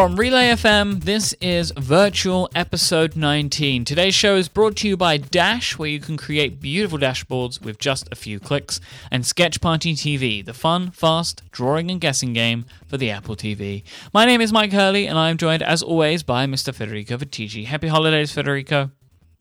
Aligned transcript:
From 0.00 0.16
Relay 0.16 0.46
FM, 0.46 1.04
this 1.04 1.34
is 1.42 1.74
Virtual 1.76 2.48
Episode 2.54 3.16
19. 3.16 3.84
Today's 3.84 4.14
show 4.14 4.34
is 4.34 4.48
brought 4.48 4.76
to 4.76 4.88
you 4.88 4.96
by 4.96 5.18
Dash, 5.18 5.76
where 5.76 5.90
you 5.90 6.00
can 6.00 6.16
create 6.16 6.58
beautiful 6.58 6.98
dashboards 6.98 7.60
with 7.60 7.78
just 7.78 8.08
a 8.10 8.16
few 8.16 8.40
clicks, 8.40 8.80
and 9.10 9.26
Sketch 9.26 9.60
Party 9.60 9.92
TV, 9.92 10.42
the 10.42 10.54
fun, 10.54 10.90
fast 10.90 11.42
drawing 11.50 11.90
and 11.90 12.00
guessing 12.00 12.32
game 12.32 12.64
for 12.86 12.96
the 12.96 13.10
Apple 13.10 13.36
TV. 13.36 13.82
My 14.14 14.24
name 14.24 14.40
is 14.40 14.54
Mike 14.54 14.72
Hurley, 14.72 15.06
and 15.06 15.18
I 15.18 15.28
am 15.28 15.36
joined, 15.36 15.62
as 15.62 15.82
always, 15.82 16.22
by 16.22 16.46
Mr. 16.46 16.74
Federico 16.74 17.18
Viticci. 17.18 17.66
Happy 17.66 17.88
holidays, 17.88 18.32
Federico. 18.32 18.90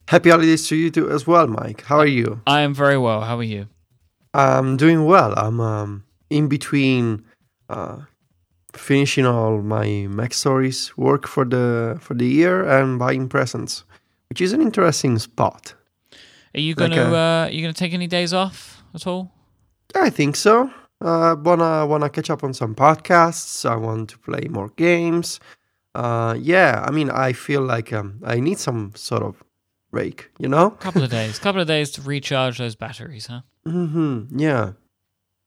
Happy 0.10 0.30
holidays 0.30 0.68
to 0.68 0.76
you 0.76 0.92
too 0.92 1.10
as 1.10 1.26
well, 1.26 1.48
Mike. 1.48 1.84
How 1.84 2.00
are 2.00 2.06
you? 2.06 2.42
I 2.46 2.60
am 2.60 2.74
very 2.74 2.98
well. 2.98 3.22
How 3.22 3.38
are 3.38 3.44
you? 3.44 3.68
I'm 4.34 4.76
doing 4.76 5.06
well. 5.06 5.34
I'm 5.38 5.62
um, 5.62 6.04
in 6.30 6.50
between 6.50 7.24
uh, 7.70 8.00
finishing 8.74 9.26
all 9.26 9.62
my 9.62 9.86
MacStories 10.10 10.96
work 10.98 11.28
for 11.28 11.46
the 11.46 11.98
for 12.02 12.14
the 12.14 12.28
year 12.28 12.68
and 12.68 13.00
buying 13.00 13.30
presents, 13.30 13.84
which 14.30 14.42
is 14.42 14.54
an 14.54 14.62
interesting 14.62 15.20
spot. 15.20 15.74
Are 16.56 16.60
you 16.60 16.76
gonna 16.76 16.96
like, 16.96 17.14
uh, 17.14 17.16
uh, 17.16 17.50
you 17.52 17.62
gonna 17.62 17.74
take 17.74 17.94
any 17.94 18.08
days 18.08 18.34
off 18.34 18.84
at 18.94 19.06
all? 19.08 19.32
I 19.96 20.10
think 20.10 20.36
so. 20.36 20.72
Uh, 21.02 21.36
wanna 21.40 21.86
wanna 21.86 22.10
catch 22.10 22.30
up 22.30 22.44
on 22.44 22.54
some 22.54 22.76
podcasts. 22.76 23.70
I 23.70 23.76
want 23.76 24.10
to 24.10 24.18
play 24.18 24.48
more 24.50 24.70
games. 24.76 25.40
Uh, 25.96 26.36
yeah, 26.40 26.84
I 26.88 26.92
mean, 26.92 27.10
I 27.10 27.34
feel 27.34 27.62
like 27.62 27.92
um, 27.94 28.22
I 28.24 28.40
need 28.40 28.60
some 28.60 28.92
sort 28.96 29.24
of 29.24 29.44
break. 29.92 30.30
You 30.40 30.48
know, 30.50 30.70
couple 30.80 31.04
of 31.04 31.10
days, 31.10 31.40
couple 31.40 31.62
of 31.62 31.68
days 31.68 31.92
to 31.92 32.02
recharge 32.02 32.58
those 32.58 32.76
batteries, 32.76 33.28
huh? 33.28 33.42
Mm-hmm. 33.66 34.40
Yeah, 34.40 34.74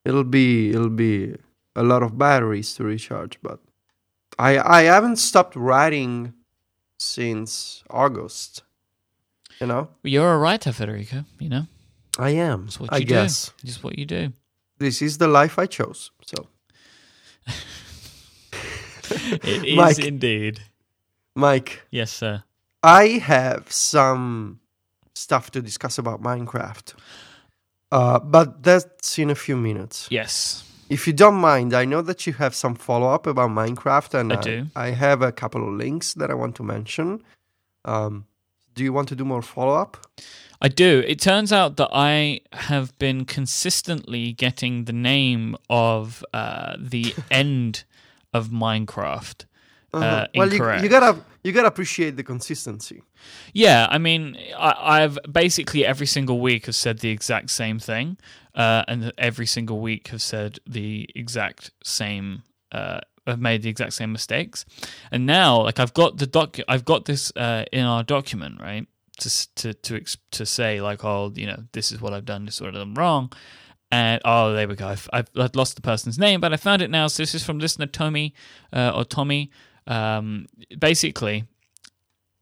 it'll 0.04 0.24
be 0.24 0.70
it'll 0.70 0.88
be 0.90 1.36
a 1.74 1.82
lot 1.82 2.02
of 2.02 2.18
batteries 2.18 2.74
to 2.74 2.84
recharge, 2.84 3.38
but 3.42 3.60
I 4.38 4.58
I 4.58 4.82
haven't 4.82 5.16
stopped 5.16 5.56
writing 5.56 6.34
since 6.98 7.82
August. 7.90 8.62
You 9.60 9.66
know, 9.66 9.88
you're 10.02 10.32
a 10.34 10.38
writer, 10.38 10.72
Federico. 10.72 11.24
You 11.38 11.48
know, 11.48 11.66
I 12.18 12.30
am. 12.30 12.64
That's 12.66 12.80
what 12.80 12.90
you 12.90 12.96
I 12.96 13.00
do. 13.00 13.06
guess. 13.06 13.52
Just 13.64 13.84
what 13.84 13.98
you 13.98 14.06
do. 14.06 14.32
This 14.78 15.02
is 15.02 15.18
the 15.18 15.28
life 15.28 15.58
I 15.58 15.66
chose. 15.66 16.10
So 16.24 16.46
it 19.42 19.64
is 19.64 19.76
Mike, 19.76 19.98
indeed. 20.04 20.60
Mike. 21.34 21.82
Yes, 21.90 22.10
sir. 22.12 22.42
I 22.82 23.04
have 23.22 23.70
some 23.70 24.60
stuff 25.14 25.50
to 25.52 25.62
discuss 25.62 25.98
about 25.98 26.22
Minecraft. 26.22 26.94
Uh, 27.92 28.18
but 28.18 28.62
that's 28.62 29.18
in 29.18 29.30
a 29.30 29.34
few 29.34 29.56
minutes. 29.56 30.08
Yes. 30.10 30.64
If 30.92 31.06
you 31.06 31.14
don't 31.14 31.36
mind, 31.36 31.72
I 31.72 31.86
know 31.86 32.02
that 32.02 32.26
you 32.26 32.34
have 32.34 32.54
some 32.54 32.74
follow 32.74 33.08
up 33.08 33.26
about 33.26 33.48
Minecraft, 33.48 34.12
and 34.12 34.32
I, 34.34 34.40
do. 34.42 34.66
I 34.76 34.88
have 34.90 35.22
a 35.22 35.32
couple 35.32 35.66
of 35.66 35.72
links 35.72 36.12
that 36.12 36.30
I 36.30 36.34
want 36.34 36.54
to 36.56 36.62
mention. 36.62 37.22
Um, 37.86 38.26
do 38.74 38.84
you 38.84 38.92
want 38.92 39.08
to 39.08 39.16
do 39.16 39.24
more 39.24 39.40
follow 39.40 39.74
up? 39.74 39.96
I 40.60 40.68
do. 40.68 41.02
It 41.06 41.18
turns 41.18 41.50
out 41.50 41.78
that 41.78 41.88
I 41.94 42.40
have 42.52 42.96
been 42.98 43.24
consistently 43.24 44.34
getting 44.34 44.84
the 44.84 44.92
name 44.92 45.56
of 45.70 46.22
uh, 46.34 46.76
the 46.78 47.14
end 47.30 47.84
of 48.34 48.48
Minecraft 48.48 49.46
uh-huh. 49.92 50.04
uh, 50.04 50.26
well, 50.34 50.50
incorrect. 50.50 50.82
You, 50.82 50.84
you 50.84 50.90
gotta 50.90 51.20
you 51.42 51.52
gotta 51.52 51.68
appreciate 51.68 52.16
the 52.16 52.24
consistency. 52.24 53.02
Yeah, 53.52 53.86
I 53.90 53.98
mean, 53.98 54.36
I, 54.56 55.00
have 55.00 55.18
basically 55.30 55.84
every 55.84 56.06
single 56.06 56.40
week 56.40 56.66
have 56.66 56.74
said 56.74 57.00
the 57.00 57.10
exact 57.10 57.50
same 57.50 57.78
thing, 57.78 58.16
uh, 58.54 58.84
and 58.88 59.12
every 59.18 59.46
single 59.46 59.80
week 59.80 60.08
have 60.08 60.22
said 60.22 60.58
the 60.66 61.08
exact 61.14 61.70
same. 61.82 62.42
Uh, 62.70 63.00
have 63.26 63.40
made 63.40 63.62
the 63.62 63.68
exact 63.68 63.92
same 63.92 64.10
mistakes, 64.10 64.64
and 65.12 65.26
now 65.26 65.62
like 65.62 65.78
I've 65.78 65.94
got 65.94 66.18
the 66.18 66.26
doc, 66.26 66.58
I've 66.66 66.84
got 66.84 67.04
this 67.04 67.32
uh, 67.36 67.64
in 67.72 67.84
our 67.84 68.02
document, 68.02 68.60
right? 68.60 68.86
To 69.20 69.54
to 69.54 69.74
to 69.74 70.04
to 70.32 70.46
say 70.46 70.80
like, 70.80 71.04
oh, 71.04 71.32
you 71.34 71.46
know, 71.46 71.64
this 71.72 71.92
is 71.92 72.00
what 72.00 72.12
I've 72.12 72.24
done, 72.24 72.46
this 72.46 72.56
is 72.56 72.60
what 72.60 72.68
I've 72.68 72.74
done 72.74 72.94
wrong. 72.94 73.32
And 73.92 74.22
oh, 74.24 74.54
there 74.54 74.66
we 74.66 74.74
go. 74.74 74.88
I've, 74.88 75.06
I've, 75.12 75.28
lost 75.54 75.76
the 75.76 75.82
person's 75.82 76.18
name, 76.18 76.40
but 76.40 76.50
I 76.50 76.56
found 76.56 76.80
it 76.80 76.90
now. 76.90 77.08
So 77.08 77.22
this 77.22 77.34
is 77.34 77.44
from 77.44 77.58
listener 77.58 77.84
Tommy 77.84 78.32
uh, 78.72 78.90
or 78.94 79.04
Tommy. 79.04 79.50
Um, 79.86 80.46
basically, 80.78 81.44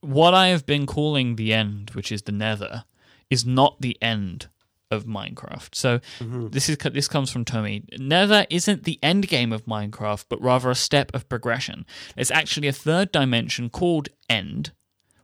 what 0.01 0.33
I 0.33 0.49
have 0.49 0.65
been 0.65 0.87
calling 0.87 1.35
the 1.35 1.53
end, 1.53 1.91
which 1.91 2.13
is 2.13 2.23
the 2.23 2.31
Nether, 2.31 2.85
is 3.31 3.45
not 3.45 3.81
the 3.81 4.01
end 4.01 4.47
of 4.91 5.05
Minecraft. 5.05 5.75
So 5.75 6.01
mm-hmm. 6.19 6.49
this 6.49 6.69
is 6.69 6.77
this 6.79 7.09
comes 7.09 7.31
from 7.31 7.45
Tommy. 7.45 7.85
Nether 7.99 8.47
isn't 8.51 8.85
the 8.85 8.99
end 9.03 9.29
game 9.29 9.53
of 9.53 9.67
Minecraft, 9.67 10.25
but 10.29 10.43
rather 10.43 10.71
a 10.71 10.75
step 10.75 11.11
of 11.15 11.29
progression. 11.29 11.87
It's 12.17 12.31
actually 12.31 12.69
a 12.69 12.73
third 12.73 13.13
dimension 13.13 13.71
called 13.71 14.09
End, 14.29 14.73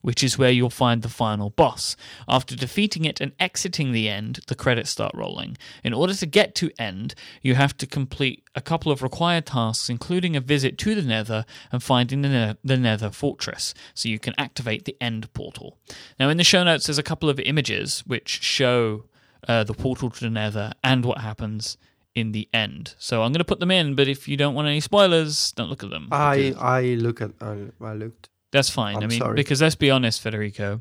which 0.02 0.22
is 0.22 0.38
where 0.38 0.50
you'll 0.52 0.70
find 0.70 1.02
the 1.02 1.08
final 1.08 1.50
boss. 1.50 1.96
After 2.28 2.54
defeating 2.54 3.04
it 3.04 3.20
and 3.20 3.32
exiting 3.40 3.90
the 3.90 4.08
end, 4.08 4.38
the 4.46 4.54
credits 4.54 4.90
start 4.90 5.12
rolling. 5.14 5.56
In 5.82 5.92
order 5.92 6.14
to 6.14 6.26
get 6.26 6.54
to 6.56 6.70
end, 6.78 7.16
you 7.42 7.56
have 7.56 7.76
to 7.78 7.86
complete 7.86 8.44
a 8.54 8.60
couple 8.60 8.92
of 8.92 9.02
required 9.02 9.46
tasks, 9.46 9.88
including 9.88 10.36
a 10.36 10.40
visit 10.40 10.78
to 10.78 10.94
the 10.94 11.02
Nether 11.02 11.44
and 11.72 11.82
finding 11.82 12.22
the, 12.22 12.28
ne- 12.28 12.56
the 12.62 12.76
Nether 12.76 13.10
fortress, 13.10 13.74
so 13.94 14.08
you 14.08 14.20
can 14.20 14.34
activate 14.38 14.84
the 14.84 14.96
end 15.00 15.32
portal. 15.32 15.76
Now, 16.20 16.28
in 16.28 16.36
the 16.36 16.44
show 16.44 16.62
notes, 16.62 16.86
there's 16.86 16.98
a 16.98 17.02
couple 17.02 17.28
of 17.28 17.40
images 17.40 18.04
which 18.06 18.28
show 18.28 19.06
uh, 19.46 19.64
the 19.64 19.74
portal 19.74 20.10
to 20.10 20.20
the 20.20 20.30
Nether 20.30 20.72
and 20.82 21.04
what 21.04 21.18
happens 21.18 21.76
in 22.14 22.32
the 22.32 22.48
end. 22.52 22.94
So 22.98 23.22
I'm 23.22 23.32
going 23.32 23.40
to 23.40 23.44
put 23.44 23.60
them 23.60 23.70
in, 23.70 23.94
but 23.94 24.08
if 24.08 24.26
you 24.26 24.36
don't 24.36 24.54
want 24.54 24.68
any 24.68 24.80
spoilers, 24.80 25.52
don't 25.52 25.68
look 25.68 25.84
at 25.84 25.90
them. 25.90 26.08
I 26.10 26.54
I 26.58 26.82
look 26.94 27.20
at 27.20 27.32
I, 27.40 27.66
I 27.80 27.92
looked. 27.92 28.30
That's 28.52 28.70
fine. 28.70 28.96
I'm 28.96 29.04
i 29.04 29.06
mean, 29.06 29.18
sorry. 29.18 29.34
because 29.34 29.60
let's 29.60 29.74
be 29.74 29.90
honest, 29.90 30.20
Federico, 30.22 30.80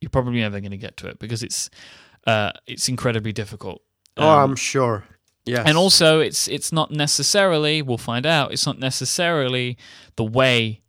you're 0.00 0.10
probably 0.10 0.40
never 0.40 0.60
going 0.60 0.72
to 0.72 0.76
get 0.76 0.96
to 0.98 1.06
it 1.06 1.18
because 1.18 1.42
it's 1.42 1.70
uh, 2.26 2.50
it's 2.66 2.88
incredibly 2.88 3.32
difficult. 3.32 3.82
Um, 4.16 4.24
oh, 4.24 4.38
I'm 4.38 4.56
sure. 4.56 5.04
Yes. 5.46 5.64
And 5.66 5.76
also, 5.76 6.20
it's 6.20 6.48
it's 6.48 6.72
not 6.72 6.90
necessarily. 6.90 7.82
We'll 7.82 7.98
find 7.98 8.26
out. 8.26 8.52
It's 8.52 8.66
not 8.66 8.78
necessarily 8.78 9.76
the 10.16 10.24
way 10.24 10.80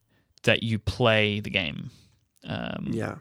that 0.44 0.64
you 0.64 0.80
play 0.80 1.42
the 1.42 1.50
game. 1.50 1.92
Um, 2.44 2.90
yeah. 2.92 3.16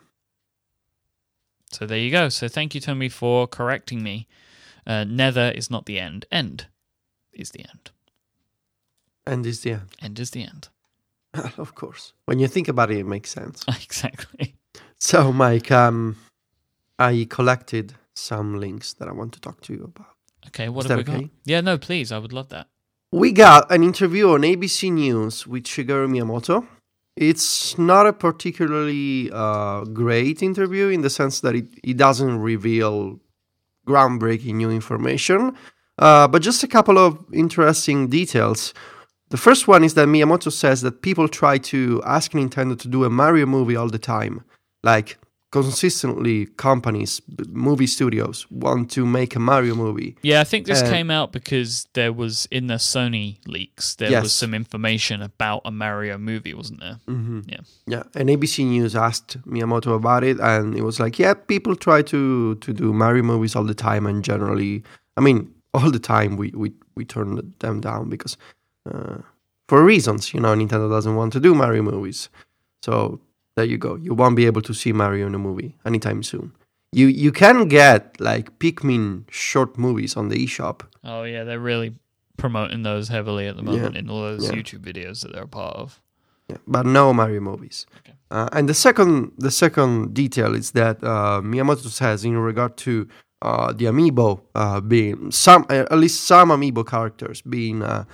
So 1.75 1.87
there 1.87 1.99
you 1.99 2.11
go. 2.11 2.29
So 2.29 2.47
thank 2.47 2.75
you, 2.75 2.81
Tommy, 2.81 3.09
for 3.09 3.49
correcting 3.49 4.03
me. 4.03 4.29
Uh, 4.87 5.03
Nether 5.03 5.53
is 5.55 5.71
not 5.71 5.87
the 5.87 5.99
end. 5.99 6.25
End 6.31 6.69
is 7.33 7.51
the 7.51 7.61
end. 7.61 7.91
End 9.27 9.45
is 9.45 9.63
the 9.63 9.73
end. 9.73 9.89
End 10.01 10.19
is 10.21 10.31
the 10.31 10.43
end. 10.43 10.69
of 11.59 11.75
course. 11.75 12.13
When 12.27 12.39
you 12.39 12.47
think 12.47 12.69
about 12.69 12.91
it, 12.93 12.99
it 12.99 13.07
makes 13.07 13.31
sense. 13.31 13.65
exactly. 13.69 14.55
So, 14.99 15.33
Mike, 15.33 15.73
um, 15.73 16.17
I 16.99 17.27
collected 17.29 17.95
some 18.15 18.61
links 18.61 18.93
that 18.95 19.09
I 19.09 19.13
want 19.13 19.33
to 19.33 19.41
talk 19.41 19.61
to 19.63 19.73
you 19.73 19.85
about. 19.85 20.15
Okay, 20.49 20.69
what 20.69 20.85
Is 20.85 20.91
have 20.91 20.99
we 20.99 21.03
okay? 21.13 21.23
got? 21.23 21.31
Yeah, 21.45 21.61
no, 21.61 21.77
please. 21.77 22.13
I 22.13 22.19
would 22.19 22.33
love 22.33 22.51
that. 22.51 22.69
We 23.11 23.33
got 23.33 23.71
an 23.73 23.83
interview 23.83 24.31
on 24.31 24.43
ABC 24.43 24.93
News 24.93 25.47
with 25.47 25.65
Shigeru 25.65 26.09
Miyamoto. 26.09 26.67
It's 27.17 27.79
not 27.79 28.07
a 28.07 28.13
particularly 28.13 29.31
uh, 29.33 29.85
great 29.85 30.43
interview 30.43 30.89
in 30.89 31.03
the 31.03 31.11
sense 31.11 31.41
that 31.41 31.55
it, 31.55 31.67
it 31.85 31.97
doesn't 31.97 32.41
reveal 32.41 33.21
groundbreaking 33.87 34.55
new 34.55 34.71
information, 34.71 35.57
uh, 35.99 36.27
but 36.27 36.43
just 36.43 36.65
a 36.65 36.69
couple 36.69 36.99
of 36.99 37.25
interesting 37.33 38.09
details. 38.09 38.75
The 39.31 39.37
first 39.37 39.69
one 39.69 39.85
is 39.85 39.95
that 39.95 40.09
Miyamoto 40.09 40.51
says 40.51 40.83
that 40.83 41.03
people 41.03 41.29
try 41.29 41.59
to 41.59 42.03
ask 42.05 42.33
Nintendo 42.33 42.79
to 42.79 42.89
do 42.89 43.05
a 43.05 43.11
Mario 43.11 43.47
movie 43.47 43.77
all 43.77 43.89
the 43.89 43.99
time. 43.99 44.45
Like, 44.83 45.19
consistently, 45.55 46.47
companies, 46.57 47.23
movie 47.49 47.87
studios 47.87 48.45
want 48.51 48.91
to 48.91 49.07
make 49.07 49.37
a 49.37 49.39
Mario 49.39 49.77
movie. 49.77 50.17
Yeah, 50.21 50.41
I 50.41 50.45
think 50.45 50.67
this 50.67 50.83
uh, 50.83 50.91
came 50.91 51.13
out 51.13 51.31
because 51.31 51.87
there 51.93 52.13
was, 52.13 52.49
in 52.51 52.67
the 52.67 52.75
Sony 52.75 53.37
leaks, 53.47 53.95
there 53.95 54.11
yes. 54.11 54.25
was 54.25 54.33
some 54.33 54.53
information 54.53 55.23
about 55.23 55.63
a 55.65 55.71
Mario 55.71 56.19
movie, 56.19 56.55
wasn't 56.55 56.81
there? 56.81 56.99
Mm-hmm. 57.07 57.43
Yeah. 57.47 57.61
Yeah, 57.87 58.03
and 58.17 58.29
ABC 58.29 58.67
News 58.67 58.97
asked 58.97 59.41
Miyamoto 59.47 59.95
about 59.95 60.25
it, 60.25 60.41
and 60.41 60.75
it 60.75 60.83
was 60.83 60.99
like, 60.99 61.21
yeah, 61.21 61.35
people 61.35 61.77
try 61.77 62.03
to, 62.03 62.57
to 62.57 62.73
do 62.73 62.93
Mario 62.93 63.23
movies 63.23 63.55
all 63.55 63.63
the 63.63 63.77
time, 63.77 64.07
and 64.07 64.25
generally, 64.25 64.83
I 65.17 65.21
mean, 65.21 65.55
all 65.75 65.93
the 65.93 66.01
time 66.01 66.37
we, 66.37 66.51
we, 66.51 66.73
we 66.97 67.05
turn 67.05 67.55
them 67.61 67.81
down 67.81 68.09
because 68.11 68.37
uh, 68.93 69.19
for 69.69 69.85
reasons. 69.85 70.35
You 70.35 70.41
know, 70.41 70.53
Nintendo 70.55 70.91
doesn't 70.91 71.15
want 71.15 71.33
to 71.35 71.41
do 71.41 71.55
Mario 71.55 71.83
movies. 71.83 72.29
So 72.83 73.21
there 73.57 73.65
you 73.65 73.79
go. 73.79 73.97
You 73.97 74.15
won't 74.15 74.37
be 74.37 74.47
able 74.47 74.63
to 74.63 74.75
see 74.75 74.93
Mario 74.93 75.27
in 75.27 75.35
a 75.35 75.39
movie 75.39 75.77
anytime 75.85 76.23
soon. 76.23 76.53
You 76.93 77.07
you 77.07 77.33
can 77.33 77.69
get 77.69 78.21
like 78.21 78.59
Pikmin 78.59 79.25
short 79.31 79.79
movies 79.79 80.17
on 80.17 80.29
the 80.29 80.37
eShop. 80.37 80.83
Oh 81.03 81.25
yeah, 81.25 81.45
they're 81.45 81.59
really 81.59 81.95
promoting 82.37 82.83
those 82.83 83.09
heavily 83.09 83.47
at 83.47 83.57
the 83.57 83.63
moment 83.63 83.95
yeah. 83.95 84.01
in 84.01 84.11
all 84.11 84.23
those 84.23 84.45
yeah. 84.45 84.57
YouTube 84.57 84.81
videos 84.81 85.23
that 85.23 85.33
they're 85.33 85.45
a 85.45 85.49
part 85.49 85.77
of. 85.77 86.01
Yeah, 86.49 86.59
but 86.67 86.87
no 86.87 87.13
Mario 87.13 87.41
movies. 87.41 87.87
Okay. 87.99 88.13
Uh, 88.31 88.49
and 88.53 88.69
the 88.69 88.75
second 88.75 89.33
the 89.39 89.51
second 89.51 90.15
detail 90.15 90.55
is 90.55 90.73
that 90.73 91.03
uh, 91.03 91.41
Miyamoto 91.43 91.89
says 91.89 92.25
in 92.25 92.37
regard 92.37 92.77
to 92.79 93.09
uh, 93.43 93.73
the 93.73 93.85
amiibo 93.85 94.41
uh, 94.55 94.81
being 94.81 95.31
some 95.31 95.67
at 95.69 95.99
least 95.99 96.25
some 96.25 96.49
amiibo 96.49 96.87
characters 96.87 97.43
being 97.43 97.83
uh, 97.83 98.05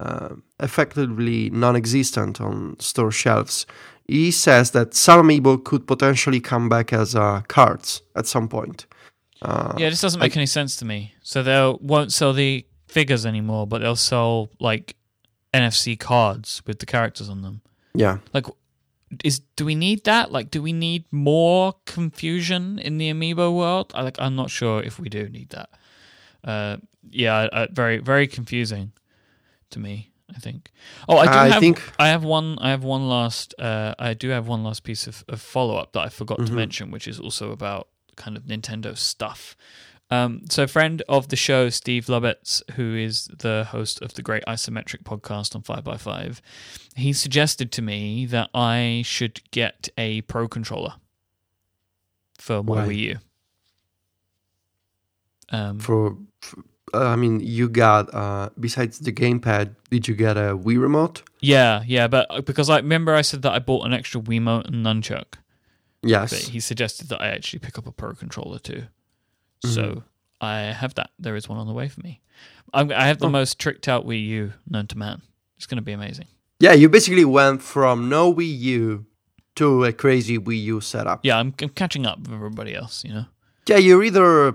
uh, 0.00 0.30
effectively 0.60 1.50
non-existent 1.50 2.40
on 2.40 2.78
store 2.78 3.10
shelves. 3.10 3.66
He 4.06 4.30
says 4.30 4.72
that 4.72 4.94
some 4.94 5.26
amiibo 5.26 5.64
could 5.64 5.86
potentially 5.86 6.40
come 6.40 6.68
back 6.68 6.92
as 6.92 7.14
uh, 7.14 7.42
cards 7.48 8.02
at 8.14 8.26
some 8.26 8.48
point. 8.48 8.86
Uh, 9.40 9.74
Yeah, 9.78 9.90
this 9.90 10.00
doesn't 10.00 10.20
make 10.20 10.36
any 10.36 10.46
sense 10.46 10.76
to 10.76 10.84
me. 10.84 11.14
So 11.22 11.42
they 11.42 11.74
won't 11.80 12.12
sell 12.12 12.32
the 12.32 12.66
figures 12.86 13.24
anymore, 13.26 13.66
but 13.66 13.80
they'll 13.80 13.96
sell 13.96 14.50
like 14.60 14.96
NFC 15.52 15.98
cards 15.98 16.62
with 16.66 16.78
the 16.80 16.86
characters 16.86 17.28
on 17.28 17.42
them. 17.42 17.62
yeah. 17.94 18.18
Like, 18.32 18.46
is 19.22 19.40
do 19.56 19.64
we 19.64 19.74
need 19.74 20.04
that? 20.04 20.32
Like, 20.32 20.50
do 20.50 20.60
we 20.60 20.72
need 20.72 21.04
more 21.12 21.74
confusion 21.86 22.78
in 22.78 22.98
the 22.98 23.10
amiibo 23.12 23.56
world? 23.56 23.92
I 23.94 24.02
like, 24.02 24.18
I'm 24.18 24.34
not 24.34 24.50
sure 24.50 24.82
if 24.82 24.98
we 24.98 25.08
do 25.08 25.28
need 25.28 25.50
that. 25.50 25.70
Uh, 26.42 26.76
yeah, 27.10 27.48
I, 27.52 27.62
I, 27.62 27.68
very 27.70 27.98
very 27.98 28.26
confusing 28.26 28.92
to 29.70 29.78
me. 29.78 30.10
I 30.34 30.38
think. 30.40 30.70
Oh, 31.08 31.16
I 31.18 31.24
do 31.26 31.30
I 31.32 31.48
have. 31.48 31.60
think- 31.60 31.82
I 31.98 32.08
have 32.08 32.24
one. 32.24 32.58
I 32.60 32.70
have 32.70 32.82
one 32.84 33.08
last. 33.08 33.54
Uh, 33.58 33.94
I 33.98 34.14
do 34.14 34.30
have 34.30 34.48
one 34.48 34.64
last 34.64 34.82
piece 34.82 35.06
of, 35.06 35.24
of 35.28 35.40
follow 35.40 35.76
up 35.76 35.92
that 35.92 36.00
I 36.00 36.08
forgot 36.08 36.38
to 36.38 36.44
Mhm. 36.52 36.54
mention, 36.56 36.90
which 36.90 37.06
is 37.06 37.20
also 37.20 37.52
about 37.52 37.88
kind 38.16 38.36
of 38.36 38.44
Nintendo 38.44 38.96
stuff. 38.96 39.56
Um, 40.10 40.42
so, 40.50 40.64
a 40.64 40.66
friend 40.66 41.02
of 41.08 41.28
the 41.28 41.36
show, 41.36 41.70
Steve 41.70 42.06
Lubitz, 42.06 42.62
who 42.72 42.94
is 42.94 43.26
the 43.38 43.66
host 43.70 44.02
of 44.02 44.14
the 44.14 44.22
Great 44.22 44.44
Isometric 44.46 45.02
podcast 45.02 45.54
on 45.56 45.62
5by5, 45.62 46.40
he 46.96 47.12
suggested 47.12 47.72
to 47.72 47.82
me 47.82 48.26
that 48.26 48.50
I 48.54 49.02
should 49.06 49.40
get 49.50 49.88
a 49.96 50.20
Pro 50.22 50.46
controller 50.46 50.94
for 52.38 52.62
my 52.62 52.84
Why? 52.84 52.88
Wii 52.88 52.98
U. 52.98 53.18
Um, 55.50 55.78
For, 55.78 56.16
for 56.40 56.64
I 56.94 57.16
mean, 57.16 57.40
you 57.40 57.68
got 57.68 58.12
uh, 58.14 58.50
besides 58.58 58.98
the 58.98 59.12
gamepad, 59.12 59.74
did 59.90 60.06
you 60.08 60.14
get 60.14 60.36
a 60.36 60.56
Wii 60.56 60.80
remote? 60.80 61.22
yeah, 61.40 61.82
yeah, 61.86 62.06
but 62.08 62.26
uh, 62.30 62.40
because 62.40 62.70
I 62.70 62.76
remember 62.78 63.14
I 63.14 63.22
said 63.22 63.42
that 63.42 63.52
I 63.52 63.58
bought 63.58 63.86
an 63.86 63.92
extra 63.92 64.20
Wiimote 64.20 64.66
and 64.68 64.84
nunchuck, 64.84 65.24
but 66.02 66.10
Yes. 66.10 66.48
he 66.48 66.60
suggested 66.60 67.08
that 67.08 67.20
I 67.20 67.28
actually 67.28 67.58
pick 67.60 67.76
up 67.78 67.86
a 67.86 67.92
Pro 67.92 68.14
controller 68.14 68.58
too. 68.58 68.84
So 69.64 70.02
I 70.40 70.58
have 70.60 70.94
that. 70.94 71.10
There 71.18 71.36
is 71.36 71.48
one 71.48 71.58
on 71.58 71.66
the 71.66 71.72
way 71.72 71.88
for 71.88 72.00
me. 72.02 72.20
I'm, 72.72 72.90
I 72.92 73.06
have 73.06 73.18
the 73.18 73.26
Oh. 73.26 73.30
most 73.30 73.58
tricked 73.58 73.88
out 73.88 74.06
Wii 74.06 74.26
U 74.26 74.52
known 74.68 74.86
to 74.88 74.98
man. 74.98 75.22
It's 75.56 75.66
going 75.66 75.76
to 75.76 75.82
be 75.82 75.92
amazing. 75.92 76.26
Yeah, 76.60 76.72
you 76.72 76.88
basically 76.88 77.24
went 77.24 77.62
from 77.62 78.08
no 78.08 78.32
Wii 78.34 78.58
U 78.58 79.06
to 79.56 79.84
a 79.84 79.92
crazy 79.92 80.38
Wii 80.38 80.62
U 80.64 80.80
setup. 80.80 81.20
Yeah, 81.24 81.38
I'm, 81.38 81.54
I'm 81.62 81.68
catching 81.70 82.04
up 82.06 82.18
with 82.20 82.32
everybody 82.32 82.74
else. 82.74 83.04
You 83.04 83.14
know. 83.14 83.24
Yeah, 83.68 83.76
you're 83.78 84.02
either 84.02 84.54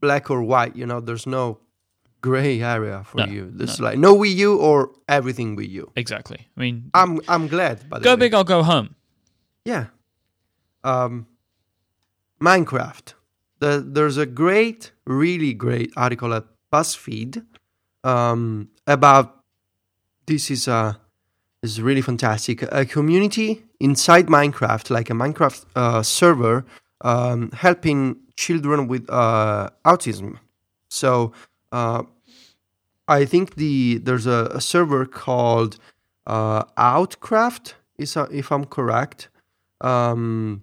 black 0.00 0.30
or 0.30 0.42
white. 0.42 0.76
You 0.76 0.86
know, 0.86 1.00
there's 1.00 1.26
no 1.26 1.58
gray 2.20 2.60
area 2.62 3.02
for 3.04 3.18
No, 3.18 3.26
you. 3.26 3.50
There's 3.52 3.80
like 3.80 3.98
no 3.98 4.16
Wii 4.16 4.34
U 4.36 4.56
or 4.58 4.90
everything 5.08 5.56
Wii 5.56 5.68
U. 5.70 5.92
Exactly. 5.96 6.48
I 6.56 6.60
mean, 6.60 6.90
I'm 6.94 7.20
I'm 7.28 7.48
glad. 7.48 7.88
By 7.88 8.00
go 8.00 8.14
way. 8.14 8.16
big 8.16 8.34
or 8.34 8.44
go 8.44 8.62
home. 8.62 8.94
Yeah. 9.64 9.86
Um, 10.84 11.26
Minecraft. 12.40 13.14
The, 13.58 13.82
there's 13.86 14.18
a 14.18 14.26
great, 14.26 14.92
really 15.06 15.54
great 15.54 15.90
article 15.96 16.34
at 16.34 16.44
BuzzFeed 16.72 17.44
um, 18.04 18.68
about 18.86 19.42
this 20.26 20.50
is 20.50 20.68
a 20.68 21.00
is 21.62 21.80
really 21.80 22.02
fantastic. 22.02 22.62
A 22.70 22.84
community 22.84 23.64
inside 23.80 24.26
Minecraft, 24.26 24.90
like 24.90 25.10
a 25.10 25.14
Minecraft 25.14 25.64
uh, 25.74 26.02
server, 26.02 26.64
um, 27.00 27.50
helping 27.52 28.16
children 28.36 28.88
with 28.88 29.08
uh, 29.10 29.70
autism. 29.84 30.38
So 30.88 31.32
uh, 31.72 32.02
I 33.08 33.24
think 33.24 33.54
the 33.56 33.98
there's 33.98 34.26
a, 34.26 34.50
a 34.54 34.60
server 34.60 35.06
called 35.06 35.78
uh, 36.26 36.64
Autcraft, 36.76 37.74
is 37.98 38.16
uh, 38.16 38.26
if 38.32 38.50
I'm 38.50 38.64
correct. 38.64 39.28
Um, 39.80 40.62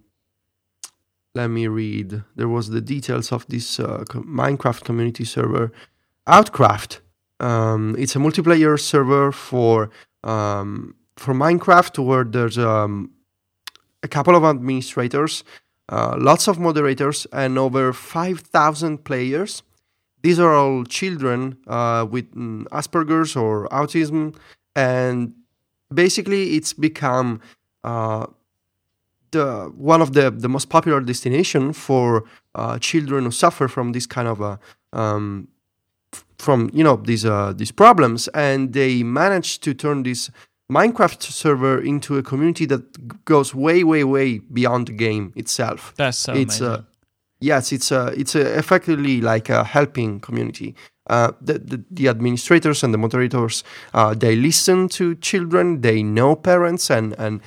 let 1.35 1.47
me 1.47 1.67
read. 1.67 2.23
There 2.35 2.47
was 2.47 2.69
the 2.69 2.81
details 2.81 3.31
of 3.31 3.47
this 3.47 3.79
uh, 3.79 4.03
Minecraft 4.09 4.83
community 4.83 5.25
server, 5.25 5.71
Autcraft. 6.27 6.99
Um, 7.39 7.95
it's 7.97 8.15
a 8.15 8.19
multiplayer 8.19 8.79
server 8.79 9.31
for 9.31 9.89
um, 10.23 10.95
for 11.17 11.33
Minecraft 11.33 12.03
where 12.05 12.23
there's 12.23 12.57
um, 12.57 13.11
a 14.03 14.07
couple 14.07 14.35
of 14.35 14.43
administrators, 14.43 15.43
uh, 15.89 16.15
lots 16.17 16.47
of 16.47 16.59
moderators, 16.59 17.27
and 17.31 17.57
over 17.57 17.93
five 17.93 18.39
thousand 18.39 19.03
players. 19.03 19.63
These 20.21 20.39
are 20.39 20.53
all 20.53 20.85
children 20.85 21.57
uh, 21.67 22.07
with 22.09 22.33
mm, 22.33 22.63
Asperger's 22.69 23.35
or 23.35 23.67
autism, 23.69 24.35
and 24.75 25.33
basically 25.93 26.55
it's 26.55 26.71
become 26.71 27.41
uh, 27.83 28.27
the 29.31 29.71
one 29.75 30.01
of 30.01 30.13
the, 30.13 30.31
the 30.31 30.47
most 30.47 30.69
popular 30.69 31.01
destination 31.01 31.73
for 31.73 32.23
uh, 32.55 32.79
children 32.79 33.25
who 33.25 33.31
suffer 33.31 33.67
from 33.67 33.91
this 33.91 34.05
kind 34.05 34.27
of 34.27 34.39
a 34.39 34.59
um, 34.93 35.49
from 36.37 36.69
you 36.73 36.83
know 36.83 36.95
these 36.95 37.25
uh, 37.25 37.53
these 37.53 37.71
problems, 37.71 38.27
and 38.29 38.73
they 38.73 39.03
managed 39.03 39.63
to 39.63 39.73
turn 39.73 40.03
this 40.03 40.29
Minecraft 40.71 41.21
server 41.21 41.81
into 41.81 42.17
a 42.17 42.23
community 42.23 42.65
that 42.65 43.25
goes 43.25 43.53
way 43.53 43.83
way 43.83 44.03
way 44.03 44.39
beyond 44.39 44.87
the 44.87 44.93
game 44.93 45.33
itself. 45.35 45.93
That's 45.97 46.17
so 46.17 46.33
It's, 46.33 46.61
uh, 46.61 46.65
amazing. 46.65 46.85
Yes, 47.39 47.71
it's 47.73 47.91
a 47.91 48.13
it's 48.17 48.35
a 48.35 48.57
effectively 48.57 49.19
like 49.19 49.49
a 49.49 49.63
helping 49.65 50.21
community. 50.21 50.75
Uh, 51.09 51.33
the, 51.41 51.59
the 51.59 51.83
the 51.91 52.07
administrators 52.07 52.83
and 52.83 52.93
the 52.93 52.97
moderators 52.97 53.63
uh, 53.93 54.13
they 54.13 54.37
listen 54.37 54.87
to 54.87 55.15
children, 55.15 55.81
they 55.81 56.01
know 56.01 56.35
parents, 56.35 56.89
and 56.89 57.13
and 57.19 57.41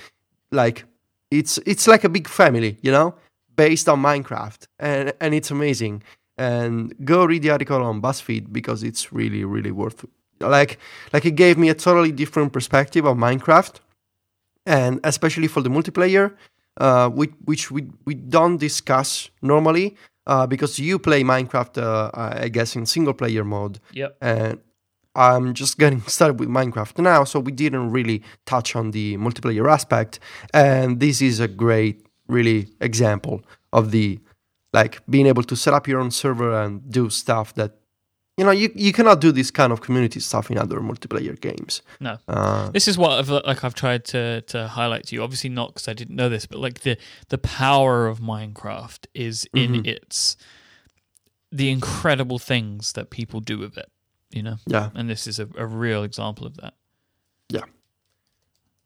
like 0.52 0.84
it's 1.30 1.58
it's 1.64 1.86
like 1.86 2.04
a 2.04 2.10
big 2.10 2.28
family, 2.28 2.76
you 2.82 2.92
know, 2.92 3.14
based 3.56 3.88
on 3.88 4.02
Minecraft, 4.02 4.66
and 4.78 5.14
and 5.20 5.34
it's 5.34 5.50
amazing. 5.50 6.02
And 6.36 6.94
go 7.02 7.24
read 7.24 7.42
the 7.42 7.50
article 7.50 7.82
on 7.82 8.02
BuzzFeed 8.02 8.52
because 8.52 8.82
it's 8.82 9.12
really 9.12 9.44
really 9.44 9.70
worth. 9.70 10.04
Like 10.40 10.78
like 11.12 11.24
it 11.24 11.36
gave 11.36 11.58
me 11.58 11.68
a 11.68 11.74
totally 11.74 12.12
different 12.12 12.52
perspective 12.52 13.04
of 13.04 13.16
Minecraft, 13.16 13.80
and 14.66 15.00
especially 15.04 15.48
for 15.48 15.62
the 15.62 15.70
multiplayer 15.70 16.34
uh, 16.78 17.08
which, 17.08 17.32
which 17.44 17.70
we, 17.70 17.86
we 18.04 18.14
don't 18.14 18.58
discuss 18.58 19.30
normally 19.42 19.96
uh, 20.26 20.46
because 20.46 20.78
you 20.78 20.98
play 20.98 21.22
Minecraft, 21.22 21.82
uh, 21.82 22.10
I 22.14 22.48
guess, 22.48 22.76
in 22.76 22.86
single 22.86 23.14
player 23.14 23.44
mode. 23.44 23.80
Yep. 23.92 24.16
And 24.20 24.60
I'm 25.14 25.54
just 25.54 25.78
getting 25.78 26.00
started 26.06 26.38
with 26.38 26.48
Minecraft 26.48 26.98
now, 26.98 27.24
so 27.24 27.40
we 27.40 27.52
didn't 27.52 27.90
really 27.90 28.22
touch 28.44 28.76
on 28.76 28.90
the 28.90 29.16
multiplayer 29.16 29.70
aspect. 29.70 30.20
And 30.52 31.00
this 31.00 31.22
is 31.22 31.40
a 31.40 31.48
great, 31.48 32.06
really, 32.28 32.68
example 32.80 33.42
of 33.72 33.90
the 33.90 34.18
like 34.72 35.00
being 35.08 35.26
able 35.26 35.42
to 35.44 35.56
set 35.56 35.72
up 35.72 35.88
your 35.88 36.00
own 36.00 36.10
server 36.10 36.52
and 36.52 36.90
do 36.90 37.08
stuff 37.08 37.54
that 37.54 37.76
you 38.36 38.44
know 38.44 38.50
you, 38.50 38.70
you 38.74 38.92
cannot 38.92 39.20
do 39.20 39.32
this 39.32 39.50
kind 39.50 39.72
of 39.72 39.80
community 39.80 40.20
stuff 40.20 40.50
in 40.50 40.58
other 40.58 40.80
multiplayer 40.80 41.40
games. 41.40 41.82
No. 42.00 42.18
Uh, 42.28 42.70
This 42.70 42.86
is 42.88 42.98
what 42.98 43.12
I've 43.12 43.28
like 43.30 43.64
I've 43.64 43.74
tried 43.74 44.04
to 44.06 44.42
to 44.42 44.68
highlight 44.68 45.06
to 45.06 45.14
you. 45.14 45.22
Obviously 45.22 45.50
not 45.50 45.68
because 45.68 45.88
I 45.88 45.94
didn't 45.94 46.16
know 46.16 46.28
this, 46.28 46.46
but 46.46 46.58
like 46.58 46.80
the 46.80 46.96
the 47.28 47.38
power 47.38 48.06
of 48.06 48.20
Minecraft 48.20 49.06
is 49.14 49.46
in 49.54 49.72
Mhm. 49.72 49.86
its 49.86 50.36
the 51.52 51.70
incredible 51.70 52.38
things 52.38 52.92
that 52.92 53.08
people 53.10 53.40
do 53.40 53.58
with 53.58 53.78
it. 53.78 53.90
You 54.30 54.42
know, 54.42 54.56
yeah. 54.66 54.90
and 54.94 55.08
this 55.08 55.26
is 55.26 55.38
a, 55.38 55.48
a 55.56 55.66
real 55.66 56.02
example 56.04 56.46
of 56.46 56.56
that. 56.56 56.74
Yeah. 57.48 57.64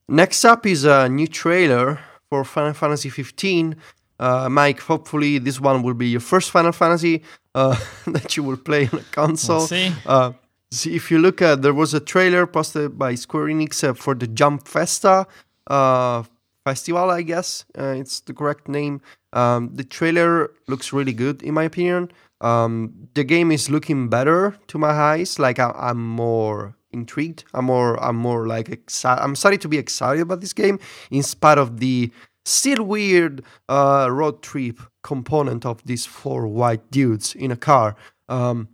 Next 0.08 0.44
up 0.44 0.66
is 0.66 0.84
a 0.84 1.08
new 1.08 1.26
trailer 1.26 1.98
for 2.28 2.44
Final 2.44 2.74
Fantasy 2.74 3.08
15. 3.08 3.74
Uh, 4.20 4.48
Mike, 4.50 4.80
hopefully 4.80 5.38
this 5.38 5.58
one 5.58 5.82
will 5.82 5.94
be 5.94 6.08
your 6.08 6.20
first 6.20 6.50
Final 6.50 6.72
Fantasy 6.72 7.22
uh, 7.54 7.74
that 8.06 8.36
you 8.36 8.42
will 8.42 8.58
play 8.58 8.88
on 8.92 9.00
a 9.00 9.02
console. 9.10 9.58
We'll 9.60 9.66
see. 9.66 9.92
Uh, 10.04 10.32
see, 10.70 10.94
if 10.94 11.10
you 11.10 11.18
look 11.18 11.40
at, 11.40 11.62
there 11.62 11.72
was 11.72 11.94
a 11.94 12.00
trailer 12.00 12.46
posted 12.46 12.98
by 12.98 13.14
Square 13.14 13.46
Enix 13.46 13.82
uh, 13.82 13.94
for 13.94 14.14
the 14.14 14.26
Jump 14.26 14.68
Festa 14.68 15.26
uh, 15.68 16.22
festival, 16.66 17.10
I 17.10 17.22
guess 17.22 17.64
uh, 17.78 17.94
it's 17.96 18.20
the 18.20 18.34
correct 18.34 18.68
name. 18.68 19.00
Um, 19.32 19.70
the 19.74 19.84
trailer 19.84 20.50
looks 20.68 20.92
really 20.92 21.14
good, 21.14 21.42
in 21.42 21.54
my 21.54 21.64
opinion. 21.64 22.10
Um, 22.40 23.08
the 23.14 23.24
game 23.24 23.50
is 23.50 23.70
looking 23.70 24.08
better 24.08 24.56
to 24.68 24.78
my 24.78 24.90
eyes. 24.90 25.38
Like 25.38 25.58
I, 25.58 25.72
I'm 25.76 26.04
more 26.04 26.76
intrigued. 26.92 27.44
I'm 27.54 27.66
more. 27.66 28.02
I'm 28.02 28.16
more 28.16 28.46
like 28.46 28.68
excited. 28.68 29.22
I'm 29.22 29.36
starting 29.36 29.60
to 29.60 29.68
be 29.68 29.78
excited 29.78 30.22
about 30.22 30.40
this 30.40 30.52
game, 30.52 30.78
in 31.10 31.22
spite 31.22 31.58
of 31.58 31.80
the 31.80 32.10
still 32.44 32.82
weird 32.84 33.42
uh, 33.68 34.08
road 34.10 34.42
trip 34.42 34.78
component 35.02 35.64
of 35.66 35.82
these 35.84 36.06
four 36.06 36.46
white 36.46 36.90
dudes 36.90 37.34
in 37.34 37.50
a 37.50 37.56
car. 37.56 37.94
Um, 38.28 38.68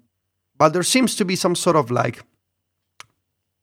but 0.58 0.72
there 0.72 0.82
seems 0.82 1.14
to 1.16 1.24
be 1.24 1.36
some 1.36 1.54
sort 1.54 1.76
of 1.76 1.90
like 1.90 2.22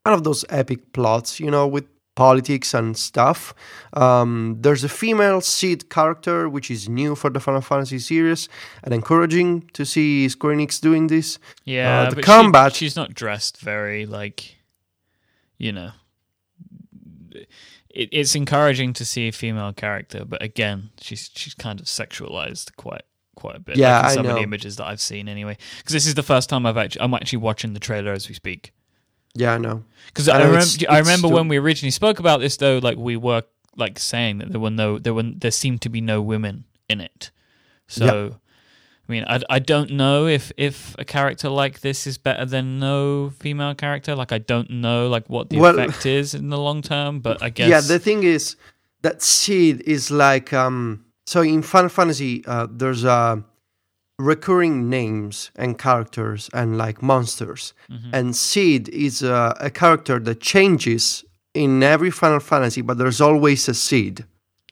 one 0.03 0.13
of 0.13 0.23
those 0.23 0.45
epic 0.49 0.91
plots, 0.93 1.39
you 1.39 1.49
know, 1.49 1.65
with 1.67 1.85
politics 2.15 2.73
and 2.75 2.95
stuff. 2.95 3.55
Um, 3.93 4.57
there's 4.61 4.83
a 4.83 4.89
female 4.89 5.41
Cid 5.41 5.89
character, 5.89 6.47
which 6.47 6.69
is 6.69 6.87
new 6.87 7.15
for 7.15 7.31
the 7.31 7.39
Final 7.39 7.61
Fantasy 7.61 7.97
series, 7.99 8.49
and 8.83 8.93
encouraging 8.93 9.69
to 9.73 9.83
see 9.85 10.29
Square 10.29 10.57
Enix 10.57 10.79
doing 10.79 11.07
this. 11.07 11.39
Yeah, 11.63 12.01
Uh, 12.01 12.09
the 12.13 12.21
combat- 12.21 12.73
She, 12.75 12.85
she's 12.85 12.95
not 12.95 13.13
dressed 13.15 13.57
very 13.61 14.05
like 14.05 14.57
you 15.57 15.71
know, 15.71 15.91
it, 17.93 18.09
it's 18.11 18.35
encouraging 18.35 18.93
to 18.93 19.05
see 19.05 19.27
a 19.27 19.31
female 19.31 19.71
character, 19.73 20.25
but 20.25 20.41
again, 20.43 20.89
she's 20.99 21.29
she's 21.35 21.53
kind 21.53 21.79
of 21.79 21.85
sexualized 21.85 22.75
quite 22.75 23.03
quite 23.35 23.55
a 23.55 23.59
bit. 23.59 23.77
Yeah, 23.77 23.97
like 24.01 24.03
in 24.05 24.05
I 24.11 24.13
some 24.15 24.25
of 24.27 24.35
the 24.35 24.41
images 24.41 24.75
that 24.77 24.85
I've 24.87 25.01
seen 25.01 25.27
anyway. 25.29 25.57
Because 25.77 25.93
this 25.93 26.05
is 26.05 26.15
the 26.15 26.23
first 26.23 26.49
time 26.49 26.65
I've 26.65 26.77
actually 26.77 27.01
I'm 27.01 27.13
actually 27.13 27.39
watching 27.39 27.73
the 27.73 27.79
trailer 27.79 28.11
as 28.11 28.27
we 28.27 28.35
speak. 28.35 28.73
Yeah, 29.35 29.53
I 29.53 29.57
know. 29.57 29.83
Because 30.07 30.29
I 30.29 30.35
I, 30.35 30.37
know 30.39 30.45
remember, 30.45 30.65
it's- 30.65 30.85
I 30.89 30.99
remember 30.99 31.27
still- 31.27 31.31
when 31.37 31.47
we 31.47 31.57
originally 31.57 31.91
spoke 31.91 32.19
about 32.19 32.39
this, 32.39 32.57
though, 32.57 32.77
like 32.77 32.97
we 32.97 33.15
were 33.17 33.43
like 33.75 33.97
saying 33.97 34.37
that 34.39 34.51
there 34.51 34.59
were 34.61 34.69
no, 34.69 34.99
there 34.99 35.13
were, 35.15 35.23
there 35.23 35.49
seemed 35.49 35.81
to 35.81 35.89
be 35.89 35.99
no 36.01 36.21
women 36.21 36.65
in 36.87 37.01
it. 37.01 37.31
So, 37.87 38.39
I 39.07 39.11
mean, 39.11 39.25
I, 39.27 39.41
I 39.49 39.59
don't 39.59 39.91
know 39.91 40.27
if 40.27 40.51
if 40.57 40.95
a 40.97 41.03
character 41.03 41.49
like 41.49 41.81
this 41.81 42.07
is 42.07 42.17
better 42.17 42.45
than 42.45 42.79
no 42.79 43.31
female 43.39 43.75
character. 43.75 44.15
Like, 44.15 44.31
I 44.31 44.37
don't 44.37 44.69
know 44.69 45.07
like 45.09 45.29
what 45.29 45.49
the 45.49 45.57
Well- 45.59 45.77
effect 45.77 46.05
is 46.05 46.33
in 46.33 46.49
the 46.49 46.57
long 46.57 46.81
term, 46.81 47.19
but 47.19 47.41
I 47.43 47.49
guess 47.49 47.69
Yeah, 47.69 47.81
the 47.81 47.99
thing 47.99 48.23
is 48.23 48.55
that 49.01 49.21
Cid 49.21 49.81
is 49.81 50.09
like 50.09 50.53
um 50.53 51.05
so 51.25 51.41
in 51.41 51.61
Final 51.63 51.89
Fantasy 51.89 52.43
uh, 52.45 52.67
there's 52.71 53.03
uh 53.03 53.37
recurring 54.19 54.89
names 54.89 55.51
and 55.55 55.77
characters 55.77 56.49
and 56.53 56.77
like 56.77 57.01
monsters. 57.01 57.73
And 58.11 58.35
Cid 58.35 58.89
is 58.89 59.23
uh, 59.23 59.53
a 59.59 59.69
character 59.69 60.19
that 60.19 60.39
changes 60.39 61.25
in 61.53 61.81
every 61.83 62.11
Final 62.11 62.39
Fantasy, 62.39 62.81
but 62.81 62.97
there's 62.97 63.19
always 63.21 63.67
a 63.67 63.73
Cid. 63.73 64.25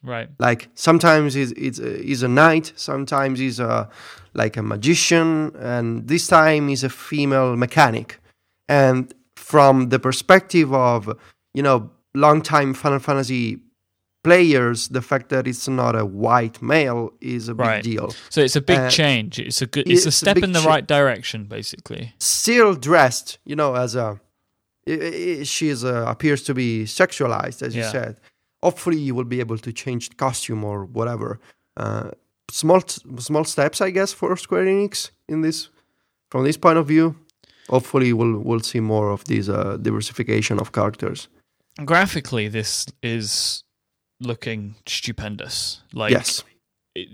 Right, 0.03 0.29
Like 0.39 0.69
sometimes 0.73 1.33
he's, 1.33 1.51
it's, 1.53 1.77
he's 1.77 2.23
a 2.23 2.27
knight, 2.27 2.73
sometimes 2.75 3.39
he's 3.39 3.59
a 3.59 3.89
like 4.33 4.55
a 4.57 4.61
magician, 4.63 5.53
and 5.59 6.07
this 6.07 6.27
time 6.27 6.67
he's 6.69 6.83
a 6.83 6.89
female 6.89 7.55
mechanic. 7.57 8.19
And 8.69 9.13
from 9.35 9.89
the 9.89 9.99
perspective 9.99 10.73
of 10.73 11.09
you 11.53 11.61
know 11.63 11.89
longtime 12.15 12.73
Final 12.73 12.99
Fantasy 12.99 13.59
players, 14.23 14.87
the 14.89 15.01
fact 15.01 15.29
that 15.29 15.47
it's 15.47 15.67
not 15.67 15.95
a 15.95 16.05
white 16.05 16.61
male 16.61 17.11
is 17.21 17.49
a 17.49 17.53
big 17.55 17.65
Right. 17.65 17.83
deal. 17.83 18.13
so 18.29 18.41
it's 18.41 18.55
a 18.55 18.61
big 18.61 18.77
Uh, 18.79 18.89
change. 18.89 19.39
It's 19.39 19.61
a 19.61 19.65
good, 19.65 19.87
it's, 19.89 19.89
a 19.89 19.93
it's 19.93 20.05
a 20.07 20.11
step 20.11 20.35
big 20.35 20.43
in 20.43 20.51
the 20.51 20.61
cha- 20.61 20.69
right 20.69 20.87
direction, 20.87 21.45
basically. 21.45 22.13
Still 22.19 22.75
dressed, 22.75 23.39
you 23.45 23.55
know, 23.55 23.73
as 23.75 23.95
a 23.95 24.19
she 25.43 25.69
is 25.69 25.83
uh, 25.83 26.05
appears 26.07 26.43
to 26.43 26.53
be 26.53 26.83
sexualized, 26.85 27.61
as 27.61 27.75
you 27.75 27.83
said. 27.83 28.17
Hopefully, 28.63 28.97
you 28.99 29.15
will 29.15 29.25
be 29.25 29.39
able 29.39 29.57
to 29.57 29.71
change 29.73 30.09
the 30.09 30.15
costume 30.15 30.63
or 30.63 30.85
whatever. 30.85 31.39
Uh, 31.77 32.11
small 32.51 32.81
small 33.19 33.43
steps, 33.43 33.81
I 33.81 33.89
guess, 33.91 34.13
for 34.13 34.35
Square 34.37 34.65
Enix 34.65 35.11
in 35.27 35.41
this 35.41 35.69
from 36.29 36.43
this 36.43 36.57
point 36.57 36.77
of 36.77 36.87
view. 36.87 37.15
Hopefully, 37.69 38.13
we'll 38.13 38.39
we'll 38.39 38.59
see 38.63 38.79
more 38.81 39.09
of 39.11 39.23
this 39.25 39.49
uh, 39.49 39.77
diversification 39.81 40.59
of 40.59 40.71
characters. 40.71 41.27
Graphically, 41.85 42.47
this 42.49 42.85
is 43.01 43.63
looking 44.19 44.75
stupendous. 44.85 45.81
Like, 45.93 46.11
yes, 46.11 46.43
it, 46.95 47.07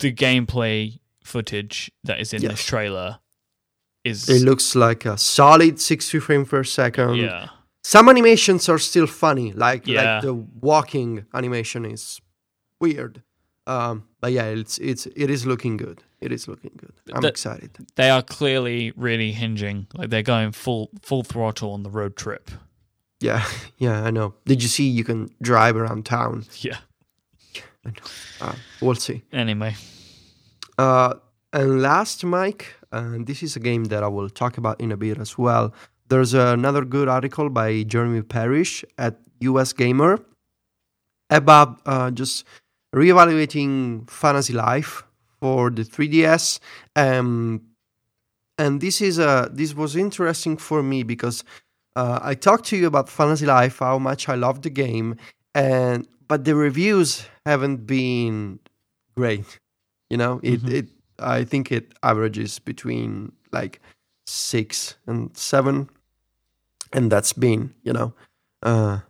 the 0.00 0.12
gameplay 0.12 0.98
footage 1.24 1.90
that 2.04 2.20
is 2.20 2.32
in 2.32 2.42
Yes. 2.42 2.50
this 2.52 2.64
trailer 2.64 3.18
is 4.04 4.28
it 4.28 4.42
looks 4.42 4.74
like 4.74 5.06
a 5.06 5.16
solid 5.16 5.80
sixty 5.80 6.20
frames 6.20 6.48
per 6.48 6.62
second. 6.64 7.16
yeah 7.16 7.48
Some 7.86 8.08
animations 8.08 8.68
are 8.68 8.78
still 8.78 9.06
funny, 9.06 9.52
like 9.52 9.86
Yeah. 9.86 10.14
like 10.14 10.22
the 10.22 10.34
walking 10.60 11.26
animation 11.34 11.84
is 11.84 12.20
weird. 12.80 13.22
Um, 13.66 14.04
but 14.20 14.32
yeah, 14.32 14.44
it's 14.60 14.78
it's 14.78 15.06
it 15.16 15.30
is 15.30 15.44
looking 15.46 15.76
good. 15.78 16.02
It 16.20 16.32
is 16.32 16.48
looking 16.48 16.72
good. 16.76 16.92
I'm 17.14 17.20
The- 17.22 17.28
excited. 17.28 17.70
they 17.96 18.10
are 18.10 18.22
clearly 18.22 18.92
really 18.96 19.32
hinging 19.32 19.86
like 19.94 20.10
they're 20.10 20.22
going 20.36 20.52
full 20.52 20.88
full 21.02 21.22
throttle 21.22 21.72
on 21.72 21.82
the 21.82 21.90
road 21.90 22.16
trip 22.16 22.50
Yeah, 23.20 23.42
yeah, 23.78 24.06
I 24.08 24.10
know. 24.10 24.34
Did 24.46 24.62
you 24.62 24.68
see 24.68 24.88
you 24.88 25.04
can 25.04 25.28
drive 25.40 25.76
around 25.76 26.04
town? 26.06 26.44
yeah 26.60 26.78
I 27.86 27.90
Uh, 28.40 28.54
we'll 28.80 28.94
see. 29.00 29.22
anyway 29.32 29.74
Uh, 30.78 31.14
and 31.52 31.80
last, 31.82 32.24
Mike, 32.24 32.74
and 32.90 33.26
this 33.26 33.42
is 33.42 33.56
a 33.56 33.60
game 33.60 33.84
that 33.84 34.02
I 34.02 34.08
will 34.08 34.28
talk 34.30 34.58
about 34.58 34.80
in 34.80 34.92
a 34.92 34.96
bit 34.96 35.18
as 35.18 35.38
well. 35.38 35.72
There's 36.08 36.34
another 36.34 36.84
good 36.84 37.08
article 37.08 37.48
by 37.50 37.82
Jeremy 37.82 38.22
Parish 38.22 38.84
at 38.98 39.18
US 39.40 39.72
Gamer 39.72 40.18
about 41.30 41.80
uh, 41.86 42.10
just 42.10 42.44
reevaluating 42.94 44.08
Fantasy 44.10 44.52
Life 44.52 45.04
for 45.40 45.70
the 45.70 45.84
3DS. 45.84 46.60
Um, 46.96 47.62
and 48.58 48.80
this 48.80 49.00
is 49.00 49.18
uh, 49.18 49.48
this 49.52 49.74
was 49.74 49.96
interesting 49.96 50.56
for 50.56 50.82
me 50.82 51.02
because 51.02 51.44
uh, 51.96 52.20
I 52.22 52.34
talked 52.34 52.66
to 52.66 52.76
you 52.76 52.86
about 52.86 53.08
Fantasy 53.08 53.46
Life, 53.46 53.78
how 53.80 53.98
much 53.98 54.28
I 54.28 54.34
love 54.36 54.62
the 54.62 54.70
game, 54.70 55.16
and 55.54 56.06
but 56.28 56.44
the 56.44 56.54
reviews 56.54 57.26
haven't 57.46 57.86
been 57.86 58.60
great. 59.16 59.58
You 60.10 60.16
know, 60.18 60.40
it 60.42 60.62
Mhm. 60.62 60.72
it 60.72 60.88
I 61.18 61.44
think 61.44 61.72
it 61.72 61.94
averages 62.02 62.58
between 62.60 63.32
like 63.52 63.80
six 64.24 64.96
and 65.06 65.36
seven, 65.36 65.88
and 66.92 67.10
that's 67.10 67.32
been 67.32 67.74
you 67.82 67.92
know, 67.92 68.14
uh, 68.62 69.00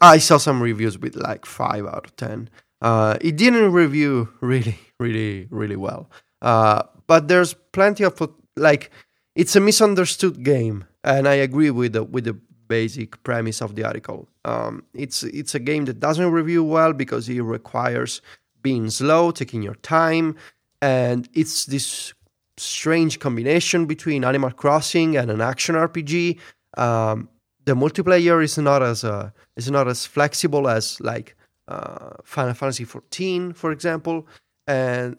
I 0.00 0.18
saw 0.18 0.38
some 0.38 0.62
reviews 0.62 0.98
with 0.98 1.16
like 1.16 1.46
five 1.46 1.86
out 1.86 2.06
of 2.06 2.16
ten. 2.16 2.48
Uh, 2.80 3.16
it 3.20 3.36
didn't 3.36 3.72
review 3.72 4.28
really, 4.40 4.78
really, 4.98 5.46
really 5.50 5.76
well. 5.76 6.10
Uh, 6.40 6.82
but 7.06 7.28
there's 7.28 7.54
plenty 7.72 8.04
of 8.04 8.20
like 8.56 8.90
it's 9.34 9.56
a 9.56 9.60
misunderstood 9.60 10.42
game, 10.42 10.84
and 11.04 11.28
I 11.28 11.34
agree 11.34 11.70
with 11.70 11.92
the 11.92 12.02
with 12.02 12.24
the 12.24 12.36
basic 12.68 13.22
premise 13.22 13.60
of 13.60 13.74
the 13.76 13.84
article. 13.84 14.28
Um, 14.44 14.84
it's 14.94 15.22
it's 15.22 15.54
a 15.54 15.60
game 15.60 15.84
that 15.86 16.00
doesn't 16.00 16.30
review 16.30 16.64
well 16.64 16.92
because 16.92 17.28
it 17.28 17.40
requires 17.40 18.20
being 18.62 18.90
slow, 18.90 19.30
taking 19.30 19.62
your 19.62 19.74
time, 19.76 20.36
and 20.80 21.28
it's 21.34 21.66
this 21.66 22.14
strange 22.62 23.18
combination 23.18 23.86
between 23.86 24.24
Animal 24.24 24.50
Crossing 24.50 25.16
and 25.16 25.30
an 25.30 25.40
action 25.40 25.74
RPG. 25.74 26.38
Um, 26.76 27.28
the 27.64 27.74
multiplayer 27.74 28.42
is 28.42 28.58
not 28.58 28.82
as 28.82 29.04
uh, 29.04 29.30
is 29.56 29.70
not 29.70 29.88
as 29.88 30.06
flexible 30.06 30.68
as 30.68 31.00
like 31.00 31.36
uh, 31.68 32.14
Final 32.24 32.54
Fantasy 32.54 32.84
XIV, 32.84 33.54
for 33.56 33.72
example, 33.72 34.26
and 34.66 35.16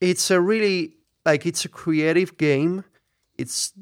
it's 0.00 0.30
a 0.30 0.40
really 0.40 0.96
like 1.24 1.46
it's 1.46 1.64
a 1.64 1.68
creative 1.68 2.36
game. 2.36 2.84
It's 3.38 3.72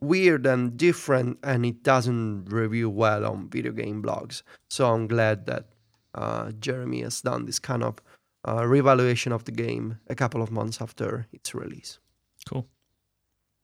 weird 0.00 0.46
and 0.46 0.76
different, 0.76 1.38
and 1.42 1.66
it 1.66 1.82
doesn't 1.82 2.46
review 2.46 2.90
well 2.90 3.24
on 3.24 3.48
video 3.48 3.72
game 3.72 4.02
blogs. 4.02 4.42
So 4.68 4.92
I'm 4.92 5.08
glad 5.08 5.46
that 5.46 5.66
uh, 6.14 6.52
Jeremy 6.52 7.02
has 7.02 7.20
done 7.20 7.46
this 7.46 7.58
kind 7.58 7.82
of 7.82 8.00
uh, 8.44 8.62
reevaluation 8.62 9.32
of 9.32 9.44
the 9.44 9.52
game 9.52 9.98
a 10.08 10.14
couple 10.14 10.42
of 10.42 10.50
months 10.50 10.80
after 10.80 11.26
its 11.32 11.54
release. 11.54 11.98
Cool. 12.48 12.66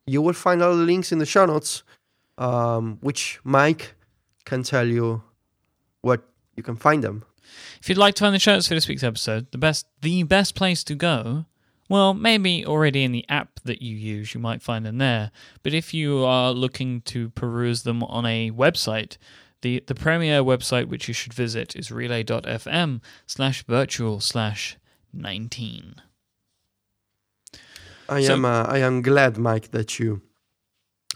You 0.06 0.20
will 0.20 0.34
find 0.34 0.62
all 0.62 0.76
the 0.76 0.82
links 0.82 1.12
in 1.12 1.18
the 1.18 1.26
show 1.26 1.46
notes, 1.46 1.82
um, 2.36 2.98
which 3.00 3.40
Mike 3.42 3.94
can 4.44 4.62
tell 4.62 4.86
you 4.86 5.22
what 6.02 6.22
you 6.56 6.62
can 6.62 6.76
find 6.76 7.02
them. 7.02 7.24
if 7.80 7.88
you'd 7.88 7.98
like 7.98 8.14
to 8.16 8.24
find 8.24 8.34
the 8.34 8.38
show 8.38 8.52
notes 8.52 8.68
for 8.68 8.74
this 8.74 8.88
week's 8.88 9.02
episode 9.02 9.50
the 9.52 9.58
best 9.58 9.86
the 10.02 10.22
best 10.22 10.54
place 10.54 10.82
to 10.84 10.94
go 10.94 11.44
well 11.88 12.14
maybe 12.14 12.64
already 12.66 13.04
in 13.04 13.12
the 13.12 13.24
app 13.28 13.60
that 13.64 13.80
you 13.82 13.94
use 13.96 14.34
you 14.34 14.40
might 14.40 14.62
find 14.62 14.84
them 14.84 14.98
there 14.98 15.30
but 15.62 15.72
if 15.74 15.92
you 15.94 16.24
are 16.24 16.52
looking 16.52 17.00
to 17.02 17.30
peruse 17.30 17.82
them 17.82 18.02
on 18.04 18.24
a 18.26 18.50
website 18.50 19.16
the, 19.62 19.82
the 19.86 19.94
premier 19.94 20.42
website 20.42 20.86
which 20.88 21.08
you 21.08 21.14
should 21.14 21.32
visit 21.34 21.74
is 21.76 21.90
relay.fm 21.90 23.00
slash 23.26 23.64
virtual 23.64 24.20
slash 24.20 24.76
19 25.12 25.96
I 28.08 28.22
So- 28.22 28.32
am 28.34 28.44
uh, 28.44 28.64
I 28.64 28.78
am 28.78 29.02
glad, 29.02 29.36
Mike, 29.38 29.70
that 29.72 29.98
you 29.98 30.22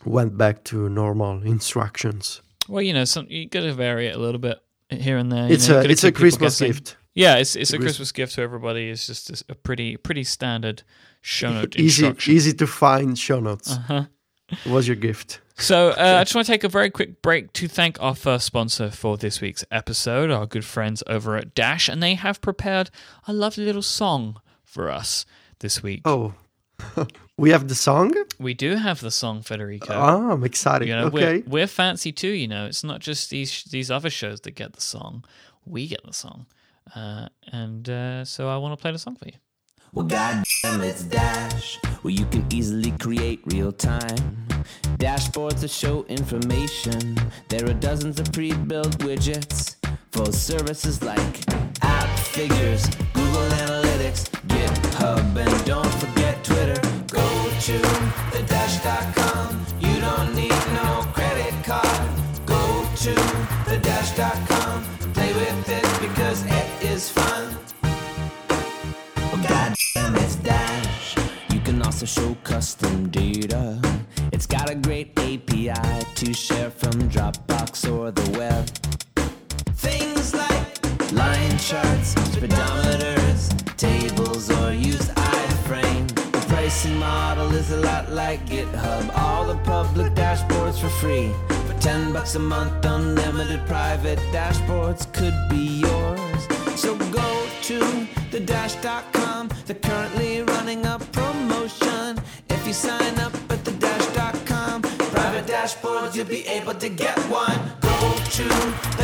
went 0.04 0.36
back 0.36 0.64
to 0.64 0.88
normal 0.88 1.42
instructions. 1.42 2.42
Well, 2.68 2.82
you 2.82 2.92
know, 2.92 3.04
some 3.04 3.26
you 3.28 3.48
got 3.48 3.62
to 3.62 3.72
vary 3.72 4.06
it 4.08 4.16
a 4.16 4.18
little 4.18 4.38
bit 4.40 4.58
here 4.90 5.16
and 5.18 5.30
there. 5.32 5.46
you 5.48 5.54
It's 5.54 5.68
know, 5.68 5.80
a 5.80 5.84
it's 5.84 6.04
a 6.04 6.12
Christmas 6.12 6.54
guessing. 6.60 6.68
gift. 6.68 6.96
Yeah, 7.14 7.36
it's 7.36 7.56
it's 7.56 7.72
a 7.72 7.78
Christmas 7.78 8.12
gift 8.12 8.34
to 8.34 8.42
everybody. 8.42 8.90
It's 8.90 9.06
just 9.06 9.30
a- 9.48 9.54
pretty 9.54 9.96
pretty 9.96 10.24
standard 10.24 10.82
show 11.20 11.52
note 11.52 11.76
Easy 11.78 12.12
easy 12.26 12.52
to 12.54 12.66
find 12.66 13.18
show 13.18 13.40
notes. 13.40 13.72
Uh-huh. 13.72 14.04
It 14.50 14.66
was 14.70 14.86
your 14.86 14.96
gift. 14.96 15.40
So 15.56 15.90
uh, 15.90 16.18
I 16.20 16.24
just 16.24 16.34
want 16.36 16.46
to 16.46 16.52
take 16.52 16.62
a 16.64 16.68
very 16.68 16.88
quick 16.90 17.20
break 17.20 17.52
to 17.54 17.66
thank 17.68 18.00
our 18.00 18.14
first 18.14 18.46
sponsor 18.46 18.90
for 18.90 19.16
this 19.16 19.40
week's 19.40 19.64
episode, 19.72 20.30
our 20.30 20.46
good 20.46 20.64
friends 20.64 21.02
over 21.08 21.36
at 21.36 21.54
Dash, 21.54 21.88
and 21.88 22.00
they 22.02 22.14
have 22.14 22.40
prepared 22.40 22.90
a 23.26 23.32
lovely 23.32 23.64
little 23.64 23.82
song 23.82 24.40
for 24.62 24.88
us 24.88 25.26
this 25.58 25.82
week. 25.82 26.02
Oh, 26.04 26.34
we 27.36 27.50
have 27.50 27.68
the 27.68 27.74
song. 27.74 28.14
We 28.38 28.54
do 28.54 28.76
have 28.76 29.00
the 29.00 29.10
song 29.10 29.42
Federico. 29.42 29.92
Ah, 29.92 30.32
I'm 30.32 30.44
excited. 30.44 30.88
You 30.88 30.96
know, 30.96 31.06
okay. 31.06 31.38
we're, 31.38 31.42
we're 31.46 31.66
fancy 31.66 32.12
too. 32.12 32.28
You 32.28 32.48
know, 32.48 32.66
it's 32.66 32.84
not 32.84 33.00
just 33.00 33.30
these 33.30 33.64
these 33.64 33.90
other 33.90 34.10
shows 34.10 34.40
that 34.42 34.52
get 34.52 34.72
the 34.72 34.80
song; 34.80 35.24
we 35.64 35.88
get 35.88 36.04
the 36.04 36.12
song, 36.12 36.46
uh, 36.94 37.28
and 37.52 37.88
uh, 37.88 38.24
so 38.24 38.48
I 38.48 38.56
want 38.56 38.78
to 38.78 38.80
play 38.80 38.92
the 38.92 38.98
song 38.98 39.16
for 39.16 39.26
you. 39.26 39.34
Well, 39.92 40.06
goddamn, 40.06 40.82
it's 40.82 41.02
Dash, 41.02 41.78
where 42.02 42.12
you 42.12 42.26
can 42.26 42.46
easily 42.52 42.90
create 42.92 43.40
real 43.46 43.72
time 43.72 44.46
Dashboards 44.98 45.60
that 45.60 45.70
show 45.70 46.04
information. 46.08 47.16
There 47.48 47.64
are 47.68 47.74
dozens 47.74 48.18
of 48.20 48.32
pre-built 48.32 48.98
widgets 48.98 49.76
for 50.10 50.32
services 50.32 51.02
like 51.02 51.18
appFigures, 51.80 52.90
Google 53.12 53.48
Analytics, 53.64 54.28
GitHub, 54.48 55.36
and 55.36 55.64
don't 55.64 55.86
forget 55.86 56.07
Twitter. 56.07 56.07
Go 56.07 56.07
to 57.68 57.78
the 58.32 58.42
dash.com. 58.46 59.66
You 59.78 60.00
don't 60.00 60.34
need 60.34 60.58
no 60.72 61.04
credit 61.12 61.52
card. 61.64 62.08
Go 62.46 62.62
to 63.04 63.14
the 63.68 63.78
dash.com. 63.82 64.84
Play 65.12 65.34
with 65.34 65.68
it 65.68 65.86
because 66.00 66.46
it 66.46 66.68
is 66.82 67.10
fun. 67.10 67.58
Oh, 69.18 69.44
God 69.46 69.74
damn, 69.94 70.16
it's 70.16 70.36
Dash. 70.36 71.16
You 71.52 71.60
can 71.60 71.82
also 71.82 72.06
show 72.06 72.34
custom 72.42 73.10
data. 73.10 73.82
It's 74.32 74.46
got 74.46 74.70
a 74.70 74.74
great 74.74 75.10
API 75.18 76.06
to 76.14 76.32
share 76.32 76.67
free. 91.00 91.30
For 91.66 91.74
10 91.80 92.12
bucks 92.12 92.34
a 92.34 92.38
month, 92.38 92.84
unlimited 92.84 93.64
private 93.66 94.18
dashboards 94.32 95.12
could 95.12 95.36
be 95.48 95.80
yours. 95.86 96.80
So 96.80 96.96
go 96.96 97.46
to 97.62 97.78
the 98.30 98.40
dash.com. 98.40 99.48
They're 99.66 99.76
currently 99.76 100.42
running 100.42 100.84
a 100.86 100.98
promotion. 100.98 102.18
If 102.48 102.66
you 102.66 102.72
sign 102.72 103.18
up 103.18 103.34
at 103.50 103.64
the 103.64 103.72
dash.com, 103.72 104.82
private 104.82 105.46
dashboards, 105.46 106.14
you'll 106.16 106.26
be 106.26 106.46
able 106.46 106.74
to 106.74 106.88
get 106.88 107.16
one. 107.30 107.60
Go 107.80 108.14
to 108.38 108.97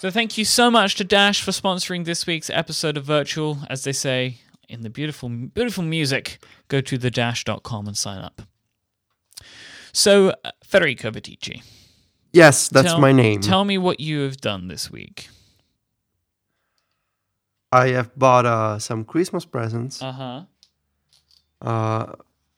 So 0.00 0.10
thank 0.10 0.38
you 0.38 0.46
so 0.46 0.70
much 0.70 0.94
to 0.94 1.04
Dash 1.04 1.42
for 1.42 1.50
sponsoring 1.50 2.06
this 2.06 2.26
week's 2.26 2.48
episode 2.48 2.96
of 2.96 3.04
Virtual. 3.04 3.58
As 3.68 3.84
they 3.84 3.92
say 3.92 4.38
in 4.66 4.80
the 4.80 4.88
beautiful, 4.88 5.28
beautiful 5.28 5.84
music, 5.84 6.42
go 6.68 6.80
to 6.80 6.98
thedash.com 6.98 7.86
and 7.86 7.98
sign 7.98 8.22
up. 8.22 8.40
So, 9.92 10.30
uh, 10.42 10.52
Federico 10.64 11.10
Viticci. 11.10 11.62
Yes, 12.32 12.70
that's 12.70 12.92
tell- 12.92 12.98
my 12.98 13.12
name. 13.12 13.42
Tell 13.42 13.66
me 13.66 13.76
what 13.76 14.00
you 14.00 14.20
have 14.20 14.38
done 14.38 14.68
this 14.68 14.90
week. 14.90 15.28
I 17.70 17.88
have 17.88 18.18
bought 18.18 18.46
uh, 18.46 18.78
some 18.78 19.04
Christmas 19.04 19.44
presents. 19.44 20.00
Uh 20.00 20.12
huh. 20.12 20.42
Uh, 21.60 22.12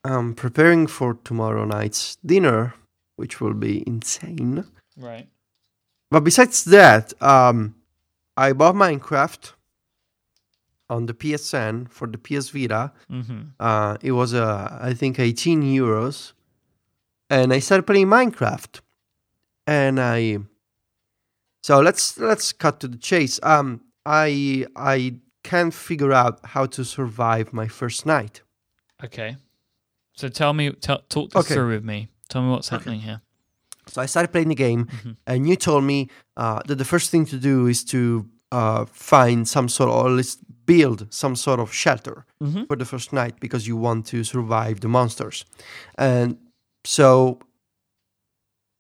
I'm 0.05 0.37
preparing 0.37 0.87
for 0.87 1.15
tomorrow 1.25 1.65
night's 1.65 2.19
dinner, 2.25 2.75
which 3.17 3.41
will 3.41 3.55
be 3.55 3.83
insane. 3.85 4.65
Right. 4.97 5.27
But 6.13 6.25
besides 6.25 6.65
that, 6.65 7.15
um, 7.23 7.75
I 8.37 8.53
bought 8.53 8.75
Minecraft 8.75 9.53
on 10.91 11.07
the 11.07 11.15
PSN 11.15 11.89
for 11.89 12.07
the 12.07 12.19
PS 12.19 12.51
Vita. 12.51 12.93
Mm-hmm. 13.11 13.41
Uh, 13.59 13.97
it 14.03 14.13
was, 14.13 14.35
uh, 14.35 14.79
I 14.79 14.93
think, 14.93 15.19
18 15.19 15.63
euros. 15.63 16.35
And 17.31 17.51
I 17.51 17.61
started 17.61 17.85
playing 17.87 18.09
Minecraft. 18.09 18.81
And 19.67 19.99
I. 19.99 20.39
So 21.63 21.81
let's 21.81 22.19
let's 22.19 22.53
cut 22.53 22.81
to 22.81 22.89
the 22.89 22.99
chase. 22.99 23.41
Um, 23.43 23.81
I 24.05 24.67
I 24.77 25.15
can't 25.45 25.73
figure 25.73 26.13
out 26.13 26.41
how 26.45 26.67
to 26.67 26.85
survive 26.85 27.55
my 27.55 27.69
first 27.69 28.05
night. 28.05 28.43
Okay. 29.03 29.37
So 30.15 30.29
tell 30.29 30.53
me, 30.53 30.73
tell, 30.73 30.99
talk 31.09 31.31
this 31.31 31.47
Okay. 31.47 31.55
through 31.55 31.71
with 31.71 31.85
me. 31.85 32.09
Tell 32.29 32.43
me 32.43 32.51
what's 32.51 32.69
happening 32.69 33.01
here. 33.01 33.23
So 33.93 34.01
I 34.03 34.07
started 34.07 34.33
playing 34.33 34.49
the 34.49 34.55
game, 34.67 34.87
Mhm. 34.87 35.17
and 35.27 35.49
you 35.49 35.57
told 35.57 35.85
me 35.85 36.09
uh, 36.37 36.61
that 36.67 36.77
the 36.79 36.85
first 36.85 37.11
thing 37.11 37.27
to 37.27 37.37
do 37.39 37.67
is 37.69 37.85
to 37.85 38.27
uh, 38.51 38.85
find 38.93 39.47
some 39.49 39.69
sort 39.69 39.89
of, 39.91 39.97
or 39.97 40.07
at 40.11 40.17
least 40.17 40.39
build 40.67 41.07
some 41.11 41.35
sort 41.37 41.59
of 41.61 41.73
shelter 41.73 42.25
Mhm. 42.43 42.67
for 42.67 42.77
the 42.77 42.85
first 42.85 43.13
night 43.13 43.35
because 43.41 43.67
you 43.69 43.77
want 43.77 44.07
to 44.07 44.25
survive 44.25 44.81
the 44.81 44.89
monsters. 44.89 45.45
And 45.99 46.37
so 46.85 47.39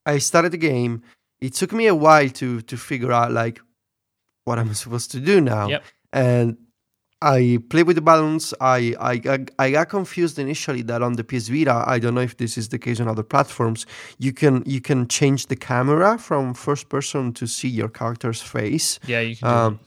I 0.07 0.18
started 0.18 0.53
the 0.53 0.59
game. 0.59 1.03
It 1.40 1.55
took 1.55 1.72
me 1.72 1.87
a 1.87 1.94
while 1.94 2.29
to 2.40 2.61
to 2.62 2.77
figure 2.77 3.12
out 3.12 3.33
like 3.33 3.61
what 4.44 4.59
I'm 4.59 4.75
supposed 4.75 5.11
to 5.12 5.20
do 5.20 5.40
now. 5.40 5.68
Yep. 5.68 5.83
And 6.12 6.57
I 7.23 7.59
played 7.71 7.87
with 7.87 7.97
the 7.97 8.03
balloons. 8.03 8.53
I, 8.61 8.95
I 9.01 9.17
got- 9.17 9.51
I 9.59 9.71
got 9.71 9.89
confused 9.89 10.39
initially 10.39 10.83
that 10.83 11.03
on 11.03 11.13
the 11.15 11.25
PS 11.25 11.49
Vita, 11.49 11.85
I 11.87 11.99
don't 11.99 12.15
know 12.15 12.21
if 12.23 12.37
this 12.37 12.59
is 12.59 12.69
the 12.69 12.79
case 12.79 13.01
on 13.01 13.09
other 13.09 13.23
platforms. 13.23 13.87
You 14.19 14.33
can 14.33 14.63
you 14.67 14.81
can 14.81 15.07
change 15.09 15.47
the 15.47 15.57
camera 15.57 16.19
from 16.19 16.55
first 16.55 16.89
person 16.89 17.33
to 17.35 17.47
see 17.47 17.69
your 17.69 17.89
character's 17.89 18.43
face. 18.43 18.99
Yeah, 19.07 19.21
you 19.21 19.37
can. 19.37 19.49
Um, 19.49 19.81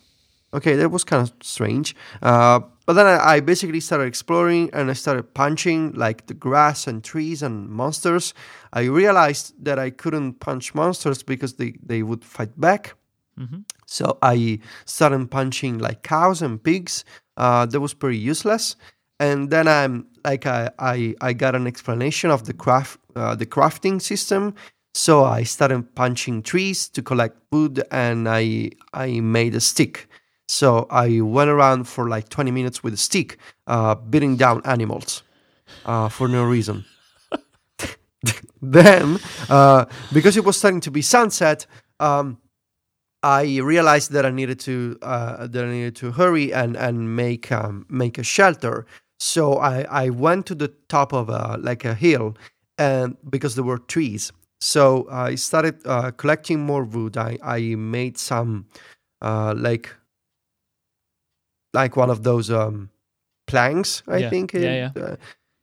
okay, 0.53 0.75
that 0.75 0.89
was 0.89 1.03
kind 1.03 1.21
of 1.27 1.33
strange. 1.41 1.95
Uh, 2.21 2.59
but 2.85 2.93
then 2.93 3.07
I, 3.07 3.35
I 3.35 3.39
basically 3.41 3.79
started 3.79 4.05
exploring 4.05 4.69
and 4.71 4.89
I 4.89 4.93
started 4.93 5.33
punching 5.33 5.93
like 5.93 6.27
the 6.27 6.35
grass 6.35 6.87
and 6.87 7.03
trees 7.03 7.41
and 7.43 7.67
monsters. 7.69 8.33
I 8.71 8.81
realized 8.83 9.53
that 9.65 9.77
I 9.79 9.89
couldn't 9.89 10.39
punch 10.39 10.75
monsters 10.75 11.23
because 11.23 11.55
they, 11.55 11.73
they 11.83 12.03
would 12.03 12.23
fight 12.23 12.59
back. 12.59 12.93
Mhm. 13.39 13.65
So 13.85 14.17
I 14.21 14.59
started 14.85 15.29
punching 15.29 15.79
like 15.79 16.03
cows 16.03 16.41
and 16.41 16.61
pigs. 16.63 17.03
Uh, 17.37 17.65
that 17.65 17.79
was 17.79 17.93
pretty 17.93 18.17
useless. 18.17 18.75
And 19.19 19.49
then 19.49 19.67
I'm 19.67 20.07
like 20.23 20.45
I, 20.45 20.69
I 20.79 21.15
I 21.21 21.33
got 21.33 21.55
an 21.55 21.67
explanation 21.67 22.29
of 22.31 22.45
the 22.45 22.53
craft 22.53 22.99
uh, 23.15 23.35
the 23.35 23.45
crafting 23.45 24.01
system. 24.01 24.55
So 24.93 25.25
I 25.25 25.43
started 25.43 25.93
punching 25.95 26.43
trees 26.43 26.87
to 26.89 27.01
collect 27.01 27.37
wood, 27.51 27.83
and 27.91 28.27
I 28.29 28.71
I 28.93 29.19
made 29.19 29.55
a 29.55 29.61
stick. 29.61 30.07
So 30.47 30.87
I 30.89 31.19
went 31.21 31.49
around 31.49 31.85
for 31.87 32.07
like 32.07 32.29
20 32.29 32.51
minutes 32.51 32.83
with 32.83 32.93
a 32.93 32.97
stick, 32.97 33.37
uh, 33.67 33.95
beating 33.95 34.37
down 34.37 34.61
animals 34.65 35.23
uh, 35.85 36.09
for 36.09 36.27
no 36.29 36.43
reason. 36.45 36.85
then, 38.61 39.19
uh, 39.49 39.85
because 40.13 40.37
it 40.37 40.45
was 40.45 40.57
starting 40.57 40.81
to 40.81 40.91
be 40.91 41.01
sunset, 41.01 41.65
um, 41.99 42.37
I 43.25 43.59
realized 43.59 44.11
that 44.13 44.25
I 44.25 44.31
needed 44.31 44.59
to 44.61 44.97
uh, 45.01 45.47
that 45.47 45.65
I 45.65 45.69
needed 45.71 45.95
to 45.97 46.11
hurry 46.11 46.53
and 46.53 46.77
and 46.77 47.15
make 47.15 47.51
um, 47.51 47.85
make 47.89 48.19
a 48.19 48.23
shelter. 48.23 48.85
So 49.19 49.55
I, 49.57 49.85
I 50.05 50.09
went 50.09 50.45
to 50.47 50.55
the 50.55 50.69
top 50.89 51.13
of 51.13 51.29
a 51.29 51.57
like 51.59 51.85
a 51.85 51.95
hill, 51.95 52.35
and 52.77 53.17
because 53.29 53.55
there 53.55 53.65
were 53.65 53.79
trees, 53.79 54.31
so 54.61 55.07
I 55.11 55.35
started 55.35 55.75
uh, 55.85 56.11
collecting 56.11 56.59
more 56.61 56.83
wood. 56.85 57.17
I 57.17 57.37
I 57.43 57.75
made 57.75 58.17
some 58.17 58.67
uh, 59.21 59.53
like 59.57 59.89
like 61.73 61.95
one 61.95 62.09
of 62.09 62.23
those 62.23 62.51
um, 62.51 62.89
planks. 63.47 64.03
I 64.07 64.19
Yeah, 64.19 64.29
think. 64.29 64.53
yeah, 64.53 64.91
it- 64.95 64.97
uh, 64.97 65.15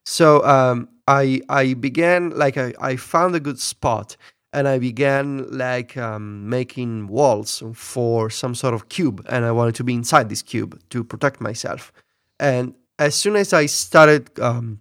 so 0.07 0.44
um, 0.44 0.88
I 1.07 1.40
I 1.48 1.75
began 1.75 2.31
like 2.31 2.57
I, 2.59 2.75
I 2.81 2.96
found 2.96 3.35
a 3.37 3.40
good 3.40 3.59
spot 3.61 4.16
and 4.53 4.69
I 4.69 4.79
began 4.79 5.51
like 5.51 5.97
um, 5.97 6.49
making 6.49 7.07
walls 7.09 7.62
for 7.75 8.31
some 8.31 8.55
sort 8.55 8.75
of 8.75 8.88
cube, 8.88 9.25
and 9.29 9.45
I 9.45 9.53
wanted 9.53 9.75
to 9.77 9.85
be 9.85 9.95
inside 9.95 10.29
this 10.29 10.43
cube 10.43 10.81
to 10.91 11.05
protect 11.05 11.41
myself. 11.41 11.93
And 12.38 12.75
as 12.99 13.15
soon 13.15 13.37
as 13.37 13.53
I 13.53 13.67
started 13.67 14.38
um, 14.41 14.81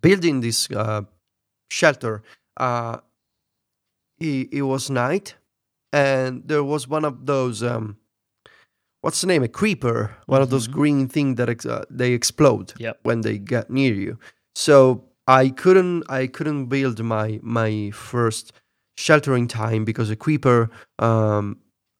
building 0.00 0.40
this 0.40 0.70
uh, 0.70 1.02
shelter, 1.70 2.22
uh, 2.56 2.98
it, 4.18 4.48
it 4.52 4.62
was 4.62 4.90
night, 4.90 5.34
and 5.92 6.42
there 6.46 6.64
was 6.64 6.86
one 6.88 7.04
of 7.04 7.26
those. 7.26 7.62
Um, 7.62 7.96
what's 9.00 9.20
the 9.20 9.26
name? 9.26 9.42
A 9.42 9.48
creeper, 9.48 10.16
one 10.26 10.42
of 10.42 10.50
those 10.50 10.68
Mhm. 10.68 10.72
green 10.72 11.08
things 11.08 11.36
that 11.36 11.48
ex- 11.48 11.66
uh, 11.66 11.84
they 11.90 12.12
explode 12.12 12.74
Yep. 12.78 13.00
when 13.02 13.22
they 13.22 13.38
get 13.38 13.70
near 13.70 13.94
you. 13.94 14.18
So 14.54 15.04
I 15.26 15.48
couldn't 15.50 16.04
I 16.10 16.26
couldn't 16.26 16.66
build 16.66 17.02
my 17.02 17.38
my 17.42 17.90
first 17.92 18.52
sheltering 19.06 19.46
time 19.48 19.84
because 19.84 20.08
a 20.10 20.16
creeper 20.16 20.58
um, 20.98 21.44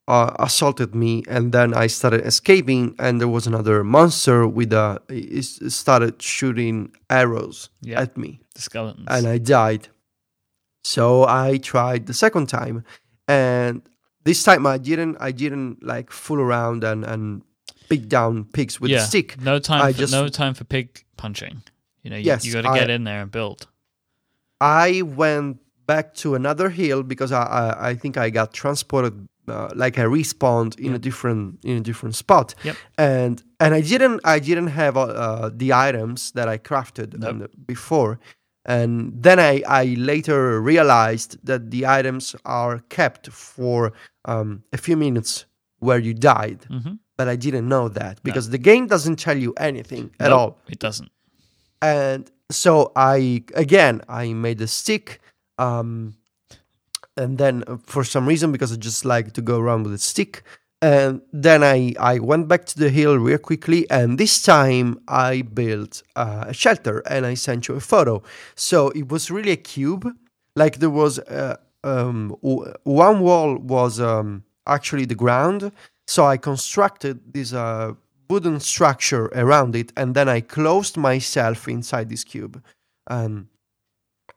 uh, 0.08 0.34
assaulted 0.38 0.94
me, 0.94 1.22
and 1.28 1.52
then 1.52 1.68
I 1.84 1.86
started 1.88 2.20
escaping, 2.26 2.94
and 2.98 3.20
there 3.20 3.28
was 3.36 3.46
another 3.46 3.82
monster 3.84 4.38
with 4.46 4.72
a 4.72 5.00
it 5.08 5.44
started 5.72 6.20
shooting 6.20 6.76
arrows 7.08 7.70
Yeah. 7.82 8.02
at 8.02 8.16
me, 8.16 8.30
The 8.54 8.62
skeletons. 8.62 9.06
and 9.08 9.26
I 9.26 9.38
died. 9.38 9.88
So 10.82 11.24
I 11.28 11.58
tried 11.58 12.06
the 12.06 12.14
second 12.14 12.46
time, 12.48 12.84
and 13.28 13.82
this 14.24 14.42
time 14.42 14.66
I 14.66 14.78
didn't 14.78 15.16
I 15.20 15.30
didn't 15.32 15.82
like 15.82 16.10
fool 16.10 16.40
around 16.40 16.84
and 16.84 17.04
and 17.04 17.42
beat 17.88 18.08
down 18.08 18.44
pigs 18.44 18.80
with 18.80 18.90
yeah. 18.90 19.02
a 19.02 19.06
stick. 19.06 19.28
No 19.40 19.58
time. 19.58 19.82
I 19.88 19.92
for, 19.92 19.98
just- 20.00 20.12
no 20.12 20.28
time 20.28 20.54
for 20.54 20.64
pig 20.64 21.04
punching. 21.16 21.62
You 22.02 22.10
know, 22.10 22.16
you, 22.16 22.24
Yes, 22.24 22.44
you 22.46 22.52
got 22.52 22.62
to 22.62 22.68
I- 22.70 22.78
get 22.80 22.90
in 22.90 23.04
there 23.04 23.20
and 23.22 23.30
build. 23.30 23.66
I 24.60 25.02
went 25.02 25.58
back 25.92 26.06
to 26.22 26.34
another 26.40 26.68
hill 26.80 27.02
because 27.12 27.32
I 27.32 27.42
I, 27.62 27.90
I 27.90 27.92
think 28.00 28.14
I 28.16 28.30
got 28.40 28.48
transported 28.62 29.14
uh, 29.48 29.68
like 29.82 29.94
I 30.02 30.04
respawned 30.18 30.74
in 30.86 30.94
a 30.94 30.98
different 30.98 31.44
in 31.64 31.76
a 31.76 31.84
different 31.90 32.14
spot. 32.14 32.54
Yep. 32.64 32.76
And 32.96 33.34
and 33.58 33.70
I 33.78 33.82
didn't 33.92 34.20
I 34.36 34.38
didn't 34.48 34.70
have 34.82 34.94
uh, 34.96 35.02
uh, 35.24 35.50
the 35.62 35.70
items 35.88 36.32
that 36.32 36.48
I 36.54 36.58
crafted 36.58 37.08
Nope. 37.18 37.30
um, 37.30 37.46
before. 37.66 38.18
And 38.66 39.12
then 39.26 39.38
I, 39.38 39.62
I 39.82 39.84
later 40.12 40.60
realized 40.72 41.30
that 41.46 41.70
the 41.70 41.82
items 41.98 42.36
are 42.44 42.74
kept 42.88 43.28
for 43.32 43.92
um, 44.32 44.62
a 44.72 44.76
few 44.76 44.96
minutes 45.06 45.46
where 45.86 45.98
you 46.06 46.14
died. 46.14 46.58
Mhm. 46.70 46.98
But 47.16 47.28
I 47.34 47.36
didn't 47.36 47.66
know 47.68 47.88
that 48.00 48.14
because 48.22 48.50
the 48.50 48.58
game 48.70 48.86
doesn't 48.86 49.16
tell 49.24 49.38
you 49.44 49.52
anything 49.70 50.04
at 50.20 50.28
Nope, 50.30 50.38
all 50.38 50.50
It 50.68 50.78
doesn't. 50.86 51.10
and 51.82 52.30
so 52.50 52.72
I 52.96 53.42
again 53.64 54.00
I 54.22 54.32
made 54.34 54.60
a 54.64 54.66
stick, 54.66 55.06
um, 55.60 56.16
and 57.16 57.38
then 57.38 57.64
uh, 57.66 57.76
for 57.84 58.04
some 58.04 58.26
reason 58.26 58.50
because 58.52 58.72
I 58.72 58.76
just 58.76 59.04
like 59.04 59.32
to 59.32 59.42
go 59.42 59.58
around 59.58 59.84
with 59.84 59.92
a 59.94 59.98
stick, 59.98 60.42
and 60.80 61.20
then 61.32 61.62
I 61.62 61.94
I 62.00 62.18
went 62.18 62.48
back 62.48 62.64
to 62.66 62.78
the 62.78 62.88
hill 62.88 63.18
real 63.18 63.38
quickly, 63.38 63.88
and 63.90 64.18
this 64.18 64.42
time 64.42 64.98
I 65.06 65.42
built 65.42 66.02
uh, 66.16 66.44
a 66.48 66.54
shelter, 66.54 67.00
and 67.00 67.26
I 67.26 67.34
sent 67.34 67.68
you 67.68 67.74
a 67.76 67.80
photo. 67.80 68.22
So 68.54 68.88
it 68.90 69.08
was 69.10 69.30
really 69.30 69.52
a 69.52 69.56
cube, 69.56 70.06
like 70.56 70.78
there 70.78 70.90
was 70.90 71.18
uh, 71.18 71.56
um, 71.84 72.30
one 72.84 73.20
wall 73.20 73.56
was 73.56 74.00
um, 74.00 74.44
actually 74.66 75.04
the 75.04 75.14
ground, 75.14 75.72
so 76.06 76.24
I 76.24 76.38
constructed 76.38 77.34
this 77.34 77.52
uh, 77.52 77.92
wooden 78.30 78.60
structure 78.60 79.26
around 79.34 79.76
it, 79.76 79.92
and 79.94 80.14
then 80.14 80.28
I 80.28 80.40
closed 80.40 80.96
myself 80.96 81.68
inside 81.68 82.08
this 82.08 82.24
cube. 82.24 82.62
Um, 83.08 83.49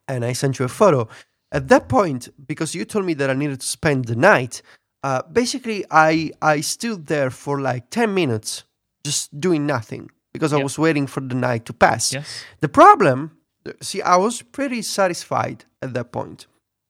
and 0.08 0.26
I 0.26 0.34
sent 0.34 0.60
you 0.60 0.66
a 0.66 0.70
photo. 0.70 1.08
At 1.52 1.68
that 1.68 1.88
point, 1.88 2.30
because 2.48 2.74
you 2.74 2.86
told 2.86 3.06
me 3.06 3.14
that 3.16 3.30
I 3.30 3.34
needed 3.34 3.62
to 3.62 3.68
spend 3.68 4.06
the 4.06 4.16
night, 4.16 4.62
uh, 5.04 5.22
basically 5.32 5.86
I 5.92 6.32
I 6.42 6.62
stood 6.62 7.08
there 7.08 7.30
for 7.30 7.62
like 7.62 7.90
ten 7.90 8.14
minutes, 8.14 8.64
just 9.06 9.40
doing 9.40 9.66
nothing 9.66 10.10
because 10.34 10.52
I 10.52 10.64
was 10.64 10.80
waiting 10.80 11.08
for 11.08 11.22
the 11.22 11.36
night 11.36 11.66
to 11.66 11.74
pass. 11.74 12.12
Yes. 12.12 12.44
The 12.60 12.70
problem, 12.70 13.38
see, 13.82 14.02
I 14.02 14.16
was 14.16 14.42
pretty 14.42 14.82
satisfied 14.82 15.66
at 15.82 15.94
that 15.94 16.12
point 16.12 16.48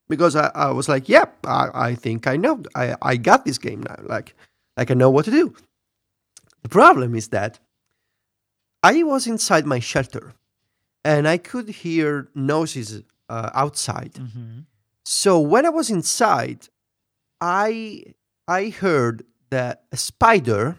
because 0.08 0.36
I, 0.36 0.49
I 0.56 0.71
was 0.71 0.88
like, 0.88 1.10
yep, 1.10 1.38
I, 1.45 1.69
I 1.73 1.95
think 1.95 2.26
I 2.26 2.38
know, 2.38 2.63
I, 2.73 2.95
I 3.02 3.17
got 3.17 3.45
this 3.45 3.58
game 3.58 3.84
now. 3.84 3.97
Like, 4.04 4.34
like 4.78 4.89
I 4.89 4.93
know 4.93 5.10
what 5.10 5.26
to 5.26 5.32
do. 5.32 5.54
The 6.62 6.69
problem 6.69 7.15
is 7.15 7.28
that 7.30 7.60
I 8.82 9.04
was 9.04 9.28
inside 9.28 9.65
my 9.65 9.80
shelter 9.80 10.34
and 11.03 11.27
I 11.27 11.37
could 11.37 11.69
hear 11.69 12.29
noises 12.35 13.03
uh, 13.29 13.49
outside. 13.53 14.17
hmm 14.17 14.61
So 15.05 15.39
when 15.39 15.65
I 15.65 15.69
was 15.69 15.89
inside, 15.89 16.69
I 17.41 18.03
I 18.47 18.69
heard 18.69 19.23
that 19.49 19.83
a 19.91 19.97
spider 19.97 20.77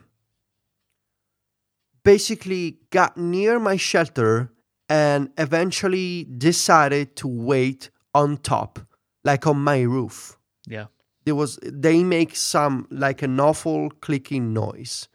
basically 2.02 2.78
got 2.90 3.16
near 3.16 3.58
my 3.58 3.76
shelter 3.76 4.50
and 4.88 5.30
eventually 5.38 6.24
decided 6.24 7.16
to 7.16 7.28
wait 7.28 7.90
on 8.14 8.36
top, 8.36 8.78
like 9.24 9.46
on 9.46 9.58
my 9.58 9.80
roof. 9.80 10.38
Yeah. 10.66 10.86
There 11.24 11.34
was 11.34 11.58
they 11.62 12.02
make 12.04 12.36
some 12.36 12.86
like 12.90 13.22
an 13.22 13.40
awful 13.40 13.90
clicking 14.00 14.52
noise, 14.52 15.08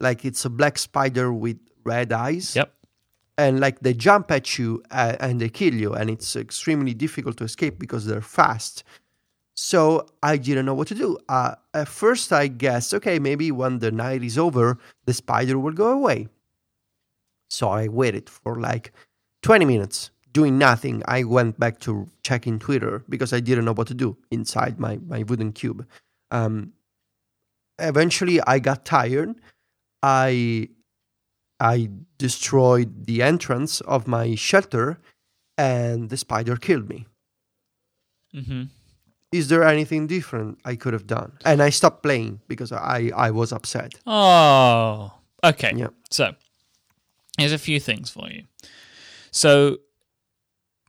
like 0.00 0.24
it's 0.24 0.44
a 0.44 0.50
black 0.50 0.78
spider 0.78 1.32
with 1.32 1.58
red 1.84 2.12
eyes 2.12 2.56
Yep. 2.56 2.72
And 3.36 3.60
like 3.60 3.80
they 3.80 3.94
jump 3.94 4.30
at 4.30 4.58
you 4.58 4.82
uh, 4.90 5.16
and 5.20 5.40
they 5.40 5.48
kill 5.48 5.74
you 5.74 5.92
and 5.92 6.10
it's 6.10 6.36
extremely 6.36 6.94
difficult 6.94 7.36
to 7.38 7.44
escape 7.44 7.78
because 7.78 8.06
they're 8.06 8.20
fast. 8.20 8.84
So 9.56 10.06
i 10.22 10.36
didn't 10.36 10.66
know 10.66 10.74
what 10.74 10.88
to 10.88 10.94
do. 10.94 11.18
Uh, 11.28 11.54
at 11.74 11.88
first 11.88 12.32
i 12.32 12.46
guessed 12.46 12.94
okay 12.94 13.18
maybe 13.18 13.50
when 13.50 13.78
the 13.78 13.90
night 13.90 14.22
is 14.22 14.38
over 14.38 14.78
the 15.06 15.14
spider 15.14 15.58
will 15.58 15.72
go 15.72 15.90
away. 15.90 16.28
So 17.50 17.68
i 17.68 17.88
waited 17.88 18.28
for 18.28 18.60
like 18.60 18.92
20 19.42 19.64
minutes 19.64 20.10
doing 20.32 20.58
nothing. 20.58 21.02
I 21.06 21.22
went 21.24 21.58
back 21.58 21.78
to 21.80 22.08
checking 22.22 22.58
twitter 22.58 23.04
because 23.08 23.32
i 23.32 23.40
didn't 23.40 23.64
know 23.64 23.74
what 23.74 23.88
to 23.88 23.94
do 23.94 24.16
inside 24.30 24.78
my, 24.78 24.98
my 25.06 25.22
wooden 25.24 25.52
cube. 25.52 25.86
Um, 26.30 26.72
eventually 27.78 28.40
i 28.42 28.58
got 28.58 28.84
tired. 28.84 29.34
I 30.02 30.68
I 31.60 31.90
destroyed 32.18 33.06
the 33.06 33.22
entrance 33.22 33.80
of 33.82 34.06
my 34.06 34.34
shelter 34.34 34.98
and 35.56 36.10
the 36.10 36.16
spider 36.16 36.56
killed 36.56 36.88
me. 36.88 37.06
Mm-hmm. 38.34 38.64
Is 39.32 39.48
there 39.48 39.64
anything 39.64 40.06
different 40.06 40.58
I 40.64 40.76
could 40.76 40.92
have 40.92 41.06
done? 41.06 41.32
And 41.44 41.62
I 41.62 41.70
stopped 41.70 42.02
playing 42.02 42.40
because 42.48 42.72
I, 42.72 43.10
I 43.16 43.30
was 43.30 43.52
upset. 43.52 43.94
Oh. 44.06 45.12
Okay. 45.42 45.72
Yeah. 45.74 45.88
So, 46.10 46.34
here's 47.38 47.52
a 47.52 47.58
few 47.58 47.80
things 47.80 48.10
for 48.10 48.28
you. 48.28 48.44
So, 49.30 49.78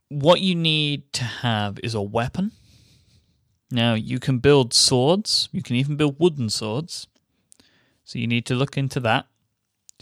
what 0.08 0.40
you 0.40 0.54
need 0.54 1.12
to 1.14 1.24
have 1.24 1.80
is 1.82 1.94
a 1.94 2.02
weapon. 2.02 2.52
Now, 3.70 3.94
you 3.94 4.20
can 4.20 4.38
build 4.38 4.72
swords, 4.72 5.48
you 5.50 5.62
can 5.62 5.74
even 5.74 5.96
build 5.96 6.20
wooden 6.20 6.48
swords. 6.48 7.08
So, 8.04 8.20
you 8.20 8.28
need 8.28 8.46
to 8.46 8.54
look 8.54 8.76
into 8.76 9.00
that. 9.00 9.26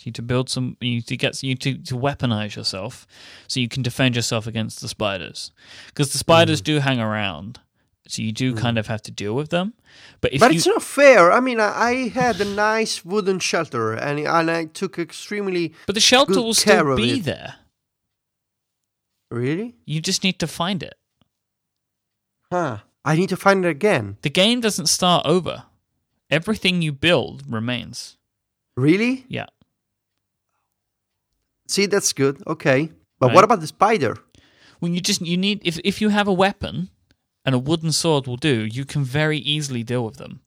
You 0.00 0.10
need 0.10 0.14
to 0.16 0.22
build 0.22 0.50
some, 0.50 0.76
you 0.80 0.96
need 0.96 1.06
to 1.06 1.16
get, 1.16 1.42
you 1.42 1.50
need 1.50 1.60
to, 1.60 1.78
to 1.78 1.94
weaponize 1.94 2.56
yourself 2.56 3.06
so 3.46 3.60
you 3.60 3.68
can 3.68 3.82
defend 3.82 4.16
yourself 4.16 4.46
against 4.46 4.80
the 4.80 4.88
spiders. 4.88 5.52
Because 5.86 6.12
the 6.12 6.18
spiders 6.18 6.60
mm. 6.60 6.64
do 6.64 6.78
hang 6.80 7.00
around. 7.00 7.60
So, 8.06 8.20
you 8.20 8.32
do 8.32 8.52
mm. 8.52 8.58
kind 8.58 8.76
of 8.76 8.86
have 8.88 9.00
to 9.02 9.10
deal 9.10 9.34
with 9.34 9.48
them. 9.48 9.72
But 10.20 10.34
if 10.34 10.40
but 10.40 10.52
you. 10.52 10.58
it's 10.58 10.66
not 10.66 10.82
fair. 10.82 11.32
I 11.32 11.40
mean, 11.40 11.58
I, 11.58 11.72
I 11.72 12.08
had 12.08 12.38
a 12.40 12.44
nice 12.44 13.02
wooden 13.02 13.38
shelter 13.38 13.94
and, 13.94 14.18
and 14.18 14.50
I 14.50 14.66
took 14.66 14.98
extremely. 14.98 15.72
but 15.86 15.94
the 15.94 16.00
shelter 16.00 16.34
will 16.34 16.52
still 16.52 16.96
be 16.96 17.20
it. 17.20 17.24
there. 17.24 17.54
Really? 19.30 19.74
You 19.86 20.00
just 20.00 20.22
need 20.22 20.38
to 20.40 20.46
find 20.46 20.82
it. 20.82 20.94
Huh. 22.52 22.78
I 23.04 23.16
need 23.16 23.28
to 23.30 23.36
find 23.36 23.64
it 23.64 23.68
again. 23.68 24.16
The 24.22 24.30
game 24.30 24.60
doesn't 24.60 24.86
start 24.86 25.26
over. 25.26 25.64
Everything 26.30 26.82
you 26.82 26.92
build 26.92 27.42
remains. 27.48 28.16
Really? 28.76 29.24
Yeah. 29.28 29.46
See, 31.68 31.86
that's 31.86 32.12
good. 32.12 32.42
Okay. 32.46 32.90
But 33.18 33.26
Right. 33.28 33.34
what 33.34 33.44
about 33.44 33.60
the 33.60 33.66
spider? 33.66 34.16
When 34.80 34.92
you 34.94 35.00
just 35.00 35.20
you 35.20 35.36
need 35.36 35.60
if 35.64 35.78
if 35.84 36.00
you 36.00 36.10
have 36.10 36.28
a 36.28 36.32
weapon 36.32 36.88
and 37.44 37.54
a 37.54 37.58
wooden 37.58 37.92
sword 37.92 38.26
will 38.26 38.36
do, 38.36 38.64
you 38.64 38.84
can 38.84 39.04
very 39.04 39.38
easily 39.38 39.82
deal 39.82 40.04
with 40.04 40.16
them. 40.16 40.40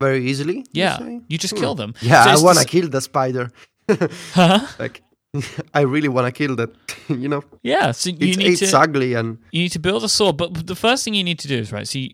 Very 0.00 0.24
easily? 0.30 0.64
Yeah. 0.72 0.98
say? 0.98 1.20
You 1.28 1.38
just 1.38 1.54
Hmm. 1.54 1.60
kill 1.60 1.74
them. 1.74 1.94
Yeah, 2.00 2.24
So 2.24 2.30
I 2.30 2.36
want 2.44 2.58
to 2.58 2.64
kill 2.64 2.88
the 2.88 3.00
spider. 3.00 3.50
Huh? 4.34 4.66
like, 4.78 5.02
I 5.74 5.80
really 5.80 6.08
want 6.08 6.26
to 6.26 6.32
kill 6.32 6.56
that. 6.56 6.70
you 7.08 7.28
know, 7.28 7.42
Yeah, 7.62 7.92
so 7.92 8.10
you 8.10 8.16
it's, 8.28 8.36
need 8.38 8.62
it's 8.62 8.70
to 8.70 8.78
ugly 8.78 9.14
and 9.14 9.38
you 9.50 9.62
need 9.62 9.72
to 9.72 9.78
build 9.80 10.04
a 10.04 10.08
sword, 10.08 10.36
but 10.36 10.66
the 10.66 10.76
first 10.76 11.04
thing 11.04 11.14
you 11.14 11.24
need 11.24 11.38
to 11.40 11.48
do 11.48 11.56
is 11.56 11.72
right. 11.72 11.88
So 11.88 11.98
you 11.98 12.10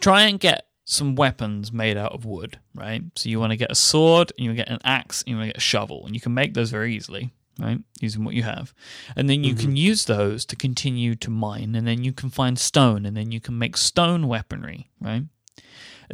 try 0.00 0.22
and 0.28 0.38
get 0.40 0.66
some 0.90 1.14
weapons 1.14 1.72
made 1.72 1.96
out 1.96 2.12
of 2.12 2.24
wood, 2.24 2.58
right? 2.74 3.02
So 3.14 3.28
you 3.28 3.38
want 3.38 3.52
to 3.52 3.56
get 3.56 3.70
a 3.70 3.76
sword, 3.76 4.32
and 4.32 4.44
you 4.44 4.50
want 4.50 4.58
to 4.58 4.64
get 4.64 4.72
an 4.72 4.80
axe, 4.84 5.22
and 5.22 5.28
you 5.28 5.36
want 5.36 5.44
to 5.48 5.52
get 5.52 5.56
a 5.56 5.60
shovel, 5.60 6.04
and 6.04 6.14
you 6.14 6.20
can 6.20 6.34
make 6.34 6.54
those 6.54 6.70
very 6.70 6.96
easily, 6.96 7.30
right? 7.60 7.78
Using 8.00 8.24
what 8.24 8.34
you 8.34 8.42
have, 8.42 8.74
and 9.14 9.30
then 9.30 9.44
you 9.44 9.54
can 9.54 9.68
mm-hmm. 9.68 9.76
use 9.76 10.06
those 10.06 10.44
to 10.46 10.56
continue 10.56 11.14
to 11.14 11.30
mine, 11.30 11.76
and 11.76 11.86
then 11.86 12.02
you 12.02 12.12
can 12.12 12.28
find 12.28 12.58
stone, 12.58 13.06
and 13.06 13.16
then 13.16 13.30
you 13.30 13.40
can 13.40 13.56
make 13.56 13.76
stone 13.76 14.26
weaponry, 14.26 14.90
right? 15.00 15.22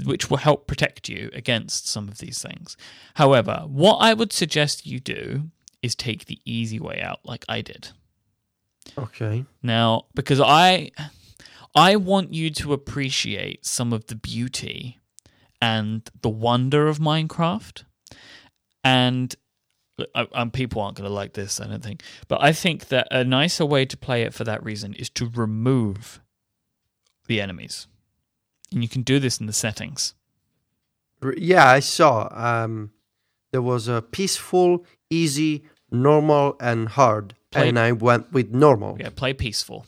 Which 0.05 0.29
will 0.29 0.37
help 0.37 0.67
protect 0.67 1.09
you 1.09 1.31
against 1.33 1.89
some 1.89 2.07
of 2.07 2.19
these 2.19 2.43
things. 2.43 2.77
However, 3.15 3.65
what 3.67 3.97
I 3.97 4.13
would 4.13 4.33
suggest 4.33 4.85
you 4.85 5.01
do 5.01 5.45
is 5.81 5.95
take 5.95 6.27
the 6.27 6.39
easy 6.45 6.79
way 6.79 7.01
out, 7.01 7.21
like 7.25 7.47
I 7.49 7.63
did. 7.63 7.89
okay. 8.99 9.47
Now, 9.63 10.05
because 10.15 10.41
I 10.41 10.91
I 11.77 11.97
want 11.97 12.33
you 12.33 12.49
to 12.51 12.73
appreciate 12.73 13.67
some 13.67 13.93
of 13.93 14.07
the 14.07 14.17
beauty 14.17 14.99
and 15.61 16.09
the 16.23 16.31
wonder 16.31 16.89
of 16.89 16.99
Minecraft. 16.99 17.85
And 18.83 19.35
and 20.15 20.53
people 20.53 20.83
aren't 20.83 20.97
going 20.97 21.09
to 21.09 21.15
like 21.15 21.33
this, 21.35 21.61
I 21.61 21.67
don't 21.67 21.83
think. 21.83 22.03
But 22.29 22.43
I 22.43 22.53
think 22.53 22.89
that 22.89 23.09
a 23.11 23.25
nicer 23.25 23.65
way 23.65 23.87
to 23.87 23.97
play 23.97 24.23
it 24.23 24.35
for 24.35 24.45
that 24.45 24.63
reason 24.63 24.95
is 24.95 25.09
to 25.11 25.31
remove 25.35 26.21
the 27.27 27.41
enemies. 27.41 27.87
And 28.73 28.83
you 28.83 28.89
can 28.89 29.03
do 29.03 29.19
this 29.19 29.41
in 29.41 29.47
the 29.47 29.53
settings. 29.53 30.15
Yeah, 31.37 31.67
I 31.67 31.81
saw. 31.81 32.29
Um, 32.31 32.91
there 33.53 33.63
was 33.63 33.89
a 33.89 34.03
peaceful, 34.03 34.85
easy, 35.09 35.65
normal, 35.91 36.57
and 36.61 36.89
hard, 36.89 37.35
Play- 37.51 37.69
and 37.69 37.79
I 37.79 37.93
went 37.93 38.33
with 38.33 38.51
normal. 38.51 38.99
Yeah, 39.01 39.09
play 39.11 39.33
peaceful. 39.33 39.87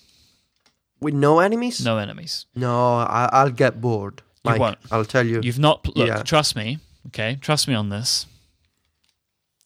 With 1.01 1.15
no 1.15 1.39
enemies? 1.41 1.85
No 1.85 1.99
enemies. 1.99 2.47
No, 2.55 2.97
I, 2.97 3.29
I'll 3.33 3.51
get 3.51 3.81
bored. 3.81 4.23
You 4.45 4.51
Mike, 4.53 4.61
won't. 4.61 4.79
I'll 4.91 5.05
tell 5.05 5.27
you. 5.27 5.41
You've 5.43 5.59
not 5.59 5.87
look. 5.97 6.09
Yeah. 6.09 6.23
Trust 6.23 6.57
me. 6.57 6.79
Okay, 7.09 7.39
trust 7.41 7.69
me 7.69 7.75
on 7.75 7.89
this. 7.89 8.27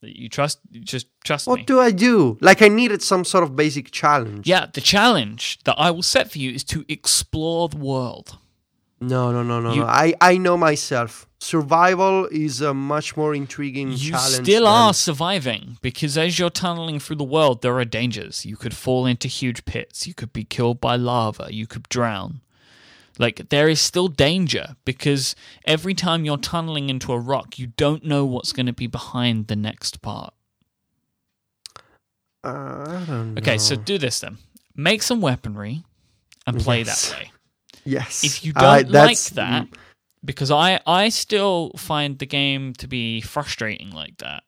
You 0.02 0.28
trust. 0.28 0.58
You 0.70 0.80
just 0.80 1.06
trust 1.24 1.46
What 1.46 1.60
me. 1.60 1.64
do 1.64 1.78
I 1.80 1.92
do? 1.92 2.36
Like 2.40 2.60
I 2.60 2.68
needed 2.68 3.02
some 3.02 3.24
sort 3.24 3.44
of 3.44 3.54
basic 3.54 3.90
challenge. 3.92 4.46
yeah, 4.48 4.66
the 4.72 4.80
challenge 4.80 5.60
that 5.64 5.76
I 5.78 5.90
will 5.92 6.02
set 6.02 6.30
for 6.32 6.38
you 6.38 6.50
is 6.50 6.64
to 6.64 6.84
explore 6.88 7.68
the 7.68 7.76
world. 7.76 8.36
No, 9.02 9.32
no, 9.32 9.42
no, 9.42 9.60
no, 9.60 9.72
You- 9.74 9.80
no. 9.80 9.86
I, 9.86 10.14
I 10.20 10.38
know 10.38 10.56
myself. 10.56 11.26
Survival 11.40 12.26
is 12.30 12.60
a 12.60 12.72
much 12.72 13.16
more 13.16 13.34
intriguing 13.34 13.90
You 13.90 14.16
still 14.16 14.66
are 14.68 14.94
surviving 14.94 15.76
because 15.82 16.16
as 16.16 16.38
you're 16.38 16.50
tunneling 16.50 17.00
through 17.00 17.16
the 17.16 17.24
world, 17.24 17.62
there 17.62 17.76
are 17.78 17.84
dangers. 17.84 18.46
You 18.46 18.56
could 18.56 18.74
fall 18.74 19.06
into 19.06 19.26
huge 19.26 19.64
pits. 19.64 20.06
You 20.06 20.14
could 20.14 20.32
be 20.32 20.44
killed 20.44 20.80
by 20.80 20.94
lava. 20.94 21.48
You 21.50 21.66
could 21.66 21.88
drown. 21.88 22.42
Like, 23.18 23.48
there 23.50 23.68
is 23.68 23.80
still 23.80 24.06
danger 24.08 24.76
because 24.84 25.34
every 25.66 25.94
time 25.94 26.24
you're 26.24 26.38
tunneling 26.38 26.88
into 26.88 27.12
a 27.12 27.18
rock, 27.18 27.58
you 27.58 27.66
don't 27.66 28.04
know 28.04 28.24
what's 28.24 28.52
going 28.52 28.66
to 28.66 28.72
be 28.72 28.86
behind 28.86 29.48
the 29.48 29.56
next 29.56 30.00
part. 30.00 30.32
Uh, 32.44 32.48
I 32.48 33.04
don't 33.06 33.34
know. 33.34 33.38
Okay, 33.40 33.58
so 33.58 33.76
do 33.76 33.98
this 33.98 34.20
then. 34.20 34.38
Make 34.76 35.02
some 35.02 35.20
weaponry 35.20 35.82
and 36.46 36.58
play 36.60 36.82
Yes. 36.82 37.10
that 37.10 37.18
way. 37.18 37.32
Yes, 37.84 38.24
If 38.24 38.44
you 38.44 38.52
don't 38.52 38.90
like 38.90 39.18
that, 39.34 39.66
because 40.24 40.50
I 40.50 40.80
I 40.86 41.08
still 41.08 41.72
find 41.76 42.18
the 42.18 42.26
game 42.26 42.72
to 42.74 42.86
be 42.86 43.20
frustrating 43.20 43.90
like 43.90 44.18
that. 44.18 44.42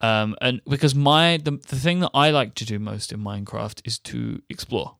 Um, 0.00 0.36
and 0.40 0.60
because 0.68 0.94
my 0.94 1.38
the 1.38 1.52
the 1.52 1.76
thing 1.76 2.00
that 2.00 2.10
I 2.14 2.30
like 2.30 2.54
to 2.56 2.64
do 2.66 2.78
most 2.78 3.12
in 3.12 3.20
Minecraft 3.20 3.80
is 3.86 3.98
to 4.00 4.42
explore, 4.50 4.96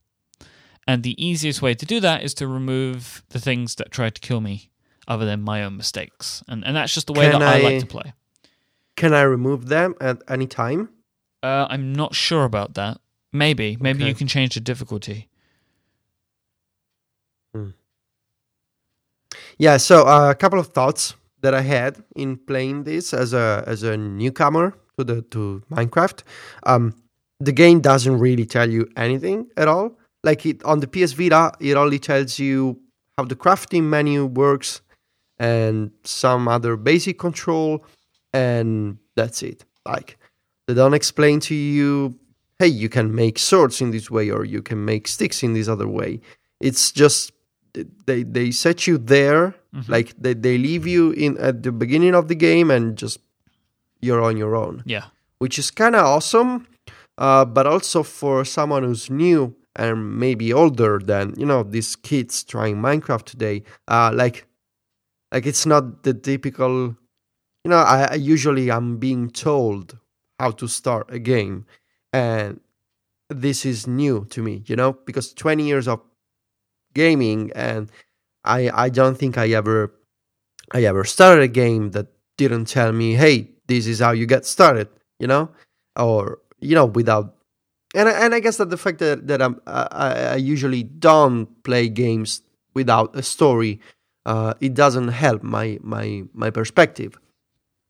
and 0.87 1.03
the 1.03 1.15
easiest 1.23 1.61
way 1.61 1.75
to 1.75 1.85
do 1.85 2.01
that 2.01 2.23
is 2.23 2.33
to 2.35 2.47
remove 2.47 3.23
the 3.29 3.39
things 3.41 3.75
that 3.75 3.91
try 3.91 4.09
to 4.11 4.21
kill 4.21 4.41
me, 4.41 4.71
other 5.07 5.27
than 5.27 5.43
my 5.43 5.63
own 5.65 5.77
mistakes, 5.77 6.43
and 6.49 6.65
and 6.65 6.75
that's 6.77 6.95
just 6.95 7.07
the 7.09 7.13
way 7.13 7.31
Can 7.31 7.41
that 7.41 7.43
I, 7.57 7.59
I- 7.59 7.63
like 7.63 7.81
to 7.81 7.87
play. 7.87 8.13
Can 8.97 9.13
I 9.13 9.23
remove 9.23 9.67
them 9.69 9.95
at 10.01 10.23
any 10.29 10.47
time? 10.47 10.89
Uh, 11.43 11.67
I'm 11.69 11.93
not 11.93 12.15
sure 12.15 12.45
about 12.45 12.75
that. 12.75 13.01
Maybe 13.33 13.77
maybe 13.81 14.05
Okay. 14.05 14.09
you 14.09 14.15
can 14.15 14.29
change 14.29 14.55
the 14.55 14.61
difficulty. 14.61 15.29
Yeah. 19.59 19.77
So 19.77 20.07
uh, 20.07 20.31
a 20.31 20.35
couple 20.35 20.59
of 20.59 20.69
thoughts 20.69 21.15
that 21.43 21.55
I 21.55 21.61
had 21.61 22.03
in 22.17 22.37
playing 22.37 22.85
this 22.85 23.13
as 23.13 23.33
a 23.33 23.63
as 23.67 23.83
a 23.83 23.97
newcomer 23.97 24.75
to 24.99 25.05
the 25.05 25.23
to 25.23 25.63
Minecraft. 25.71 26.23
Um, 26.65 26.95
the 27.41 27.53
game 27.53 27.81
doesn't 27.81 28.19
really 28.19 28.47
tell 28.47 28.71
you 28.71 28.89
anything 28.97 29.49
at 29.57 29.69
all. 29.69 29.99
Like 30.23 30.47
it 30.47 30.65
on 30.65 30.81
the 30.81 30.87
PS 30.87 31.13
Vita, 31.13 31.53
it 31.61 31.77
only 31.77 31.99
tells 31.99 32.39
you 32.39 32.81
how 33.19 33.25
the 33.25 33.37
crafting 33.37 33.85
menu 33.85 34.25
works 34.27 34.81
and 35.39 35.91
some 36.05 36.49
other 36.49 36.77
basic 36.77 37.19
control, 37.19 37.85
and 38.33 38.99
that's 39.17 39.43
it. 39.43 39.65
Like 39.85 40.17
they 40.67 40.75
don't 40.75 40.95
explain 40.95 41.41
to 41.41 41.55
you, 41.55 42.19
hey, 42.59 42.69
you 42.69 42.89
can 42.89 43.15
make 43.15 43.39
swords 43.39 43.81
in 43.83 43.91
this 43.91 44.11
way 44.11 44.31
or 44.31 44.45
you 44.45 44.63
can 44.63 44.85
make 44.85 45.07
sticks 45.09 45.43
in 45.43 45.53
this 45.53 45.69
other 45.69 45.89
way. 45.89 46.21
It's 46.61 46.91
just 46.91 47.34
they 48.07 48.23
they 48.23 48.51
set 48.51 48.87
you 48.87 48.99
there, 48.99 49.55
like 49.89 50.15
they, 50.19 50.35
they 50.35 50.57
leave 50.59 50.87
you 50.87 51.11
in 51.13 51.37
at 51.39 51.63
the 51.63 51.73
beginning 51.73 52.15
of 52.15 52.29
the 52.29 52.35
game 52.37 52.71
and 52.71 52.97
just 52.97 53.19
you're 54.01 54.23
on 54.23 54.37
your 54.37 54.55
own 54.55 54.83
Yeah. 54.87 55.05
which 55.39 55.59
is 55.59 55.71
kind 55.71 55.95
of 55.97 56.05
awesome. 56.05 56.67
Uh, 57.19 57.45
but 57.45 57.67
also 57.67 58.03
for 58.03 58.45
someone 58.45 58.83
who's 58.85 59.09
new 59.11 59.55
and 59.77 60.19
maybe 60.19 60.53
older 60.53 60.99
than 60.99 61.35
you 61.37 61.47
know 61.47 61.63
these 61.63 61.97
kids 61.97 62.45
trying 62.45 62.77
Minecraft 62.77 63.25
today, 63.25 63.63
uh, 63.89 64.11
like 64.15 64.47
like 65.33 65.47
it's 65.47 65.67
not 65.67 66.03
the 66.05 66.15
typical. 66.15 66.97
You 67.65 67.71
know, 67.71 67.79
I, 67.79 68.09
I 68.13 68.15
usually 68.15 68.71
I'm 68.71 68.99
being 68.99 69.31
told 69.31 69.97
how 70.39 70.51
to 70.53 70.69
start 70.69 71.07
a 71.09 71.19
game, 71.19 71.65
and 72.13 72.61
this 73.31 73.65
is 73.65 73.87
new 73.87 74.27
to 74.31 74.43
me. 74.43 74.63
You 74.67 74.77
know, 74.77 74.93
because 75.07 75.33
20 75.35 75.65
years 75.67 75.89
of 75.89 76.01
gaming, 76.95 77.51
and 77.55 77.91
I 78.45 78.71
I 78.73 78.89
don't 78.89 79.17
think 79.17 79.39
I 79.39 79.49
ever 79.51 79.93
I 80.73 80.85
ever 80.85 81.05
started 81.05 81.43
a 81.43 81.49
game 81.49 81.91
that 81.93 82.09
didn't 82.37 82.67
tell 82.67 82.93
me, 82.93 83.15
hey, 83.15 83.51
this 83.67 83.87
is 83.87 84.01
how 84.01 84.13
you 84.13 84.27
get 84.27 84.45
started, 84.45 84.89
you 85.19 85.27
know, 85.27 85.51
or 85.97 86.41
you 86.61 86.75
know, 86.75 86.87
without. 86.87 87.37
And 87.95 88.09
I, 88.09 88.13
and 88.25 88.35
I 88.35 88.41
guess 88.41 88.57
that 88.57 88.71
the 88.71 88.77
fact 88.77 88.99
that 88.99 89.27
that 89.29 89.41
I'm, 89.41 89.61
I, 89.67 89.87
I 90.33 90.37
usually 90.37 90.83
don't 90.83 91.47
play 91.63 91.89
games 91.89 92.43
without 92.75 93.15
a 93.17 93.23
story, 93.23 93.81
uh, 94.27 94.55
it 94.61 94.75
doesn't 94.75 95.09
help 95.09 95.43
my 95.43 95.79
my 95.83 96.25
my 96.33 96.51
perspective. 96.51 97.19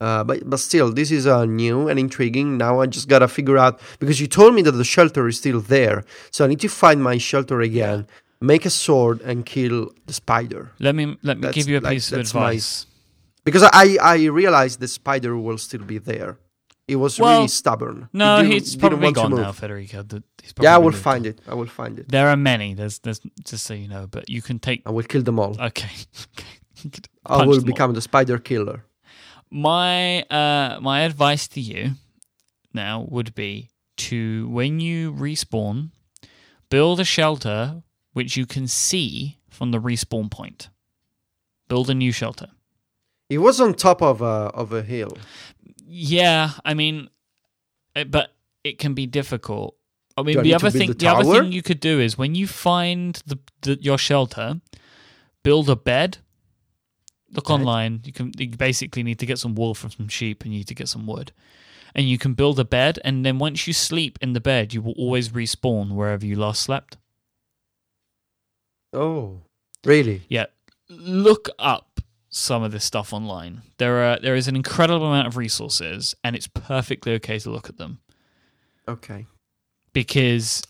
Uh, 0.01 0.23
but 0.23 0.47
but 0.47 0.59
still, 0.59 0.91
this 0.91 1.09
is 1.09 1.25
uh, 1.25 1.45
new 1.45 1.87
and 1.87 1.97
intriguing. 1.97 2.57
Now 2.57 2.81
I 2.81 2.85
just 2.85 3.07
gotta 3.07 3.27
figure 3.27 3.57
out 3.57 3.79
because 3.99 4.19
you 4.19 4.27
told 4.27 4.53
me 4.53 4.61
that 4.63 4.73
the 4.73 4.83
shelter 4.83 5.27
is 5.27 5.37
still 5.37 5.61
there, 5.61 6.03
so 6.31 6.43
I 6.45 6.47
need 6.47 6.59
to 6.59 6.67
find 6.67 7.01
my 7.01 7.17
shelter 7.17 7.61
again, 7.61 8.05
make 8.41 8.65
a 8.65 8.69
sword, 8.69 9.21
and 9.21 9.45
kill 9.45 9.91
the 10.05 10.13
spider. 10.13 10.71
Let 10.79 10.95
me 10.95 11.17
let 11.23 11.37
me 11.37 11.41
That's 11.41 11.55
give 11.55 11.67
you 11.69 11.79
a 11.79 11.81
like- 11.81 11.93
piece 11.95 12.11
of 12.11 12.17
that's 12.17 12.33
my- 12.33 12.41
advice. 12.51 12.85
Because 13.43 13.63
I 13.73 13.97
I 14.01 14.25
realized 14.25 14.79
the 14.79 14.87
spider 14.87 15.37
will 15.37 15.57
still 15.57 15.83
be 15.83 15.99
there. 15.99 16.37
It 16.87 16.97
was 16.97 17.19
Well, 17.19 17.35
really 17.37 17.47
stubborn. 17.47 18.09
No, 18.13 18.37
didn't- 18.37 18.51
he's 18.53 18.75
probably 18.75 19.11
gone 19.11 19.31
now, 19.35 19.51
Federico. 19.51 20.03
He's 20.41 20.53
Yeah, 20.61 20.75
I 20.75 20.77
will 20.79 20.91
find 21.09 21.25
it. 21.25 21.41
I 21.47 21.53
will 21.55 21.67
find 21.81 21.97
it. 21.99 22.05
There 22.09 22.27
are 22.29 22.37
many. 22.37 22.75
There's 22.75 22.99
there's 22.99 23.21
just 23.43 23.63
so 23.65 23.73
you 23.73 23.87
know, 23.87 24.07
but 24.07 24.29
you 24.29 24.41
can 24.41 24.59
take. 24.59 24.81
I 24.85 24.91
will 24.91 25.03
kill 25.07 25.23
them 25.23 25.39
all. 25.39 25.55
Okay. 25.59 25.89
You 26.83 26.91
I 27.25 27.45
will 27.45 27.55
them 27.55 27.63
all. 27.63 27.73
become 27.73 27.93
the 27.93 28.01
spider 28.01 28.37
killer. 28.37 28.83
My 29.49 30.21
uh 30.23 30.79
my 30.81 31.01
advice 31.01 31.47
to 31.49 31.61
you 31.61 31.91
now 32.73 33.05
would 33.09 33.33
be 33.33 33.69
to 33.97 34.47
when 34.49 34.79
you 34.79 35.11
respawn, 35.13 35.89
build 36.69 36.99
a 36.99 37.03
shelter 37.05 37.81
which 38.15 38.37
you 38.37 38.45
can 38.45 38.65
see 38.65 39.37
from 39.49 39.71
the 39.71 39.79
respawn 39.79 40.31
point. 40.31 40.69
Build 41.67 41.89
a 41.89 41.93
new 41.93 42.13
shelter. 42.13 42.47
It 43.29 43.39
was 43.39 43.59
on 43.59 43.73
top 43.73 44.01
of 44.01 44.21
a 44.21 44.49
of 44.61 44.71
a 44.71 44.81
hill. 44.81 45.17
Yeah, 45.85 46.51
I 46.63 46.73
mean, 46.73 47.09
uh, 47.95 48.05
but 48.05 48.33
it 48.63 48.79
can 48.79 48.93
be 48.93 49.05
difficult. 49.05 49.75
I 50.17 50.21
mean, 50.23 50.37
Do 50.37 50.43
the 50.43 50.53
other 50.53 50.69
thing, 50.71 50.87
the 50.87 50.93
the 50.93 51.07
other 51.07 51.23
thing 51.41 51.51
you 51.51 51.61
could 51.61 51.81
do 51.81 51.99
is 51.99 52.17
when 52.17 52.35
you 52.35 52.47
find 52.47 53.21
the, 53.25 53.37
the 53.63 53.77
your 53.81 53.97
shelter, 53.97 54.61
build 55.43 55.69
a 55.69 55.75
bed. 55.75 56.19
Look 57.31 57.49
Right. 57.49 57.55
online. 57.59 58.01
You 58.05 58.13
can 58.13 58.31
you 58.37 58.47
basically 58.49 59.03
need 59.03 59.19
to 59.19 59.25
get 59.25 59.39
some 59.39 59.55
wool 59.55 59.73
from 59.75 59.91
some 59.91 60.07
sheep, 60.07 60.43
and 60.43 60.53
you 60.53 60.59
need 60.59 60.67
to 60.69 60.75
get 60.75 60.87
some 60.87 61.05
wood, 61.05 61.33
and 61.93 62.07
you 62.07 62.17
can 62.17 62.33
build 62.33 62.59
a 62.59 62.63
bed. 62.65 62.99
And 63.03 63.25
then 63.25 63.39
once 63.39 63.67
you 63.67 63.73
sleep 63.73 64.17
in 64.21 64.31
the 64.33 64.39
bed, 64.39 64.73
you 64.73 64.81
will 64.81 64.95
always 64.97 65.29
respawn 65.29 65.91
wherever 65.95 66.25
you 66.25 66.37
last 66.37 66.61
slept. 66.61 66.97
Oh, 68.95 69.41
really? 69.83 70.23
Yeah, 70.29 70.45
look 70.89 71.49
up 71.59 71.99
some 72.29 72.63
of 72.63 72.71
this 72.71 72.83
stuff 72.85 73.13
online. 73.13 73.61
There 73.77 73.97
are 74.03 74.19
there 74.19 74.35
is 74.35 74.47
an 74.47 74.55
incredible 74.55 75.05
amount 75.07 75.27
of 75.27 75.37
resources, 75.37 76.15
and 76.23 76.35
it's 76.35 76.47
perfectly 76.47 77.13
okay 77.13 77.37
to 77.39 77.49
look 77.49 77.69
at 77.69 77.77
them. 77.77 77.99
Okay. 78.87 79.25
because 79.93 80.61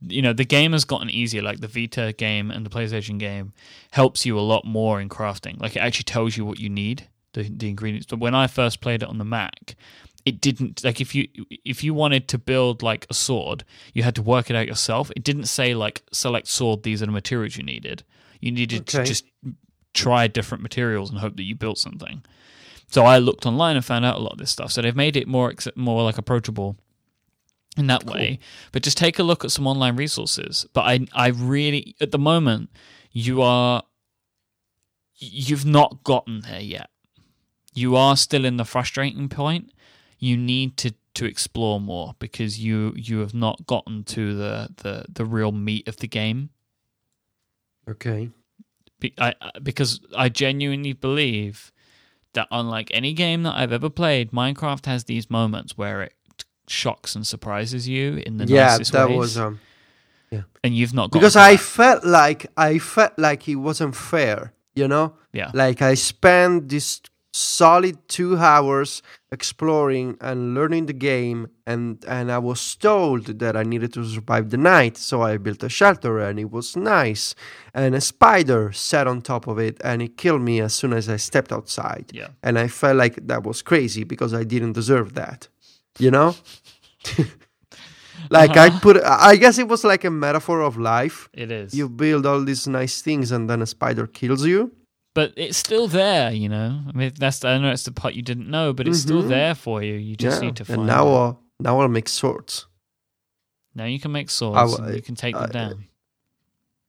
you 0.00 0.20
know 0.20 0.32
the 0.32 0.44
game 0.44 0.72
has 0.72 0.84
gotten 0.84 1.08
easier 1.08 1.40
like 1.40 1.60
the 1.60 1.68
vita 1.68 2.12
game 2.18 2.50
and 2.50 2.66
the 2.66 2.70
playstation 2.70 3.18
game 3.18 3.52
helps 3.92 4.26
you 4.26 4.36
a 4.38 4.40
lot 4.40 4.64
more 4.64 5.00
in 5.00 5.08
crafting 5.08 5.60
like 5.60 5.76
it 5.76 5.78
actually 5.78 6.02
tells 6.02 6.36
you 6.36 6.44
what 6.44 6.58
you 6.58 6.68
need 6.68 7.08
the, 7.34 7.44
the 7.44 7.68
ingredients 7.70 8.06
but 8.06 8.18
when 8.18 8.34
i 8.34 8.46
first 8.48 8.80
played 8.80 9.02
it 9.02 9.08
on 9.08 9.18
the 9.18 9.24
mac 9.24 9.76
it 10.24 10.40
didn't 10.40 10.84
like 10.84 11.00
if 11.00 11.14
you 11.14 11.28
if 11.64 11.82
you 11.82 11.94
wanted 11.94 12.28
to 12.28 12.38
build 12.38 12.82
like 12.82 13.06
a 13.10 13.14
sword 13.14 13.64
you 13.92 14.02
had 14.02 14.14
to 14.14 14.22
work 14.22 14.50
it 14.50 14.56
out 14.56 14.66
yourself 14.66 15.10
it 15.16 15.24
didn't 15.24 15.46
say 15.46 15.74
like 15.74 16.02
select 16.12 16.46
sword 16.46 16.82
these 16.82 17.02
are 17.02 17.06
the 17.06 17.12
materials 17.12 17.56
you 17.56 17.62
needed 17.62 18.02
you 18.40 18.50
needed 18.50 18.86
to 18.86 19.04
just 19.04 19.24
try 19.94 20.26
different 20.26 20.62
materials 20.62 21.10
and 21.10 21.18
hope 21.18 21.36
that 21.36 21.42
you 21.42 21.54
built 21.54 21.78
something 21.78 22.22
so 22.88 23.04
i 23.04 23.18
looked 23.18 23.46
online 23.46 23.76
and 23.76 23.84
found 23.84 24.04
out 24.04 24.16
a 24.16 24.20
lot 24.20 24.32
of 24.32 24.38
this 24.38 24.50
stuff 24.50 24.72
so 24.72 24.80
they've 24.80 24.96
made 24.96 25.16
it 25.16 25.26
more 25.26 25.52
more 25.76 26.02
like 26.02 26.18
approachable 26.18 26.76
in 27.76 27.86
that 27.86 28.04
way. 28.04 28.38
But 28.70 28.82
just 28.82 28.98
take 28.98 29.18
a 29.18 29.22
look 29.22 29.44
at 29.44 29.50
some 29.50 29.66
online 29.66 29.96
resources. 29.96 30.66
But 30.72 30.82
I 30.82 31.06
I 31.12 31.28
really 31.28 31.96
at 32.00 32.10
the 32.10 32.18
moment 32.18 32.70
you 33.10 33.42
are 33.42 33.82
you've 35.16 35.64
not 35.64 36.04
gotten 36.04 36.40
there 36.40 36.60
yet. 36.60 36.90
You 37.74 37.96
are 37.96 38.16
still 38.16 38.44
in 38.44 38.56
the 38.56 38.64
frustrating 38.64 39.28
point. 39.28 39.72
You 40.22 40.36
need 40.36 40.76
to 40.78 40.94
to 41.14 41.24
explore 41.26 41.80
more 41.80 42.14
because 42.18 42.58
you 42.58 42.94
you 42.96 43.18
have 43.18 43.34
not 43.34 43.66
gotten 43.66 44.04
to 44.04 44.34
the 44.34 44.68
the 44.76 45.04
the 45.08 45.24
real 45.24 45.52
meat 45.52 45.88
of 45.88 45.96
the 45.96 46.08
game. 46.08 46.50
Okay. 47.88 48.30
Be, 49.00 49.12
I, 49.18 49.34
because 49.60 50.00
I 50.16 50.28
genuinely 50.28 50.92
believe 50.92 51.72
that 52.34 52.46
unlike 52.52 52.88
any 52.94 53.12
game 53.12 53.42
that 53.42 53.56
I've 53.56 53.72
ever 53.72 53.90
played, 53.90 54.30
Minecraft 54.30 54.86
has 54.86 55.04
these 55.04 55.28
moments 55.28 55.76
where 55.76 56.02
it 56.02 56.14
shocks 56.68 57.16
and 57.16 57.26
surprises 57.26 57.88
you 57.88 58.22
in 58.24 58.36
the 58.36 58.46
yeah, 58.46 58.68
nicest 58.68 58.92
that 58.92 59.08
ways, 59.08 59.18
was 59.18 59.36
um 59.36 59.60
and 60.64 60.76
you've 60.76 60.94
not 60.94 61.10
got 61.10 61.18
because 61.18 61.36
I 61.36 61.56
felt 61.56 62.04
like 62.04 62.46
I 62.56 62.78
felt 62.78 63.18
like 63.18 63.48
it 63.48 63.56
wasn't 63.56 63.96
fair. 63.96 64.52
You 64.74 64.88
know, 64.88 65.14
yeah 65.32 65.50
like 65.52 65.82
I 65.82 65.94
spent 65.94 66.68
this 66.70 67.00
solid 67.32 67.96
two 68.08 68.36
hours 68.36 69.02
exploring 69.30 70.18
and 70.20 70.54
learning 70.54 70.84
the 70.86 70.92
game 70.92 71.48
and 71.66 72.04
and 72.06 72.30
I 72.30 72.38
was 72.38 72.76
told 72.76 73.26
that 73.38 73.56
I 73.56 73.62
needed 73.62 73.94
to 73.94 74.04
survive 74.04 74.50
the 74.50 74.58
night 74.58 74.98
so 74.98 75.22
I 75.22 75.38
built 75.38 75.62
a 75.62 75.68
shelter 75.68 76.18
and 76.18 76.38
it 76.38 76.50
was 76.50 76.76
nice. 76.76 77.34
And 77.72 77.94
a 77.94 78.00
spider 78.00 78.72
sat 78.72 79.06
on 79.06 79.22
top 79.22 79.46
of 79.46 79.58
it 79.58 79.80
and 79.82 80.02
it 80.02 80.18
killed 80.18 80.42
me 80.42 80.60
as 80.60 80.74
soon 80.74 80.92
as 80.92 81.08
I 81.08 81.16
stepped 81.16 81.52
outside. 81.52 82.10
Yeah. 82.12 82.28
and 82.42 82.58
I 82.58 82.68
felt 82.68 82.96
like 82.96 83.26
that 83.26 83.44
was 83.44 83.62
crazy 83.62 84.04
because 84.04 84.34
I 84.34 84.44
didn't 84.44 84.72
deserve 84.72 85.14
that 85.14 85.48
you 85.98 86.10
know? 86.10 86.34
Like 88.30 88.56
I 88.56 88.68
uh-huh. 88.68 88.80
put 88.80 88.96
I 89.04 89.36
guess 89.36 89.58
it 89.58 89.68
was 89.68 89.84
like 89.84 90.04
a 90.04 90.10
metaphor 90.10 90.62
of 90.62 90.78
life. 90.78 91.28
It 91.34 91.50
is. 91.50 91.74
you 91.74 91.88
build 91.88 92.24
all 92.24 92.42
these 92.42 92.66
nice 92.66 93.02
things 93.02 93.32
and 93.32 93.50
then 93.50 93.60
a 93.62 93.66
spider 93.66 94.06
kills 94.06 94.46
you 94.46 94.70
but 95.14 95.32
it's 95.36 95.58
still 95.58 95.86
there, 95.88 96.32
you 96.32 96.48
know. 96.48 96.80
I 96.88 96.92
mean, 96.96 97.12
that's 97.18 97.44
I 97.44 97.58
know 97.58 97.70
it's 97.72 97.84
the 97.84 97.92
part 97.92 98.14
you 98.14 98.22
didn't 98.22 98.48
know, 98.50 98.72
but 98.72 98.86
it's 98.88 99.00
still 99.00 99.22
Mhm. 99.22 99.28
there 99.28 99.54
for 99.54 99.82
you. 99.82 99.94
You 99.94 100.16
just 100.16 100.40
yeah 100.42 100.46
need 100.48 100.56
to 100.56 100.64
find 100.64 100.78
and 100.80 100.86
now 100.86 101.06
it. 101.06 101.10
I'll, 101.16 101.40
now 101.60 101.80
I'll 101.80 101.88
make 101.88 102.08
swords 102.08 102.66
Now 103.74 103.84
you 103.86 103.98
can 104.00 104.12
make 104.12 104.30
swords 104.30 104.78
and 104.78 104.94
you 104.94 105.02
can 105.02 105.14
take 105.14 105.34
I- 105.36 105.46
them 105.46 105.50
down. 105.50 105.84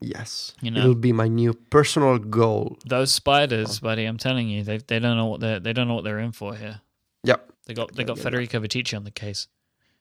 yes 0.02 0.54
You 0.62 0.72
know. 0.72 0.80
it'll 0.82 0.96
be 0.96 1.14
my 1.14 1.28
new 1.28 1.54
personal 1.54 2.18
goal 2.18 2.78
Those 2.86 3.12
spiders, 3.12 3.80
buddy, 3.80 4.06
I'm 4.06 4.18
telling 4.18 4.50
you, 4.50 4.64
they 4.64 4.78
they 4.78 5.00
don't 5.00 5.18
know 5.18 5.28
what 5.28 5.40
they 5.40 5.60
they 5.60 5.74
don't 5.74 5.88
know 5.88 5.96
what 5.96 6.04
they're 6.04 6.20
in 6.20 6.32
for 6.34 6.56
here. 6.56 6.82
yep 7.24 7.50
They 7.66 7.74
got 7.74 7.94
they 7.96 8.04
got 8.04 8.18
Yeah, 8.18 8.22
yeah, 8.22 8.24
Federico 8.24 8.60
Viticci 8.60 8.96
on 8.98 9.04
the 9.06 9.12
case. 9.12 9.48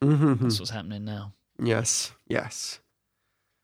Mm-hmm. 0.01 0.43
That's 0.43 0.59
what's 0.59 0.71
happening 0.71 1.05
now. 1.05 1.31
Yes, 1.63 2.11
yes. 2.27 2.79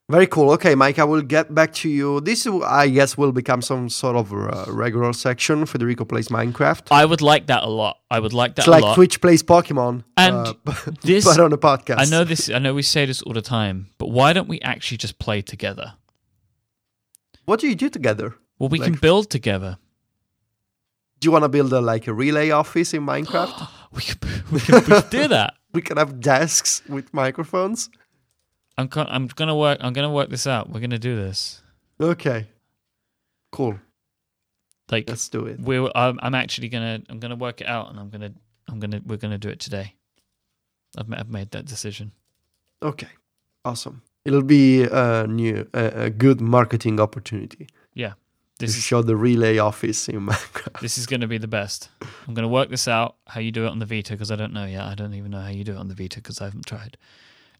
Very 0.10 0.26
cool. 0.26 0.50
Okay, 0.52 0.74
Mike, 0.74 0.98
I 0.98 1.04
will 1.04 1.22
get 1.22 1.54
back 1.54 1.72
to 1.76 1.90
you. 1.90 2.20
This, 2.22 2.48
I 2.48 2.90
guess, 2.90 3.16
will 3.16 3.32
become 3.32 3.62
some 3.62 3.90
sort 3.90 4.16
of 4.16 4.34
uh, 4.34 4.66
regular 4.68 5.14
section. 5.14 5.68
Federico 5.68 6.04
plays 6.04 6.30
Minecraft. 6.30 6.88
I 6.90 7.06
would 7.06 7.22
like 7.22 7.46
that 7.46 7.62
a 7.62 7.70
lot. 7.70 8.00
I 8.10 8.20
would 8.20 8.34
like 8.34 8.56
that 8.56 8.66
a 8.66 8.72
lot. 8.72 8.78
It's 8.78 8.82
like 8.82 8.90
lot. 8.90 8.96
Twitch 8.96 9.22
plays 9.22 9.44
Pokemon, 9.44 10.04
And 10.18 10.36
uh, 10.36 10.54
this- 11.04 11.26
but 11.26 11.40
on 11.40 11.54
a 11.54 11.60
podcast. 11.60 12.00
I 12.00 12.06
know 12.06 12.24
this. 12.24 12.50
I 12.50 12.58
know 12.58 12.74
we 12.74 12.82
say 12.82 13.06
this 13.06 13.22
all 13.22 13.34
the 13.34 13.44
time, 13.44 13.92
but 14.00 14.08
why 14.08 14.34
don't 14.34 14.50
we 14.50 14.60
actually 14.62 14.98
just 14.98 15.20
play 15.20 15.44
together? 15.44 15.94
What 17.46 17.60
do 17.60 17.68
you 17.68 17.76
do 17.76 17.90
together? 17.90 18.34
Well, 18.58 18.70
we 18.70 18.80
can 18.80 18.96
build 18.96 19.30
together. 19.30 19.78
Do 21.20 21.28
you 21.28 21.32
want 21.32 21.44
to 21.44 21.50
build 21.50 21.72
a 21.74 21.82
like 21.82 22.08
a 22.08 22.14
relay 22.14 22.50
office 22.50 22.94
in 22.94 23.06
Minecraft? 23.06 23.68
We 23.92 24.02
can, 24.04 24.18
we 24.52 24.60
could, 24.60 24.76
we 24.76 24.82
could 24.82 25.10
do 25.10 25.28
that. 25.30 25.56
we 25.74 25.82
can 25.82 25.98
have 25.98 26.20
desks 26.20 26.84
with 26.88 27.12
microphones. 27.12 27.90
I'm 28.80 28.88
con- 28.88 29.08
I'm 29.10 29.28
gonna 29.28 29.56
work. 29.58 29.80
I'm 29.82 29.92
gonna 29.92 30.10
work 30.12 30.30
this 30.30 30.48
out. 30.48 30.70
We're 30.70 30.80
gonna 30.80 30.98
do 30.98 31.18
this. 31.18 31.62
Okay, 32.00 32.48
cool. 33.52 33.78
Like 34.90 35.10
Let's 35.10 35.28
do 35.28 35.46
it. 35.48 35.60
we. 35.60 35.78
I'm, 35.94 36.18
I'm 36.24 36.34
actually 36.34 36.70
gonna. 36.70 37.02
I'm 37.10 37.20
gonna 37.20 37.36
work 37.36 37.60
it 37.60 37.68
out, 37.68 37.90
and 37.90 38.00
I'm 38.00 38.10
gonna. 38.10 38.32
I'm 38.70 38.80
gonna. 38.80 39.02
We're 39.06 39.18
gonna 39.18 39.38
do 39.38 39.50
it 39.50 39.60
today. 39.60 39.96
I've, 40.98 41.12
I've 41.12 41.30
made 41.30 41.52
that 41.52 41.66
decision. 41.66 42.14
Okay, 42.82 43.10
awesome. 43.66 44.02
It'll 44.24 44.44
be 44.44 44.84
a 44.84 45.28
new, 45.28 45.68
a, 45.74 46.04
a 46.06 46.10
good 46.10 46.40
marketing 46.42 47.00
opportunity 47.00 47.68
Yeah. 47.94 48.14
This 48.60 48.74
to 48.74 48.78
is 48.78 48.84
show 48.84 49.02
the 49.02 49.16
relay 49.16 49.58
office 49.58 50.08
in 50.10 50.26
Minecraft. 50.28 50.80
this 50.82 50.98
is 50.98 51.06
gonna 51.06 51.28
be 51.28 51.38
the 51.38 51.48
best. 51.48 51.90
I'm 52.28 52.34
gonna 52.34 52.48
work 52.48 52.70
this 52.70 52.88
out. 52.88 53.18
How 53.28 53.42
you 53.42 53.52
do 53.52 53.66
it 53.66 53.70
on 53.70 53.80
the 53.80 53.86
Vita 53.86 54.14
because 54.14 54.32
I 54.32 54.36
don't 54.38 54.54
know 54.54 54.66
yet. 54.66 54.84
I 54.84 54.96
don't 54.96 55.14
even 55.14 55.32
know 55.32 55.42
how 55.42 55.50
you 55.50 55.64
do 55.66 55.74
it 55.74 55.78
on 55.78 55.90
the 55.90 55.96
Vita 55.96 56.18
because 56.20 56.40
I 56.40 56.46
haven't 56.46 56.66
tried. 56.66 56.98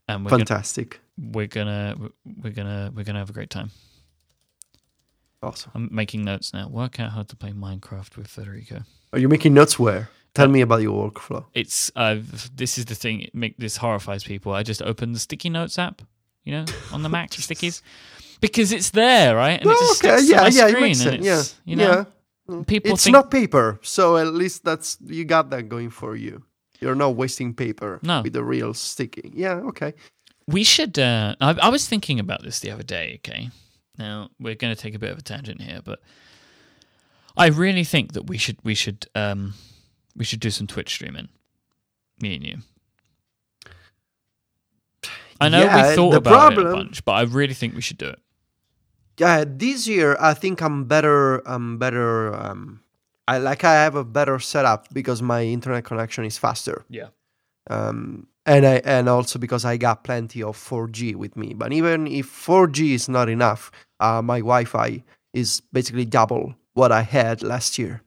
And 0.08 0.24
we're 0.24 0.30
gonna, 0.30 0.40
Fantastic. 0.44 1.00
We're 1.20 1.46
gonna 1.46 1.96
we're 2.42 2.52
gonna 2.52 2.90
we're 2.94 3.04
gonna 3.04 3.18
have 3.18 3.30
a 3.30 3.34
great 3.34 3.50
time. 3.50 3.70
Awesome. 5.42 5.70
I'm 5.74 5.88
making 5.90 6.24
notes 6.24 6.52
now. 6.52 6.68
Work 6.68 7.00
out 7.00 7.12
how 7.12 7.22
to 7.22 7.36
play 7.36 7.52
Minecraft 7.52 8.16
with 8.16 8.26
Federico. 8.28 8.82
Are 9.12 9.18
you 9.18 9.28
making 9.28 9.54
notes 9.54 9.78
where? 9.78 10.10
Tell 10.34 10.48
me 10.48 10.60
about 10.60 10.82
your 10.82 11.10
workflow. 11.10 11.44
It's 11.54 11.90
uh, 11.96 12.16
this 12.54 12.78
is 12.78 12.84
the 12.84 12.94
thing. 12.94 13.22
It 13.22 13.34
make 13.34 13.56
this 13.56 13.78
horrifies 13.78 14.22
people. 14.22 14.52
I 14.52 14.62
just 14.62 14.82
open 14.82 15.12
the 15.12 15.18
sticky 15.18 15.48
notes 15.50 15.78
app, 15.78 16.02
you 16.44 16.52
know, 16.52 16.64
on 16.92 17.02
the 17.02 17.08
Mac 17.08 17.30
stickies, 17.46 17.82
because 18.40 18.70
it's 18.70 18.90
there, 18.90 19.34
right? 19.34 19.60
And 19.60 19.70
it 19.70 19.76
Oh, 19.76 19.80
just 19.80 19.98
sticks 19.98 20.26
to 20.26 20.32
yeah, 20.32 20.40
my 20.42 20.48
yeah, 20.48 20.66
it 20.66 20.70
screen, 20.70 20.82
makes 20.82 21.00
and 21.06 21.24
sense. 21.24 21.26
Yeah, 21.26 21.70
you 21.70 21.76
know, 21.76 22.06
yeah. 22.48 22.62
people 22.66 22.92
It's 22.92 23.02
think 23.04 23.14
not 23.14 23.30
paper, 23.30 23.80
so 23.82 24.18
at 24.18 24.28
least 24.34 24.62
that's 24.62 24.98
you 25.04 25.24
got 25.24 25.50
that 25.50 25.68
going 25.68 25.90
for 25.90 26.14
you. 26.14 26.44
You're 26.80 26.94
not 26.94 27.16
wasting 27.16 27.52
paper 27.54 27.98
No. 28.02 28.22
with 28.22 28.32
the 28.34 28.44
real 28.44 28.72
sticky. 28.72 29.32
Yeah, 29.34 29.54
okay. 29.70 29.94
We 30.50 30.64
should. 30.64 30.98
Uh, 30.98 31.36
I, 31.40 31.52
I 31.62 31.68
was 31.68 31.86
thinking 31.88 32.18
about 32.20 32.42
this 32.42 32.60
the 32.60 32.70
other 32.70 32.82
day. 32.82 33.14
Okay, 33.16 33.50
now 33.98 34.30
we're 34.38 34.54
going 34.54 34.74
to 34.74 34.80
take 34.80 34.94
a 34.94 34.98
bit 34.98 35.10
of 35.10 35.18
a 35.18 35.22
tangent 35.22 35.60
here, 35.62 35.80
but 35.84 36.00
I 37.36 37.46
really 37.48 37.84
think 37.84 38.12
that 38.12 38.26
we 38.26 38.36
should 38.38 38.58
we 38.64 38.74
should 38.74 39.06
um, 39.14 39.54
we 40.16 40.24
should 40.24 40.40
do 40.40 40.50
some 40.50 40.66
Twitch 40.66 40.90
streaming, 40.92 41.28
me 42.20 42.34
and 42.34 42.44
you. 42.44 42.58
I 45.40 45.48
know 45.48 45.62
Yeah, 45.62 45.90
we 45.90 45.96
thought 45.96 46.14
about 46.14 46.52
it 46.52 46.58
a 46.58 46.64
bunch, 46.64 47.04
but 47.04 47.12
I 47.12 47.22
really 47.22 47.54
think 47.54 47.74
we 47.74 47.80
should 47.80 47.96
do 47.98 48.08
it. 48.08 48.18
Yeah, 49.18 49.44
this 49.46 49.86
year 49.86 50.16
I 50.20 50.34
think 50.34 50.60
I'm 50.62 50.84
better. 50.84 51.38
I'm 51.48 51.78
better. 51.78 52.34
Um, 52.34 52.82
I 53.26 53.38
like 53.38 53.64
I 53.64 53.74
have 53.74 53.94
a 53.94 54.04
better 54.04 54.38
setup 54.38 54.92
because 54.92 55.22
my 55.22 55.44
internet 55.44 55.84
connection 55.84 56.24
is 56.24 56.36
faster. 56.36 56.84
Yeah. 56.88 57.08
um, 57.68 58.26
and 58.46 58.66
I 58.66 58.74
and 58.84 59.08
also 59.08 59.38
because 59.38 59.64
I 59.64 59.76
got 59.76 60.04
plenty 60.04 60.42
of 60.42 60.56
4G 60.56 61.14
with 61.14 61.36
me. 61.36 61.54
But 61.54 61.72
even 61.72 62.06
if 62.06 62.26
4G 62.28 62.92
is 62.94 63.08
not 63.08 63.28
enough, 63.28 63.70
uh, 64.00 64.22
my 64.22 64.38
Wi-Fi 64.40 65.02
is 65.32 65.60
basically 65.72 66.04
double 66.04 66.54
what 66.74 66.90
I 66.92 67.02
had 67.02 67.42
last 67.42 67.78
year, 67.78 68.02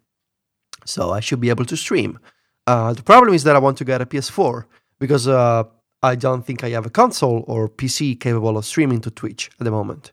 so 0.86 1.12
I 1.12 1.20
should 1.20 1.40
be 1.40 1.50
able 1.50 1.66
to 1.66 1.78
stream. 1.78 2.20
Uh, 2.66 2.94
the 2.94 3.04
problem 3.04 3.34
is 3.34 3.44
that 3.44 3.56
I 3.56 3.60
want 3.60 3.78
to 3.78 3.86
get 3.86 4.02
a 4.02 4.06
PS4 4.06 4.66
because 5.00 5.28
uh, 5.28 5.64
I 6.02 6.16
don't 6.16 6.46
think 6.46 6.64
I 6.64 6.70
have 6.70 6.86
a 6.86 6.90
console 6.90 7.44
or 7.48 7.68
PC 7.70 8.20
capable 8.20 8.58
of 8.58 8.66
streaming 8.66 9.02
to 9.02 9.12
Twitch 9.12 9.50
at 9.60 9.64
the 9.66 9.72
moment, 9.72 10.12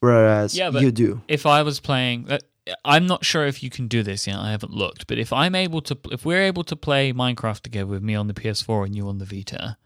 whereas 0.00 0.56
Yeah, 0.56 0.70
you 0.70 0.92
do. 0.92 1.20
if 1.28 1.46
I 1.46 1.62
was 1.62 1.80
playing, 1.80 2.30
uh, 2.30 2.38
I'm 2.84 3.06
not 3.06 3.24
sure 3.24 3.46
if 3.46 3.62
you 3.62 3.70
can 3.70 3.88
do 3.88 4.02
this 4.02 4.26
yet. 4.26 4.36
I 4.36 4.50
haven't 4.52 4.72
looked, 4.72 5.06
but 5.08 5.18
if 5.18 5.32
I'm 5.32 5.54
able 5.54 5.80
to, 5.82 5.98
if 6.12 6.24
we're 6.24 6.42
able 6.42 6.62
to 6.64 6.76
play 6.76 7.12
Minecraft 7.12 7.60
together 7.60 7.86
with 7.86 8.02
me 8.02 8.14
on 8.14 8.28
the 8.28 8.34
PS4 8.34 8.86
and 8.86 8.94
you 8.94 9.08
on 9.08 9.18
the 9.18 9.24
Vita, 9.24 9.76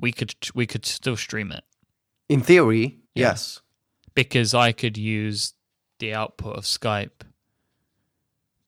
we 0.00 0.10
could 0.10 0.34
we 0.54 0.66
could 0.66 0.84
still 0.84 1.16
stream 1.16 1.52
it 1.52 1.62
In 2.28 2.40
theory, 2.40 2.98
Yeah. 3.14 3.28
yes. 3.28 3.60
because 4.14 4.52
I 4.54 4.72
could 4.72 4.96
use 4.98 5.54
the 6.00 6.12
output 6.12 6.56
of 6.56 6.64
Skype 6.64 7.22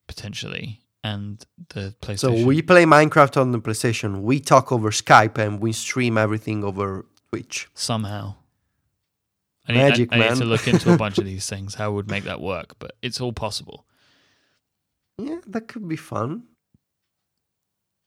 potentially 0.06 0.80
and 1.02 1.44
the 1.70 1.94
PlayStation. 2.00 2.18
So 2.18 2.46
we 2.46 2.62
play 2.62 2.84
Minecraft 2.84 3.40
on 3.40 3.52
the 3.52 3.60
PlayStation. 3.60 4.22
We 4.22 4.40
talk 4.40 4.70
over 4.72 4.90
Skype 4.90 5.38
and 5.38 5.60
we 5.60 5.72
stream 5.72 6.16
everything 6.18 6.64
over 6.64 7.06
Twitch. 7.30 7.68
somehow. 7.74 8.36
I 9.68 9.72
need, 9.72 9.78
Magic, 9.78 10.08
I, 10.12 10.16
I 10.16 10.28
need 10.30 10.38
to 10.38 10.44
look 10.44 10.68
into 10.68 10.92
a 10.92 10.96
bunch 11.04 11.18
of 11.18 11.24
these 11.24 11.48
things. 11.48 11.74
How 11.74 11.92
would 11.92 12.08
make 12.10 12.24
that 12.24 12.40
work? 12.40 12.76
But 12.78 12.96
it's 13.02 13.20
all 13.20 13.32
possible. 13.32 13.86
Yeah, 15.18 15.40
that 15.46 15.66
could 15.68 15.88
be 15.88 15.96
fun. 15.96 16.44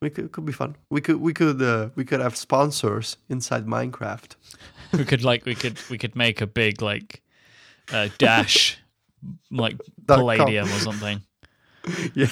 We 0.01 0.09
could 0.09 0.31
could 0.31 0.45
be 0.45 0.53
fun. 0.53 0.77
We 0.89 1.01
could 1.01 1.17
we 1.17 1.33
could 1.33 1.61
uh, 1.61 1.89
we 1.95 2.05
could 2.05 2.21
have 2.21 2.37
sponsors 2.37 3.17
inside 3.27 3.65
Minecraft. 3.65 4.35
we 4.93 5.03
could 5.03 5.23
like 5.23 5.45
we 5.45 5.55
could 5.55 5.77
we 5.89 5.97
could 5.97 6.15
make 6.15 6.39
a 6.39 6.47
big 6.47 6.81
like 6.81 7.21
uh, 7.91 8.07
dash 8.17 8.77
like 9.51 9.77
com. 10.07 10.19
palladium 10.19 10.65
or 10.67 10.79
something 10.79 11.21
Yeah. 12.13 12.27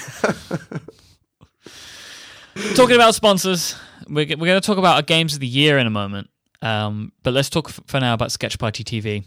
talking 2.75 2.95
about 2.95 3.13
sponsors 3.15 3.75
we're, 4.07 4.25
we're 4.27 4.45
going 4.45 4.61
to 4.61 4.65
talk 4.65 4.77
about 4.77 4.95
our 4.95 5.01
games 5.01 5.33
of 5.33 5.39
the 5.39 5.47
year 5.47 5.77
in 5.77 5.85
a 5.87 5.89
moment 5.91 6.29
um, 6.61 7.11
but 7.23 7.33
let's 7.33 7.49
talk 7.49 7.69
for 7.69 7.99
now 7.99 8.13
about 8.13 8.31
sketch 8.31 8.57
party 8.59 8.83
tv 8.83 9.25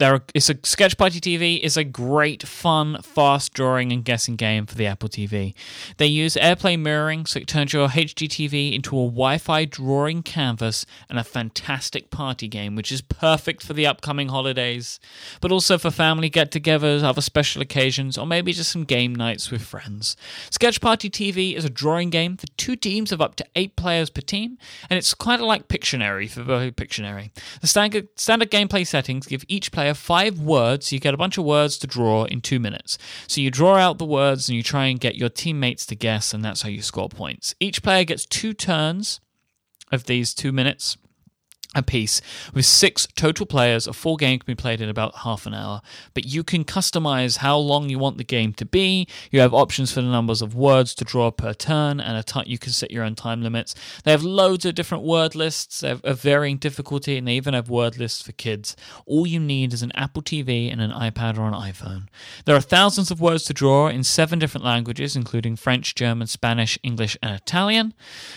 are, 0.00 0.22
it's 0.34 0.50
a 0.50 0.56
sketch 0.62 0.96
party 0.96 1.20
tv 1.20 1.60
is 1.60 1.76
a 1.76 1.84
great 1.84 2.46
fun 2.46 3.00
fast 3.02 3.52
drawing 3.52 3.92
and 3.92 4.04
guessing 4.04 4.36
game 4.36 4.66
for 4.66 4.74
the 4.74 4.86
apple 4.86 5.08
tv 5.08 5.54
they 5.98 6.06
use 6.06 6.34
airplay 6.36 6.78
mirroring 6.78 7.26
so 7.26 7.38
it 7.38 7.46
turns 7.46 7.72
your 7.72 7.88
hd 7.88 8.28
tv 8.28 8.74
into 8.74 8.98
a 8.98 9.04
wi-fi 9.04 9.64
drawing 9.64 10.22
canvas 10.22 10.86
and 11.08 11.18
a 11.18 11.24
fantastic 11.24 12.10
party 12.10 12.48
game 12.48 12.74
which 12.74 12.92
is 12.92 13.00
perfect 13.02 13.62
for 13.62 13.72
the 13.72 13.86
upcoming 13.86 14.28
holidays. 14.28 15.00
But 15.40 15.52
also 15.52 15.78
for 15.78 15.90
family 15.90 16.28
get-togethers 16.28 17.02
other 17.02 17.20
special 17.20 17.62
occasions 17.62 18.16
or 18.16 18.26
maybe 18.26 18.52
just 18.52 18.72
some 18.72 18.84
game 18.84 19.14
nights 19.14 19.50
with 19.50 19.62
friends. 19.62 20.16
Sketch 20.50 20.80
party 20.80 21.10
tv 21.10 21.54
is 21.54 21.64
a 21.64 21.70
drawing 21.70 22.10
game 22.10 22.36
for 22.36 22.46
two 22.56 22.76
teams 22.76 23.12
of 23.12 23.20
up 23.20 23.36
to 23.36 23.46
eight 23.56 23.76
players 23.76 24.10
per 24.10 24.20
team 24.20 24.58
and 24.88 24.96
it's 24.98 25.14
kind 25.14 25.40
of 25.40 25.46
like 25.46 25.68
pictionary 25.68 26.28
for 26.30 26.42
pictionary. 26.70 27.30
The 27.60 27.66
standard, 27.66 28.08
standard 28.16 28.50
gameplay 28.50 28.86
settings 28.86 29.26
give 29.26 29.44
each 29.48 29.69
player 29.70 29.94
five 29.94 30.38
words. 30.38 30.92
You 30.92 31.00
get 31.00 31.14
a 31.14 31.18
bunch 31.18 31.38
of 31.38 31.44
words 31.44 31.78
to 31.78 31.86
draw 31.86 32.24
in 32.24 32.40
two 32.40 32.58
minutes. 32.58 32.98
So 33.26 33.40
you 33.40 33.50
draw 33.50 33.76
out 33.76 33.98
the 33.98 34.04
words 34.04 34.48
and 34.48 34.56
you 34.56 34.62
try 34.62 34.86
and 34.86 35.00
get 35.00 35.16
your 35.16 35.28
teammates 35.28 35.86
to 35.86 35.94
guess 35.94 36.34
and 36.34 36.44
that's 36.44 36.62
how 36.62 36.68
you 36.68 36.82
score 36.82 37.08
points. 37.08 37.54
Each 37.60 37.82
player 37.82 38.04
gets 38.04 38.26
two 38.26 38.52
turns 38.52 39.20
of 39.92 40.04
these 40.04 40.34
two 40.34 40.52
minutes 40.52 40.96
a 41.74 41.82
piece 41.82 42.20
with 42.52 42.66
six 42.66 43.06
total 43.14 43.46
players. 43.46 43.86
A 43.86 43.92
full 43.92 44.16
game 44.16 44.38
can 44.38 44.46
be 44.46 44.56
played 44.56 44.80
in 44.80 44.88
about 44.88 45.18
half 45.18 45.46
an 45.46 45.54
hour, 45.54 45.80
but 46.14 46.24
you 46.24 46.42
can 46.42 46.64
customize 46.64 47.38
how 47.38 47.56
long 47.56 47.88
you 47.88 47.98
want 47.98 48.18
the 48.18 48.24
game 48.24 48.52
to 48.54 48.64
be. 48.64 49.06
You 49.30 49.40
have 49.40 49.54
options 49.54 49.92
for 49.92 50.00
the 50.00 50.08
numbers 50.08 50.42
of 50.42 50.54
words 50.54 50.94
to 50.96 51.04
draw 51.04 51.30
per 51.30 51.54
turn, 51.54 52.00
and 52.00 52.16
a 52.16 52.24
you 52.46 52.58
can 52.58 52.72
set 52.72 52.90
your 52.90 53.04
own 53.04 53.14
time 53.14 53.42
limits. 53.42 53.74
They 54.04 54.10
have 54.10 54.22
loads 54.22 54.64
of 54.64 54.74
different 54.74 55.04
word 55.04 55.34
lists 55.34 55.82
of 55.82 56.02
varying 56.02 56.56
difficulty, 56.58 57.16
and 57.16 57.28
they 57.28 57.34
even 57.34 57.54
have 57.54 57.70
word 57.70 57.98
lists 57.98 58.22
for 58.22 58.32
kids. 58.32 58.76
All 59.06 59.26
you 59.26 59.38
need 59.38 59.72
is 59.72 59.82
an 59.82 59.92
Apple 59.94 60.22
TV 60.22 60.72
and 60.72 60.80
an 60.80 60.90
iPad 60.90 61.38
or 61.38 61.46
an 61.46 61.54
iPhone. 61.54 62.08
There 62.46 62.56
are 62.56 62.60
thousands 62.60 63.10
of 63.10 63.20
words 63.20 63.44
to 63.44 63.54
draw 63.54 63.88
in 63.88 64.02
seven 64.04 64.38
different 64.38 64.64
languages, 64.64 65.14
including 65.14 65.56
French, 65.56 65.94
German, 65.94 66.26
Spanish, 66.26 66.78
English, 66.82 67.16
and 67.22 67.34
Italian. 67.34 67.94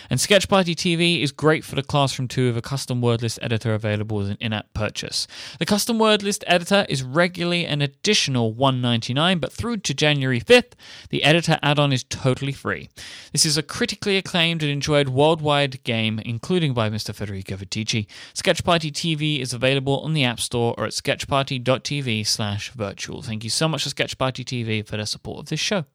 And 0.09 0.19
Sketch 0.19 0.47
Party 0.47 0.75
TV 0.75 1.21
is 1.23 1.31
great 1.31 1.63
for 1.63 1.75
the 1.75 1.83
classroom 1.83 2.27
too, 2.27 2.47
with 2.47 2.57
a 2.57 2.61
custom 2.61 3.01
word 3.01 3.22
list 3.23 3.39
editor 3.41 3.73
available 3.73 4.21
as 4.21 4.29
an 4.29 4.37
in-app 4.39 4.73
purchase. 4.73 5.25
The 5.57 5.65
custom 5.65 5.97
word 5.97 6.21
list 6.21 6.43
editor 6.45 6.85
is 6.87 7.01
regularly 7.01 7.65
an 7.65 7.81
additional 7.81 8.53
$1.99, 8.53 9.41
but 9.41 9.51
through 9.51 9.77
to 9.77 9.93
January 9.93 10.39
5th, 10.39 10.73
the 11.09 11.23
editor 11.23 11.57
add-on 11.63 11.91
is 11.91 12.03
totally 12.03 12.51
free. 12.51 12.89
This 13.31 13.45
is 13.45 13.57
a 13.57 13.63
critically 13.63 14.17
acclaimed 14.17 14.61
and 14.61 14.71
enjoyed 14.71 15.09
worldwide 15.09 15.83
game, 15.83 16.19
including 16.19 16.73
by 16.73 16.89
Mr. 16.89 17.15
Federico 17.15 17.55
Viticci. 17.55 18.05
Sketch 18.33 18.63
Party 18.63 18.91
TV 18.91 19.39
is 19.39 19.53
available 19.53 19.99
on 20.01 20.13
the 20.13 20.23
App 20.23 20.39
Store 20.39 20.75
or 20.77 20.85
at 20.85 20.91
sketchparty.tv 20.91 22.27
slash 22.27 22.71
virtual. 22.71 23.21
Thank 23.21 23.43
you 23.43 23.49
so 23.49 23.67
much 23.67 23.83
to 23.83 23.89
Sketch 23.89 24.17
Party 24.17 24.43
TV 24.43 24.85
for 24.85 24.97
their 24.97 25.05
support 25.05 25.39
of 25.39 25.45
this 25.49 25.59
show. 25.59 25.85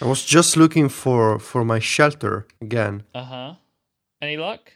I 0.00 0.06
was 0.06 0.24
just 0.24 0.56
looking 0.56 0.88
for 0.88 1.38
for 1.38 1.64
my 1.64 1.78
shelter 1.78 2.46
again. 2.60 3.04
Uh-huh. 3.14 3.54
Any 4.24 4.38
luck? 4.38 4.72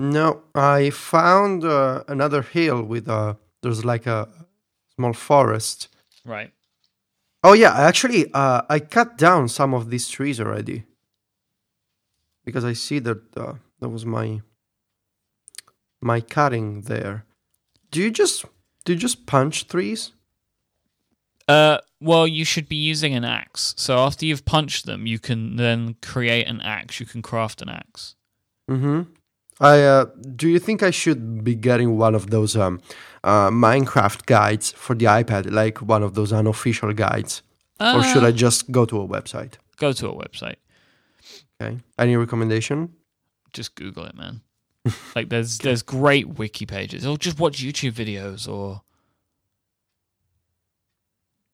No, 0.00 0.42
I 0.56 0.90
found 0.90 1.64
uh, 1.64 2.02
another 2.08 2.42
hill 2.42 2.82
with 2.82 3.06
a 3.06 3.36
there's 3.62 3.84
like 3.84 4.08
a 4.08 4.28
small 4.96 5.12
forest. 5.12 5.86
Right. 6.24 6.50
Oh 7.44 7.52
yeah, 7.52 7.74
actually, 7.74 8.26
uh, 8.34 8.62
I 8.68 8.80
cut 8.80 9.16
down 9.16 9.46
some 9.46 9.72
of 9.72 9.88
these 9.90 10.08
trees 10.08 10.40
already 10.40 10.82
because 12.44 12.64
I 12.64 12.72
see 12.72 12.98
that 12.98 13.36
uh, 13.36 13.54
that 13.78 13.88
was 13.88 14.04
my 14.04 14.42
my 16.00 16.20
cutting 16.20 16.80
there. 16.80 17.24
Do 17.92 18.00
you 18.02 18.10
just 18.10 18.44
do 18.84 18.94
you 18.94 18.98
just 18.98 19.26
punch 19.26 19.68
trees? 19.68 20.10
Uh, 21.46 21.78
well, 22.00 22.26
you 22.26 22.44
should 22.44 22.68
be 22.68 22.90
using 22.90 23.14
an 23.14 23.24
axe. 23.24 23.74
So 23.76 23.98
after 23.98 24.26
you've 24.26 24.44
punched 24.44 24.86
them, 24.86 25.06
you 25.06 25.20
can 25.20 25.54
then 25.54 25.94
create 26.02 26.48
an 26.48 26.60
axe. 26.62 26.98
You 26.98 27.06
can 27.06 27.22
craft 27.22 27.62
an 27.62 27.68
axe. 27.68 28.16
Mm-hmm. 28.72 29.00
I 29.60 29.82
uh, 29.82 30.04
do 30.36 30.48
you 30.48 30.58
think 30.58 30.82
I 30.82 30.90
should 30.90 31.44
be 31.44 31.54
getting 31.54 31.96
one 31.98 32.14
of 32.14 32.30
those 32.30 32.56
um, 32.56 32.80
uh, 33.22 33.50
Minecraft 33.50 34.26
guides 34.26 34.72
for 34.72 34.94
the 34.96 35.06
iPad, 35.06 35.50
like 35.50 35.78
one 35.82 36.02
of 36.02 36.14
those 36.14 36.32
unofficial 36.32 36.92
guides, 36.94 37.42
or 37.80 38.02
should 38.02 38.24
Uh, 38.24 38.28
I 38.28 38.32
just 38.32 38.70
go 38.72 38.84
to 38.86 39.00
a 39.00 39.06
website? 39.06 39.52
go 39.76 39.92
to 39.92 40.08
a 40.08 40.14
website? 40.14 40.56
Okay. 41.60 41.78
Any 41.98 42.16
recommendation? 42.16 42.88
Just 43.52 43.74
Google 43.74 44.04
it, 44.06 44.14
man. 44.16 44.40
like 45.16 45.28
there's 45.28 45.58
there's 45.58 45.82
great 45.82 46.26
wiki 46.38 46.66
pages, 46.66 47.04
or 47.06 47.16
just 47.18 47.38
watch 47.38 47.62
YouTube 47.62 47.92
videos, 47.92 48.48
or 48.48 48.82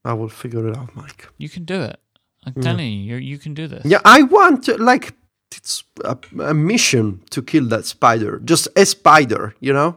I 0.04 0.12
will 0.14 0.28
figure 0.28 0.66
it 0.68 0.76
out, 0.76 0.94
Mike. 0.96 1.28
you 1.38 1.48
can 1.48 1.64
do 1.64 1.82
it. 1.82 2.00
I'm 2.46 2.54
Yeah. 2.56 2.62
telling 2.62 2.86
you, 2.92 3.16
you 3.16 3.16
you 3.16 3.38
can 3.38 3.52
do 3.54 3.66
this. 3.66 3.84
Yeah, 3.84 4.00
I 4.04 4.22
want 4.22 4.64
to 4.64 4.76
like 4.82 5.14
it's 5.56 5.84
a, 6.04 6.16
a 6.40 6.54
mission 6.54 7.22
to 7.30 7.42
kill 7.42 7.66
that 7.68 7.84
spider. 7.84 8.40
Just 8.44 8.68
a 8.76 8.84
spider, 8.84 9.54
you 9.60 9.72
know. 9.72 9.96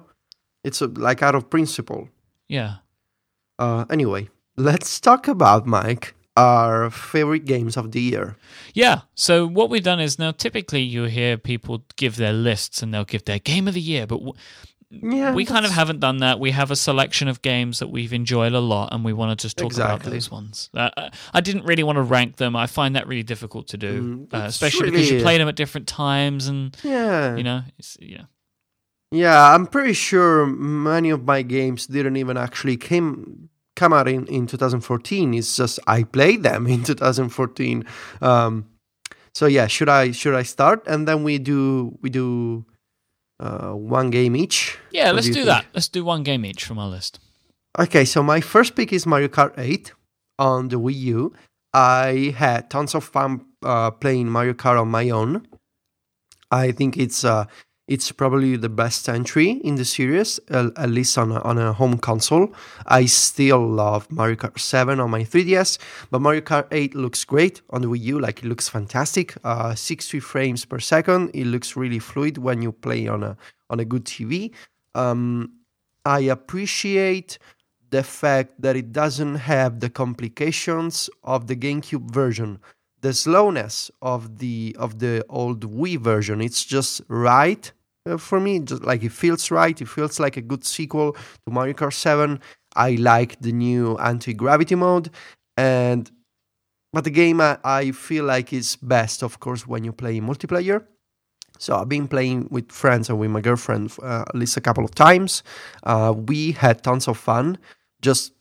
It's 0.64 0.82
a, 0.82 0.88
like 0.88 1.24
out 1.24 1.36
of 1.36 1.50
principle. 1.50 2.10
Yeah. 2.48 2.76
Uh, 3.58 3.86
anyway, 3.90 4.30
let's 4.58 5.00
talk 5.00 5.28
about 5.28 5.66
Mike 5.66 6.16
our 6.38 6.90
favorite 6.90 7.46
games 7.46 7.76
of 7.78 7.92
the 7.92 8.02
year. 8.02 8.38
Yeah. 8.74 9.02
So 9.16 9.46
what 9.46 9.70
we've 9.70 9.84
done 9.84 10.00
is 10.00 10.18
now 10.18 10.32
typically 10.32 10.82
you 10.82 11.04
hear 11.04 11.38
people 11.38 11.84
give 11.98 12.16
their 12.16 12.34
lists 12.34 12.82
and 12.82 12.94
they'll 12.94 13.04
give 13.04 13.26
their 13.26 13.40
game 13.40 13.68
of 13.68 13.74
the 13.74 13.82
year, 13.82 14.08
but 14.08 14.18
w- 14.18 14.34
Yeah, 14.92 15.34
we 15.34 15.46
kind 15.46 15.66
of 15.66 15.72
haven't 15.72 16.02
done 16.02 16.18
that. 16.18 16.40
We 16.40 16.52
have 16.52 16.70
a 16.70 16.76
selection 16.76 17.28
of 17.30 17.42
games 17.42 17.80
that 17.80 17.88
we've 17.88 18.12
enjoyed 18.12 18.52
a 18.54 18.60
lot, 18.60 18.94
and 18.94 19.06
we 19.06 19.14
want 19.14 19.40
to 19.40 19.42
just 19.42 19.56
talk 19.58 19.74
about 19.74 20.04
those 20.04 20.30
ones. 20.30 20.70
Uh, 20.74 20.90
uh, 20.98 21.10
I 21.34 21.40
didn't 21.40 21.64
really 21.64 21.84
want 21.84 21.96
to 21.96 22.02
rank 22.04 22.36
them. 22.36 22.56
I 22.58 22.68
find 22.68 22.96
that 22.98 23.08
really 23.08 23.24
difficult 23.24 23.70
to 23.70 23.78
do, 23.78 24.28
Mm, 24.30 24.34
uh, 24.34 24.46
especially 24.48 24.92
because 24.92 25.08
you 25.10 25.14
really- 25.18 25.24
play 25.24 25.38
them 25.38 25.48
at 25.48 25.56
different 25.56 25.88
times, 25.88 26.48
and 26.48 26.76
Yeah. 26.84 27.38
you 27.38 27.44
know, 27.44 27.62
it's, 27.80 27.98
yeah, 28.02 28.26
Yeah, 29.12 29.54
I'm 29.56 29.66
pretty 29.68 29.94
sure 29.94 30.46
many 30.46 31.10
of 31.10 31.24
my 31.26 31.42
games 31.42 31.88
didn't 31.88 32.16
even 32.18 32.36
actually 32.38 32.78
came 32.78 33.50
come 33.76 33.94
out 33.94 34.08
in, 34.08 34.28
in 34.28 34.46
2014. 34.48 35.34
It's 35.34 35.56
just 35.56 35.80
I 35.88 36.04
played 36.04 36.44
them 36.44 36.68
in 36.74 36.84
2014. 36.84 37.86
Um, 38.22 38.66
so 39.34 39.46
yeah, 39.48 39.68
should 39.68 39.88
I 39.90 40.12
should 40.12 40.36
I 40.36 40.44
start 40.44 40.84
and 40.88 41.08
then 41.08 41.24
we 41.24 41.40
do 41.40 41.98
we 42.02 42.10
do 42.10 42.66
uh, 43.42 43.72
one 43.72 44.10
game 44.12 44.36
each? 44.36 44.78
yeah. 44.92 45.08
What 45.08 45.16
let's 45.16 45.28
do 45.28 45.34
do, 45.34 45.46
that. 45.46 45.66
Let's 45.74 45.88
do 45.88 46.06
one 46.06 46.24
game 46.24 46.46
each 46.46 46.64
from 46.64 46.78
our 46.80 46.90
list. 46.90 47.20
Okay, 47.80 48.06
so 48.06 48.22
my 48.22 48.42
first 48.42 48.76
pick 48.76 48.94
is 48.94 49.06
Mario 49.06 49.30
Kart 49.30 49.54
8 49.58 49.94
on 50.38 50.68
the 50.68 50.80
Wii 50.80 50.96
U. 51.16 51.34
I 51.74 52.36
had 52.38 52.70
tons 52.70 52.94
of 52.96 53.04
fun 53.04 53.46
uh, 53.64 53.92
playing 53.92 54.28
Mario 54.30 54.54
Kart 54.54 54.80
on 54.80 54.90
my 54.90 55.10
own. 55.10 55.48
I 56.52 56.72
think 56.72 56.98
it's 56.98 57.24
uh, 57.24 57.46
it's 57.88 58.12
probably 58.12 58.56
the 58.56 58.70
best 58.70 59.10
entry 59.10 59.52
in 59.64 59.76
the 59.76 59.86
series, 59.86 60.40
at 60.50 60.90
least 60.90 61.18
on 61.18 61.32
a, 61.32 61.42
on 61.42 61.58
a 61.58 61.74
home 61.74 61.98
console. 61.98 62.54
I 62.86 63.06
still 63.06 63.68
love 63.68 64.10
Mario 64.12 64.36
Kart 64.36 64.60
7 64.60 65.00
on 65.00 65.10
my 65.10 65.24
3DS, 65.24 65.78
but 66.10 66.22
Mario 66.22 66.42
Kart 66.42 66.68
8 66.72 66.96
looks 66.96 67.26
great 67.26 67.62
on 67.72 67.82
the 67.82 67.88
Wii 67.88 68.02
U. 68.02 68.20
Like 68.20 68.40
it 68.40 68.46
looks 68.46 68.70
fantastic, 68.70 69.36
uh, 69.44 69.76
60 69.76 70.20
frames 70.20 70.64
per 70.64 70.80
second. 70.80 71.32
It 71.34 71.46
looks 71.46 71.76
really 71.76 72.00
fluid 72.00 72.38
when 72.38 72.62
you 72.62 72.72
play 72.72 73.08
on 73.08 73.24
a 73.24 73.36
on 73.70 73.80
a 73.80 73.86
good 73.86 74.06
TV. 74.06 74.52
Um, 74.96 75.54
I 76.06 76.20
appreciate 76.22 77.40
the 77.90 78.04
fact 78.04 78.62
that 78.62 78.76
it 78.76 78.92
doesn't 78.92 79.36
have 79.36 79.80
the 79.80 79.90
complications 79.90 81.10
of 81.24 81.48
the 81.48 81.56
GameCube 81.56 82.12
version, 82.12 82.60
the 83.02 83.14
slowness 83.14 83.92
of 84.02 84.38
the 84.38 84.76
of 84.80 85.00
the 85.00 85.26
old 85.30 85.62
Wii 85.62 86.00
version. 86.00 86.42
It's 86.42 86.64
just 86.64 87.02
right 87.08 87.72
uh, 88.06 88.18
for 88.18 88.40
me. 88.40 88.60
Just 88.60 88.84
like 88.84 89.04
it 89.04 89.12
feels 89.12 89.52
right. 89.52 89.80
It 89.80 89.88
feels 89.88 90.20
like 90.20 90.38
a 90.38 90.42
good 90.42 90.64
sequel 90.64 91.14
to 91.14 91.52
Mario 91.52 91.74
Kart 91.74 91.94
7. 91.94 92.40
I 92.76 92.92
like 92.92 93.40
the 93.42 93.52
new 93.52 93.98
anti 93.98 94.34
gravity 94.34 94.76
mode, 94.76 95.10
and 95.58 96.10
but 96.94 97.04
the 97.04 97.10
game 97.10 97.42
I, 97.42 97.58
I 97.64 97.92
feel 97.92 98.26
like 98.26 98.54
is 98.54 98.76
best, 98.78 99.24
of 99.24 99.40
course, 99.40 99.68
when 99.68 99.84
you 99.84 99.92
play 99.92 100.20
multiplayer. 100.20 100.86
So 101.58 101.76
I've 101.76 101.90
been 101.90 102.08
playing 102.08 102.48
with 102.50 102.72
friends 102.72 103.10
and 103.10 103.20
with 103.20 103.30
my 103.30 103.42
girlfriend 103.42 103.92
uh, 104.02 104.24
at 104.28 104.36
least 104.36 104.58
a 104.58 104.62
couple 104.62 104.84
of 104.84 104.96
times. 104.96 105.44
Uh, 105.84 106.14
we 106.16 106.54
had 106.54 106.84
tons 106.84 107.08
of 107.08 107.18
fun, 107.18 107.58
just 108.02 108.34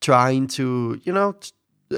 trying 0.00 0.48
to, 0.48 1.00
you 1.04 1.12
know, 1.12 1.36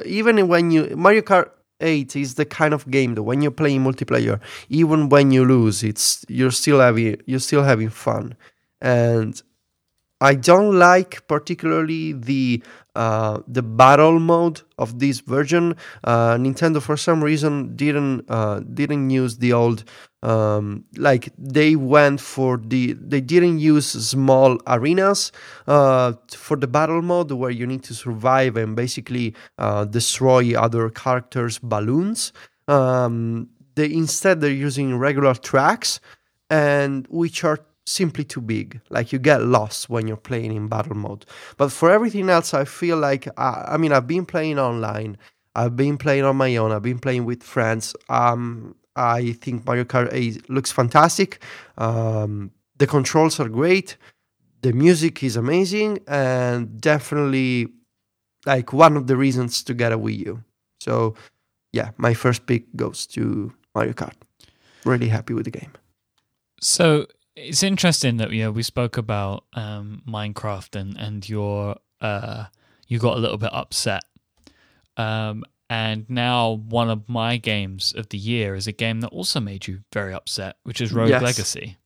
even 0.05 0.49
when 0.49 0.71
you 0.71 0.95
Mario 0.97 1.23
Kart 1.23 1.51
8 1.81 2.17
is 2.17 2.35
the 2.35 2.45
kind 2.45 2.75
of 2.75 2.91
game 2.91 3.15
that 3.15 3.23
when 3.23 3.43
you're 3.43 3.51
playing 3.51 3.83
multiplayer, 3.83 4.41
even 4.69 5.09
when 5.09 5.31
you 5.31 5.45
lose, 5.45 5.83
it's 5.83 6.25
you're 6.29 6.51
still 6.51 6.81
having 6.81 7.21
you're 7.27 7.41
still 7.41 7.63
having 7.63 7.91
fun, 7.91 8.37
and 8.81 9.43
I 10.21 10.35
don't 10.35 10.79
like 10.79 11.27
particularly 11.29 12.13
the 12.13 12.63
uh, 12.95 13.41
the 13.47 13.63
battle 13.63 14.19
mode 14.19 14.61
of 14.79 14.99
this 14.99 15.21
version. 15.21 15.77
Uh, 16.05 16.35
Nintendo 16.35 16.83
for 16.83 16.97
some 16.97 17.23
reason 17.25 17.75
didn't 17.77 18.25
uh, 18.29 18.61
didn't 18.61 19.11
use 19.11 19.39
the 19.39 19.53
old 19.53 19.85
um, 20.23 20.85
like 20.97 21.31
they 21.39 21.77
went 21.77 22.21
for 22.21 22.59
the 22.59 22.93
they 22.93 23.23
didn't 23.23 23.61
use 23.61 23.87
small 23.87 24.59
arenas 24.67 25.33
uh, 25.67 26.13
for 26.29 26.57
the 26.57 26.67
battle 26.67 27.01
mode 27.01 27.31
where 27.33 27.51
you 27.51 27.67
need 27.67 27.83
to 27.85 27.95
survive 27.95 28.57
and 28.57 28.77
basically 28.77 29.35
uh, 29.59 29.85
destroy 29.87 30.53
other 30.59 30.91
characters' 30.91 31.59
balloons. 31.59 32.33
Um, 32.69 33.49
they 33.75 33.91
instead 33.91 34.41
they're 34.43 34.51
using 34.51 34.99
regular 34.99 35.35
tracks 35.35 36.01
and 36.51 37.07
which 37.09 37.45
are 37.45 37.61
simply 37.91 38.25
too 38.25 38.41
big. 38.41 38.81
Like 38.91 39.13
you 39.13 39.19
get 39.19 39.43
lost 39.43 39.91
when 39.91 40.07
you're 40.07 40.17
playing 40.17 40.55
in 40.55 40.69
battle 40.69 40.97
mode. 40.97 41.27
But 41.57 41.71
for 41.73 41.91
everything 41.91 42.29
else, 42.31 42.55
I 42.55 42.65
feel 42.65 42.97
like 42.97 43.29
I, 43.39 43.73
I 43.73 43.77
mean 43.77 43.93
I've 43.93 44.07
been 44.07 44.25
playing 44.25 44.59
online. 44.59 45.19
I've 45.57 45.77
been 45.77 45.99
playing 45.99 46.25
on 46.25 46.37
my 46.37 46.57
own. 46.57 46.73
I've 46.73 46.83
been 46.83 47.01
playing 47.01 47.25
with 47.25 47.43
friends. 47.43 47.95
Um, 48.09 48.77
I 48.97 49.33
think 49.33 49.67
Mario 49.67 49.85
Kart 49.85 50.09
8 50.13 50.49
looks 50.49 50.71
fantastic. 50.71 51.43
Um, 51.79 52.53
the 52.79 52.87
controls 52.87 53.41
are 53.41 53.49
great. 53.49 53.97
The 54.63 54.73
music 54.73 55.23
is 55.23 55.37
amazing, 55.37 56.01
and 56.07 56.81
definitely 56.81 57.69
like 58.47 58.73
one 58.73 58.97
of 58.97 59.07
the 59.07 59.17
reasons 59.17 59.63
to 59.65 59.75
get 59.75 59.93
a 59.93 59.99
Wii 59.99 60.27
U. 60.27 60.45
So, 60.81 61.15
yeah, 61.73 61.91
my 61.97 62.15
first 62.15 62.47
pick 62.47 62.65
goes 62.77 63.07
to 63.09 63.53
Mario 63.75 63.93
Kart. 63.93 64.15
really 64.85 65.09
happy 65.09 65.35
with 65.35 65.45
the 65.45 65.51
game. 65.51 65.73
So 66.61 67.07
it's 67.37 67.63
interesting 67.63 68.17
that 68.19 68.31
know 68.31 68.51
we 68.51 68.63
spoke 68.63 68.97
about 68.97 69.45
um, 69.55 70.03
Minecraft 70.07 70.77
and 70.77 70.97
and 70.97 71.29
your 71.29 71.77
uh, 72.01 72.45
you 72.89 72.99
got 72.99 73.17
a 73.17 73.21
little 73.21 73.39
bit 73.39 73.53
upset. 73.53 74.05
Um, 74.97 75.45
and 75.69 76.05
now 76.11 76.51
one 76.69 76.91
of 76.91 77.09
my 77.09 77.37
games 77.37 77.95
of 77.97 78.09
the 78.09 78.19
year 78.19 78.55
is 78.57 78.67
a 78.67 78.73
game 78.73 79.01
that 79.03 79.09
also 79.09 79.39
made 79.39 79.69
you 79.69 79.81
very 79.93 80.13
upset, 80.13 80.57
which 80.65 80.81
is 80.81 80.93
Rogue 80.93 81.11
Yes. 81.11 81.23
Legacy. 81.23 81.77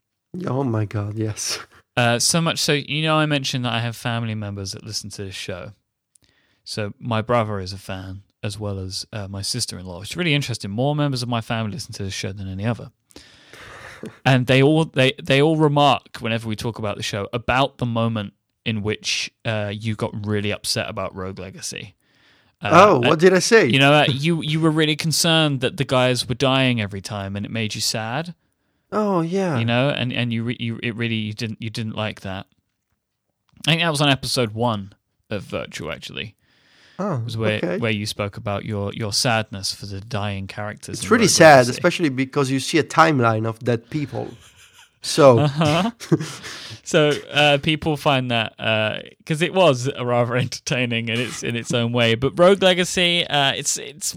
Oh 0.47 0.65
my 0.65 0.87
god, 0.87 1.19
yes. 1.19 1.59
Uh, 1.97 2.19
so 2.19 2.41
much 2.41 2.59
so, 2.59 2.73
you 2.73 3.03
know, 3.03 3.17
I 3.17 3.27
mentioned 3.27 3.65
that 3.67 3.73
I 3.73 3.81
have 3.81 3.95
family 3.95 4.35
members 4.35 4.73
that 4.73 4.83
listen 4.83 5.11
to 5.11 5.25
this 5.25 5.35
show. 5.35 5.73
So 6.65 6.95
my 6.99 7.21
brother 7.23 7.61
is 7.61 7.73
a 7.73 7.79
fan, 7.79 8.23
as 8.43 8.59
well 8.59 8.79
as 8.79 9.07
uh, 9.13 9.29
my 9.29 9.43
sister-in-law. 9.43 10.01
It's 10.01 10.17
really 10.17 10.35
interesting. 10.35 10.71
More 10.71 10.97
members 10.97 11.23
of 11.23 11.29
my 11.29 11.41
family 11.43 11.73
listen 11.73 11.93
to 11.95 12.05
this 12.05 12.15
show 12.15 12.33
than 12.33 12.49
any 12.49 12.65
other, 12.65 12.91
and 14.25 14.47
they 14.47 14.63
all 14.63 14.85
they 14.85 15.13
they 15.23 15.41
all 15.41 15.57
remark 15.57 16.19
whenever 16.21 16.49
we 16.49 16.57
talk 16.57 16.79
about 16.79 16.97
the 16.97 17.03
show 17.03 17.29
about 17.33 17.79
the 17.79 17.87
moment 17.87 18.35
in 18.65 18.83
which 18.83 19.31
uh, 19.45 19.73
you 19.75 19.95
got 19.95 20.27
really 20.27 20.51
upset 20.51 20.89
about 20.89 21.15
Rogue 21.15 21.39
Legacy. 21.39 21.95
Uh, 22.63 22.71
oh, 22.73 22.99
what 23.01 23.19
did 23.19 23.35
I 23.35 23.41
say? 23.41 23.67
you 23.67 23.79
know, 23.79 23.93
uh, 23.93 24.07
you 24.09 24.43
you 24.43 24.61
were 24.61 24.71
really 24.71 24.97
concerned 24.97 25.61
that 25.61 25.77
the 25.77 25.85
guys 25.85 26.29
were 26.29 26.35
dying 26.35 26.81
every 26.81 27.03
time, 27.03 27.37
and 27.37 27.45
it 27.45 27.53
made 27.53 27.75
you 27.75 27.81
sad 27.81 28.35
oh 28.95 29.21
yeah. 29.21 29.59
you 29.59 29.65
know, 29.65 29.91
and 29.91 30.13
and 30.13 30.33
you 30.33 30.45
re- 30.45 30.57
you 30.59 30.79
it 30.83 30.95
really 30.95 31.17
you 31.17 31.35
didn't 31.35 31.61
you 31.61 31.69
didn't 31.69 31.97
like 31.97 32.23
that. 32.23 32.47
I 33.67 33.71
think 33.71 33.83
that 33.83 33.91
was 33.91 34.01
on 34.01 34.09
episode 34.09 34.53
one 34.53 34.95
of 35.31 35.43
Virtual 35.43 35.93
actually, 35.93 36.37
oh, 36.99 37.19
was 37.25 37.37
where 37.37 37.57
okay. 37.57 37.79
where 37.79 37.91
you 37.91 38.07
spoke 38.07 38.37
about 38.37 38.65
your 38.65 38.93
your 38.93 39.13
sadness 39.13 39.75
for 39.75 39.87
the 39.87 40.01
dying 40.01 40.47
characters. 40.47 40.99
It's 41.01 41.11
really 41.11 41.29
sad, 41.29 41.69
especially 41.69 42.09
because 42.09 42.51
you 42.51 42.61
see 42.61 42.79
a 42.79 42.85
timeline 42.85 43.47
of 43.47 43.59
dead 43.61 43.91
people. 43.91 44.29
So 45.05 45.39
Uh-huh. 45.39 45.91
so 46.83 47.11
uh, 47.31 47.59
people 47.59 47.99
find 47.99 48.31
that 48.31 48.55
because 49.19 49.43
it 49.43 49.53
was 49.53 49.91
rather 50.01 50.35
entertaining 50.47 51.11
in 51.11 51.21
its 51.21 51.43
in 51.43 51.57
its 51.57 51.75
own 51.75 51.93
way. 51.93 52.15
But 52.15 52.39
Rogue 52.39 52.63
Legacy, 52.63 53.27
uh, 53.27 53.53
it's 53.53 53.77
it's 53.77 54.17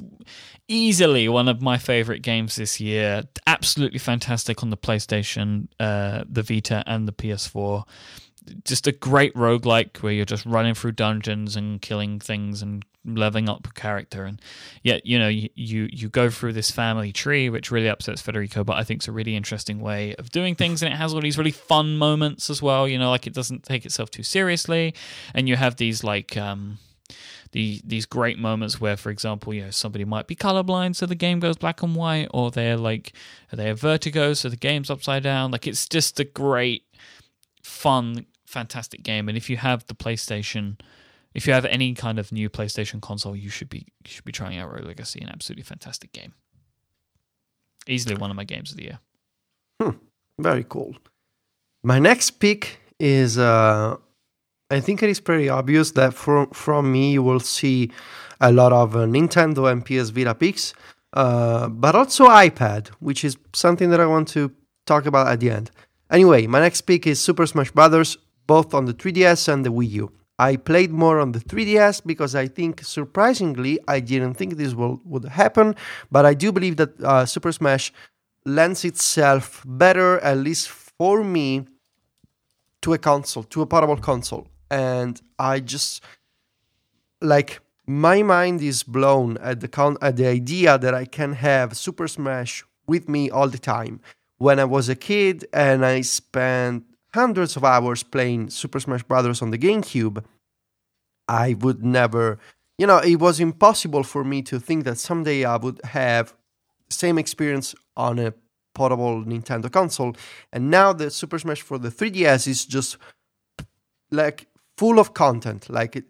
easily 0.69 1.27
one 1.27 1.47
of 1.47 1.61
my 1.61 1.77
favorite 1.77 2.21
games 2.21 2.55
this 2.55 2.79
year. 2.79 3.23
Absolutely 3.45 3.99
fantastic 3.99 4.63
on 4.63 4.69
the 4.69 4.77
PlayStation, 4.77 5.67
uh, 5.79 6.23
the 6.29 6.41
Vita, 6.41 6.83
and 6.87 7.05
the 7.07 7.13
PS4. 7.13 7.83
Just 8.63 8.87
a 8.87 8.91
great 8.91 9.33
roguelike 9.33 9.97
where 9.97 10.11
you're 10.11 10.25
just 10.25 10.45
running 10.45 10.73
through 10.73 10.93
dungeons 10.93 11.55
and 11.55 11.81
killing 11.81 12.19
things 12.19 12.61
and 12.61 12.85
leveling 13.05 13.47
up 13.47 13.65
a 13.65 13.71
character. 13.71 14.25
And 14.25 14.41
yet 14.83 15.05
you 15.05 15.17
know 15.17 15.27
you, 15.27 15.49
you 15.55 15.89
you 15.91 16.09
go 16.09 16.29
through 16.29 16.53
this 16.53 16.71
family 16.71 17.11
tree 17.11 17.49
which 17.49 17.71
really 17.71 17.87
upsets 17.87 18.21
Federico 18.21 18.63
but 18.63 18.77
I 18.77 18.83
think 18.83 18.99
it's 18.99 19.07
a 19.07 19.13
really 19.13 19.35
interesting 19.35 19.79
way 19.79 20.15
of 20.15 20.31
doing 20.31 20.55
things. 20.55 20.81
And 20.81 20.93
it 20.93 20.97
has 20.97 21.13
all 21.13 21.21
these 21.21 21.37
really 21.37 21.51
fun 21.51 21.97
moments 21.97 22.49
as 22.49 22.61
well 22.61 22.87
you 22.87 22.97
know 22.97 23.09
like 23.09 23.27
it 23.27 23.33
doesn't 23.33 23.63
take 23.63 23.85
itself 23.85 24.11
too 24.11 24.23
seriously. 24.23 24.93
And 25.33 25.47
you 25.47 25.55
have 25.55 25.77
these 25.77 26.03
like 26.03 26.35
um 26.37 26.79
the, 27.51 27.81
these 27.85 28.05
great 28.05 28.37
moments 28.37 28.79
where, 28.81 28.97
for 28.97 29.09
example, 29.09 29.53
you 29.53 29.63
know 29.63 29.71
somebody 29.71 30.05
might 30.05 30.27
be 30.27 30.35
colorblind, 30.35 30.95
so 30.95 31.05
the 31.05 31.15
game 31.15 31.39
goes 31.39 31.57
black 31.57 31.81
and 31.81 31.95
white, 31.95 32.27
or 32.33 32.51
they're 32.51 32.77
like 32.77 33.13
they 33.51 33.65
have 33.65 33.79
vertigo, 33.79 34.33
so 34.33 34.49
the 34.49 34.57
game's 34.57 34.89
upside 34.89 35.23
down. 35.23 35.51
Like 35.51 35.67
it's 35.67 35.87
just 35.87 36.19
a 36.19 36.23
great, 36.23 36.83
fun, 37.63 38.25
fantastic 38.47 39.03
game. 39.03 39.29
And 39.29 39.37
if 39.37 39.49
you 39.49 39.57
have 39.57 39.85
the 39.87 39.93
PlayStation, 39.93 40.79
if 41.33 41.45
you 41.45 41.53
have 41.53 41.65
any 41.65 41.93
kind 41.93 42.17
of 42.17 42.31
new 42.31 42.49
PlayStation 42.49 43.01
console, 43.01 43.35
you 43.35 43.49
should 43.49 43.69
be 43.69 43.79
you 43.79 44.09
should 44.09 44.25
be 44.25 44.31
trying 44.31 44.57
out 44.57 44.71
Rogue 44.71 44.85
Legacy, 44.85 45.19
an 45.21 45.29
absolutely 45.29 45.63
fantastic 45.63 46.11
game. 46.13 46.33
Easily 47.87 48.15
one 48.15 48.31
of 48.31 48.35
my 48.35 48.43
games 48.43 48.71
of 48.71 48.77
the 48.77 48.83
year. 48.83 48.99
very 50.39 50.65
cool. 50.67 50.95
My 51.83 51.99
next 51.99 52.31
pick 52.31 52.79
is 52.99 53.37
uh 53.37 53.97
I 54.69 54.79
think 54.79 55.03
it 55.03 55.09
is 55.09 55.19
pretty 55.19 55.49
obvious 55.49 55.91
that 55.91 56.13
from 56.13 56.49
from 56.51 56.91
me 56.91 57.11
you 57.11 57.23
will 57.23 57.39
see 57.39 57.91
a 58.39 58.51
lot 58.51 58.73
of 58.73 58.95
uh, 58.95 58.99
Nintendo 58.99 59.71
and 59.71 59.83
PS 59.85 60.09
Vita 60.09 60.35
picks, 60.35 60.73
uh, 61.13 61.67
but 61.69 61.95
also 61.95 62.27
iPad, 62.27 62.89
which 62.99 63.23
is 63.23 63.35
something 63.53 63.89
that 63.89 63.99
I 63.99 64.05
want 64.05 64.27
to 64.29 64.51
talk 64.85 65.05
about 65.05 65.27
at 65.27 65.39
the 65.39 65.49
end. 65.49 65.71
Anyway, 66.11 66.45
my 66.45 66.59
next 66.59 66.81
pick 66.81 67.07
is 67.07 67.19
Super 67.19 67.47
Smash 67.47 67.71
Brothers, 67.71 68.17
both 68.47 68.73
on 68.73 68.85
the 68.85 68.93
3DS 68.93 69.47
and 69.47 69.65
the 69.65 69.71
Wii 69.71 69.89
U. 69.91 70.11
I 70.39 70.55
played 70.55 70.91
more 70.91 71.19
on 71.19 71.31
the 71.31 71.39
3DS 71.39 72.05
because 72.05 72.35
I 72.35 72.47
think, 72.47 72.83
surprisingly, 72.83 73.79
I 73.87 73.99
didn't 73.99 74.35
think 74.35 74.57
this 74.57 74.73
will, 74.75 75.01
would 75.03 75.25
happen, 75.25 75.75
but 76.11 76.25
I 76.25 76.33
do 76.33 76.51
believe 76.51 76.77
that 76.77 77.01
uh, 77.01 77.25
Super 77.25 77.51
Smash 77.51 77.91
lends 78.45 78.85
itself 78.85 79.63
better, 79.65 80.19
at 80.19 80.37
least 80.37 80.69
for 80.69 81.23
me, 81.23 81.65
to 82.83 82.93
a 82.93 82.97
console, 82.97 83.43
to 83.43 83.61
a 83.61 83.65
portable 83.65 83.97
console. 83.97 84.47
And 84.69 85.19
I 85.39 85.59
just 85.59 86.03
like 87.19 87.61
my 87.87 88.21
mind 88.21 88.61
is 88.61 88.83
blown 88.83 89.37
at 89.37 89.59
the 89.61 89.67
con- 89.67 89.97
at 90.01 90.17
the 90.17 90.27
idea 90.27 90.77
that 90.77 90.93
I 90.93 91.05
can 91.05 91.33
have 91.33 91.75
Super 91.75 92.07
Smash 92.07 92.63
with 92.85 93.09
me 93.09 93.29
all 93.29 93.47
the 93.47 93.57
time. 93.57 94.01
When 94.37 94.59
I 94.59 94.65
was 94.65 94.87
a 94.87 94.95
kid 94.95 95.47
and 95.51 95.83
I 95.85 96.01
spent 96.01 96.83
hundreds 97.17 97.55
of 97.57 97.63
hours 97.63 98.03
playing 98.03 98.49
Super 98.49 98.79
Smash 98.79 99.03
Brothers 99.03 99.41
on 99.41 99.49
the 99.51 99.57
GameCube, 99.57 100.23
I 101.27 101.55
would 101.55 101.83
never, 101.83 102.37
you 102.77 102.87
know, 102.87 102.99
it 102.99 103.15
was 103.15 103.39
impossible 103.39 104.03
for 104.03 104.23
me 104.23 104.41
to 104.43 104.59
think 104.59 104.85
that 104.85 104.97
someday 104.97 105.43
I 105.43 105.57
would 105.57 105.79
have 105.83 106.35
the 106.87 106.93
same 106.93 107.17
experience 107.17 107.75
on 107.95 108.19
a 108.19 108.33
portable 108.75 109.23
Nintendo 109.25 109.69
console. 109.71 110.15
And 110.53 110.69
now 110.69 110.93
the 110.93 111.09
Super 111.09 111.39
Smash 111.39 111.61
for 111.61 111.77
the 111.79 111.89
3DS 111.89 112.47
is 112.47 112.65
just 112.65 112.97
like 114.11 114.47
full 114.77 114.99
of 114.99 115.13
content. 115.13 115.69
Like 115.69 116.03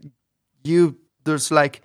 you, 0.64 0.97
there's 1.24 1.49
like 1.51 1.82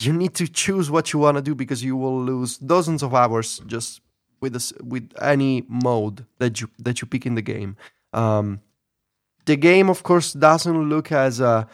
you 0.00 0.12
need 0.12 0.34
to 0.34 0.46
choose 0.46 0.90
what 0.90 1.12
you 1.12 1.18
want 1.18 1.36
to 1.38 1.42
do 1.42 1.54
because 1.54 1.82
you 1.82 1.96
will 1.96 2.22
lose 2.22 2.58
dozens 2.58 3.02
of 3.02 3.14
hours 3.14 3.60
just 3.66 4.00
with 4.40 4.52
this, 4.52 4.72
with 4.82 5.12
any 5.20 5.64
mode 5.68 6.26
that 6.38 6.60
you 6.60 6.70
that 6.78 7.00
you 7.00 7.06
pick 7.06 7.26
in 7.26 7.34
the 7.34 7.42
game. 7.54 7.76
Um, 8.12 8.60
the 9.46 9.56
game, 9.56 9.88
of 9.88 10.02
course, 10.02 10.32
doesn't 10.32 10.88
look 10.88 11.12
as 11.12 11.40
uh, 11.40 11.64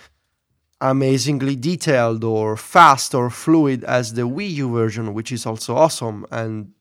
amazingly 0.81 1.57
detailed 1.57 2.25
or 2.25 2.57
fast 2.57 3.15
or 3.15 3.31
fluid 3.31 3.85
as 3.85 4.15
the 4.15 4.23
Wii 4.23 4.51
U 4.55 4.73
version, 4.73 5.15
which 5.15 5.33
is 5.33 5.47
also 5.47 5.75
awesome. 5.77 6.27
And 6.31 6.73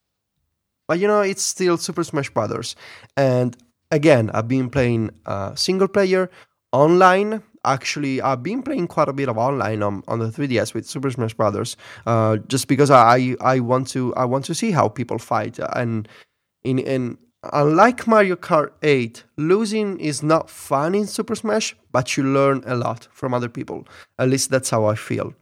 but 0.87 0.99
you 0.99 1.07
know, 1.07 1.21
it's 1.21 1.41
still 1.41 1.77
Super 1.77 2.03
Smash 2.03 2.29
Brothers. 2.29 2.75
And 3.17 3.57
again, 3.91 4.29
I've 4.33 4.47
been 4.47 4.69
playing 4.69 5.11
uh, 5.25 5.55
single 5.55 5.87
player 5.87 6.29
online. 6.71 7.41
Actually, 7.63 8.21
I've 8.21 8.43
been 8.43 8.61
playing 8.61 8.87
quite 8.87 9.09
a 9.09 9.13
bit 9.13 9.27
of 9.27 9.37
online 9.37 9.81
on, 9.81 10.03
on 10.07 10.19
the 10.19 10.27
3DS 10.27 10.75
with 10.75 10.85
Super 10.85 11.09
Smash 11.09 11.33
Brothers, 11.33 11.75
uh, 12.05 12.37
just 12.47 12.67
because 12.67 12.91
I 12.91 13.35
I 13.41 13.59
want 13.59 13.87
to 13.89 14.13
I 14.15 14.25
want 14.25 14.45
to 14.45 14.53
see 14.53 14.71
how 14.71 14.87
people 14.87 15.17
fight. 15.17 15.57
And 15.73 16.07
in 16.63 16.77
in 16.77 17.17
unlike 17.53 18.07
Mario 18.07 18.35
Kart 18.35 18.71
8, 18.81 19.23
losing 19.37 19.99
is 19.99 20.23
not 20.23 20.49
fun 20.49 20.95
in 20.95 21.07
Super 21.07 21.35
Smash, 21.35 21.75
but 21.91 22.17
you 22.17 22.23
learn 22.23 22.63
a 22.65 22.75
lot 22.75 23.07
from 23.11 23.33
other 23.33 23.49
people. 23.49 23.87
At 24.19 24.29
least 24.29 24.49
that's 24.49 24.69
how 24.69 24.85
I 24.85 24.95
feel. 24.95 25.33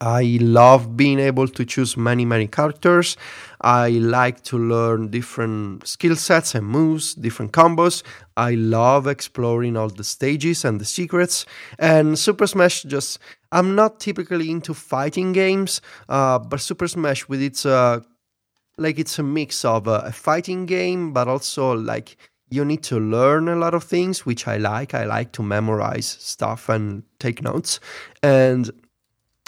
I 0.00 0.38
love 0.40 0.96
being 0.96 1.18
able 1.18 1.48
to 1.48 1.64
choose 1.64 1.96
many, 1.96 2.24
many 2.24 2.46
characters. 2.46 3.16
I 3.60 3.90
like 3.90 4.42
to 4.44 4.58
learn 4.58 5.08
different 5.08 5.86
skill 5.86 6.14
sets 6.14 6.54
and 6.54 6.66
moves, 6.66 7.14
different 7.14 7.52
combos. 7.52 8.02
I 8.36 8.54
love 8.54 9.06
exploring 9.06 9.76
all 9.76 9.88
the 9.88 10.04
stages 10.04 10.64
and 10.64 10.80
the 10.80 10.84
secrets. 10.84 11.46
And 11.78 12.18
Super 12.18 12.46
Smash 12.46 12.82
just, 12.84 13.18
I'm 13.50 13.74
not 13.74 13.98
typically 13.98 14.50
into 14.50 14.74
fighting 14.74 15.32
games, 15.32 15.80
uh, 16.08 16.38
but 16.38 16.60
Super 16.60 16.86
Smash 16.86 17.28
with 17.28 17.42
its, 17.42 17.66
uh, 17.66 18.00
like, 18.78 18.98
it's 18.98 19.18
a 19.18 19.22
mix 19.22 19.64
of 19.64 19.88
uh, 19.88 20.02
a 20.04 20.12
fighting 20.12 20.66
game, 20.66 21.12
but 21.12 21.28
also 21.28 21.74
like 21.74 22.16
you 22.50 22.64
need 22.64 22.82
to 22.84 22.98
learn 22.98 23.48
a 23.48 23.56
lot 23.56 23.74
of 23.74 23.84
things, 23.84 24.24
which 24.24 24.48
I 24.48 24.56
like. 24.56 24.94
I 24.94 25.04
like 25.04 25.32
to 25.32 25.42
memorize 25.42 26.06
stuff 26.06 26.68
and 26.68 27.02
take 27.18 27.42
notes. 27.42 27.80
And 28.22 28.70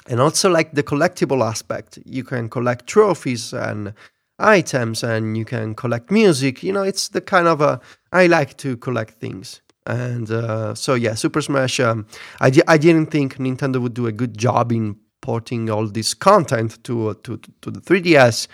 and 0.08 0.20
also 0.20 0.50
like 0.50 0.72
the 0.72 0.82
collectible 0.82 1.46
aspect 1.46 1.98
you 2.04 2.24
can 2.24 2.48
collect 2.48 2.86
trophies 2.86 3.52
and 3.52 3.92
items 4.38 5.02
and 5.02 5.36
you 5.36 5.44
can 5.44 5.74
collect 5.74 6.10
music 6.10 6.62
you 6.62 6.72
know 6.72 6.82
it's 6.82 7.08
the 7.08 7.20
kind 7.20 7.46
of 7.46 7.60
a 7.60 7.80
i 8.12 8.26
like 8.26 8.56
to 8.56 8.76
collect 8.78 9.14
things 9.20 9.60
and 9.86 10.30
uh, 10.30 10.74
so 10.74 10.94
yeah 10.94 11.14
super 11.14 11.40
smash 11.40 11.80
um, 11.80 12.06
I, 12.40 12.50
di- 12.50 12.62
I 12.68 12.78
didn't 12.78 13.06
think 13.06 13.36
nintendo 13.36 13.80
would 13.80 13.94
do 13.94 14.06
a 14.06 14.12
good 14.12 14.36
job 14.36 14.72
in 14.72 14.96
porting 15.20 15.68
all 15.68 15.86
this 15.86 16.14
content 16.14 16.82
to, 16.84 17.14
to 17.14 17.36
to 17.60 17.70
the 17.70 17.80
3ds 17.80 18.48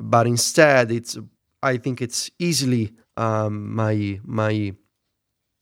but 0.00 0.26
instead 0.26 0.90
it's 0.90 1.16
i 1.62 1.76
think 1.76 2.00
it's 2.02 2.30
easily 2.38 2.92
um, 3.16 3.74
my 3.74 4.20
my 4.24 4.72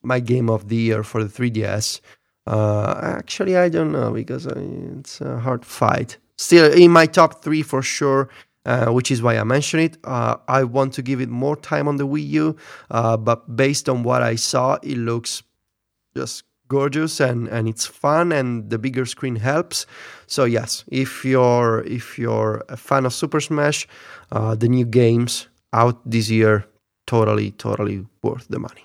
my 0.02 0.20
game 0.20 0.50
of 0.50 0.68
the 0.68 0.76
year 0.76 1.02
for 1.02 1.24
the 1.24 1.30
3ds 1.30 2.00
uh, 2.46 3.00
actually, 3.02 3.56
I 3.56 3.68
don't 3.68 3.90
know 3.90 4.12
because 4.12 4.46
I, 4.46 4.52
it's 5.00 5.20
a 5.20 5.38
hard 5.40 5.64
fight. 5.64 6.16
Still 6.38 6.72
in 6.72 6.92
my 6.92 7.06
top 7.06 7.42
three 7.42 7.62
for 7.62 7.82
sure. 7.82 8.28
uh, 8.66 8.86
which 8.90 9.10
is 9.10 9.22
why 9.22 9.38
I 9.38 9.44
mention 9.44 9.80
it. 9.80 9.96
Uh, 10.04 10.36
I 10.48 10.64
want 10.64 10.92
to 10.94 11.02
give 11.02 11.20
it 11.20 11.28
more 11.28 11.56
time 11.56 11.86
on 11.86 11.96
the 11.96 12.06
Wii 12.06 12.28
U, 12.30 12.56
uh, 12.90 13.16
but 13.16 13.56
based 13.56 13.88
on 13.88 14.02
what 14.02 14.22
I 14.22 14.34
saw, 14.34 14.74
it 14.82 14.98
looks 14.98 15.42
just 16.16 16.42
gorgeous 16.68 17.20
and, 17.20 17.46
and 17.46 17.68
it's 17.68 17.86
fun 17.86 18.32
and 18.32 18.68
the 18.68 18.78
bigger 18.78 19.06
screen 19.06 19.36
helps. 19.36 19.86
So 20.26 20.44
yes, 20.44 20.84
if 20.88 21.24
you're 21.24 21.84
if 21.86 22.18
you're 22.18 22.64
a 22.68 22.76
fan 22.76 23.06
of 23.06 23.14
Super 23.14 23.40
Smash, 23.40 23.86
uh, 24.32 24.54
the 24.54 24.68
new 24.68 24.84
games 24.84 25.48
out 25.72 26.00
this 26.08 26.30
year 26.30 26.66
totally 27.06 27.52
totally 27.52 28.06
worth 28.22 28.46
the 28.48 28.58
money. 28.58 28.84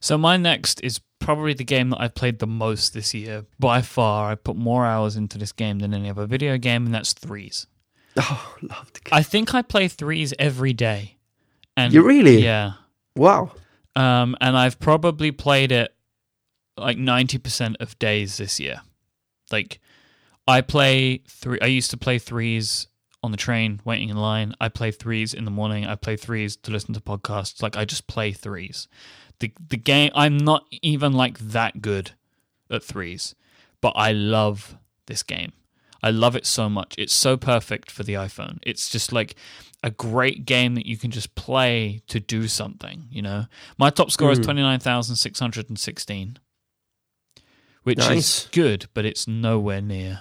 So 0.00 0.18
my 0.18 0.36
next 0.36 0.80
is 0.82 1.00
probably 1.18 1.54
the 1.54 1.64
game 1.64 1.90
that 1.90 2.00
I've 2.00 2.14
played 2.14 2.38
the 2.38 2.46
most 2.46 2.94
this 2.94 3.14
year. 3.14 3.46
By 3.58 3.82
far, 3.82 4.30
I 4.30 4.34
put 4.34 4.56
more 4.56 4.84
hours 4.86 5.16
into 5.16 5.38
this 5.38 5.52
game 5.52 5.78
than 5.80 5.94
any 5.94 6.10
other 6.10 6.26
video 6.26 6.58
game, 6.58 6.86
and 6.86 6.94
that's 6.94 7.12
Threes. 7.12 7.66
Oh, 8.16 8.56
love 8.62 8.92
the 8.92 9.00
game. 9.00 9.12
I 9.12 9.22
think 9.22 9.54
I 9.54 9.62
play 9.62 9.88
Threes 9.88 10.34
every 10.38 10.72
day. 10.72 11.16
And 11.76 11.92
You 11.92 12.02
really? 12.02 12.42
Yeah. 12.42 12.74
Wow. 13.16 13.52
Um, 13.94 14.36
and 14.40 14.56
I've 14.56 14.78
probably 14.78 15.32
played 15.32 15.72
it 15.72 15.94
like 16.76 16.98
ninety 16.98 17.38
percent 17.38 17.76
of 17.80 17.98
days 17.98 18.36
this 18.36 18.60
year. 18.60 18.82
Like, 19.50 19.80
I 20.46 20.60
play 20.60 21.22
three. 21.26 21.58
I 21.60 21.66
used 21.66 21.90
to 21.92 21.96
play 21.96 22.18
threes 22.18 22.88
on 23.26 23.30
the 23.32 23.36
train, 23.36 23.80
waiting 23.84 24.08
in 24.08 24.16
line. 24.16 24.54
I 24.60 24.68
play 24.70 24.90
threes 24.90 25.34
in 25.34 25.44
the 25.44 25.50
morning. 25.50 25.84
I 25.84 25.94
play 25.96 26.16
threes 26.16 26.56
to 26.56 26.70
listen 26.70 26.94
to 26.94 27.00
podcasts. 27.00 27.62
Like, 27.62 27.76
I 27.76 27.84
just 27.84 28.06
play 28.06 28.32
threes. 28.32 28.88
The 29.40 29.52
the 29.68 29.76
game. 29.76 30.10
I'm 30.14 30.38
not 30.38 30.64
even 30.82 31.12
like 31.12 31.38
that 31.38 31.82
good 31.82 32.12
at 32.70 32.82
threes, 32.82 33.34
but 33.82 33.92
I 33.96 34.12
love 34.12 34.76
this 35.06 35.22
game. 35.22 35.52
I 36.02 36.10
love 36.10 36.36
it 36.36 36.46
so 36.46 36.68
much. 36.68 36.94
It's 36.96 37.12
so 37.12 37.36
perfect 37.36 37.90
for 37.90 38.02
the 38.02 38.14
iPhone. 38.14 38.58
It's 38.62 38.88
just 38.88 39.12
like 39.12 39.34
a 39.82 39.90
great 39.90 40.46
game 40.46 40.74
that 40.74 40.86
you 40.86 40.96
can 40.96 41.10
just 41.10 41.34
play 41.34 42.00
to 42.08 42.18
do 42.20 42.48
something, 42.48 43.08
you 43.10 43.20
know. 43.22 43.46
My 43.78 43.90
top 43.90 44.10
score 44.10 44.30
is 44.32 44.38
Mm. 44.38 44.44
29,616, 44.44 46.38
which 47.82 47.98
is 48.10 48.48
good, 48.52 48.86
but 48.94 49.04
it's 49.04 49.26
nowhere 49.28 49.80
near. 49.80 50.20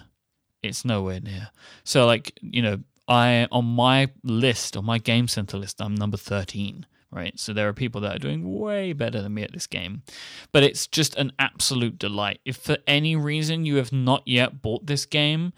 It's 0.62 0.84
nowhere 0.86 1.20
near. 1.20 1.50
So 1.84 2.06
like, 2.06 2.38
you 2.42 2.62
know, 2.62 2.80
I 3.08 3.48
on 3.52 3.66
my 3.66 4.10
list, 4.24 4.76
on 4.76 4.86
my 4.86 4.98
game 4.98 5.28
center 5.28 5.58
list, 5.58 5.82
I'm 5.82 5.96
number 5.96 6.18
13, 6.18 6.86
right? 7.12 7.40
So 7.40 7.54
there 7.54 7.68
are 7.68 7.74
people 7.74 8.02
that 8.02 8.16
are 8.16 8.20
doing 8.20 8.58
way 8.60 8.94
better 8.94 9.22
than 9.22 9.34
me 9.34 9.44
at 9.44 9.54
this 9.54 9.68
game. 9.68 10.04
But 10.52 10.64
it's 10.64 10.88
just 10.88 11.16
an 11.16 11.32
absolute 11.40 12.00
delight. 12.00 12.40
If 12.46 12.58
for 12.58 12.78
any 12.88 13.16
reason 13.16 13.66
you 13.66 13.76
have 13.78 13.92
not 13.92 14.24
yet 14.26 14.62
bought 14.62 14.86
this 14.86 15.06
game, 15.06 15.54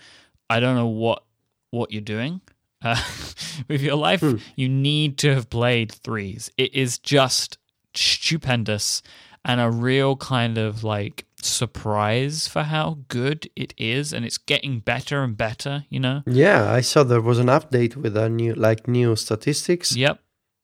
I 0.49 0.59
don't 0.59 0.75
know 0.75 0.87
what 0.87 1.23
what 1.71 1.91
you're 1.91 2.01
doing 2.01 2.41
uh, 2.81 3.01
with 3.67 3.81
your 3.81 3.95
life. 3.95 4.21
Hmm. 4.21 4.37
You 4.55 4.69
need 4.69 5.17
to 5.19 5.33
have 5.33 5.49
played 5.49 5.91
threes. 5.91 6.51
It 6.57 6.73
is 6.73 6.97
just 6.99 7.57
stupendous 7.93 9.01
and 9.47 9.59
a 9.59 9.71
real 9.71 10.15
kind 10.17 10.57
of 10.57 10.83
like 10.83 11.25
surprise 11.41 12.47
for 12.47 12.63
how 12.63 12.99
good 13.07 13.49
it 13.55 13.73
is, 13.77 14.13
and 14.13 14.25
it's 14.25 14.37
getting 14.37 14.79
better 14.79 15.23
and 15.23 15.35
better. 15.35 15.85
You 15.89 16.01
know. 16.01 16.23
Yeah, 16.27 16.71
I 16.71 16.81
saw 16.81 17.03
there 17.03 17.21
was 17.21 17.39
an 17.39 17.47
update 17.47 17.95
with 17.95 18.15
a 18.15 18.29
new 18.29 18.53
like 18.53 18.87
new 18.87 19.15
statistics. 19.15 19.95
Yep. 19.95 20.19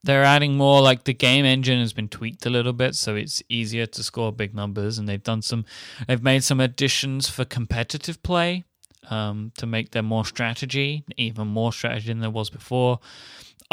They're 0.06 0.24
adding 0.24 0.58
more 0.58 0.82
like 0.82 1.06
the 1.06 1.14
game 1.14 1.46
engine 1.46 1.80
has 1.80 1.94
been 1.94 2.10
tweaked 2.10 2.46
a 2.46 2.50
little 2.50 2.74
bit 2.74 2.94
so 2.94 3.16
it's 3.16 3.42
easier 3.48 3.86
to 3.86 4.04
score 4.04 4.34
big 4.34 4.54
numbers 4.54 4.98
and 4.98 5.08
they've 5.08 5.24
done 5.24 5.42
some 5.42 5.64
they've 6.10 6.22
made 6.22 6.44
some 6.44 6.60
additions 6.60 7.30
for 7.30 7.46
competitive 7.46 8.22
play 8.22 8.66
um, 9.10 9.52
to 9.58 9.66
make 9.66 9.92
there 9.92 10.04
more 10.04 10.26
strategy, 10.26 11.04
even 11.18 11.48
more 11.48 11.74
strategy 11.74 12.08
than 12.08 12.20
there 12.20 12.30
was 12.30 12.50
before. 12.50 13.00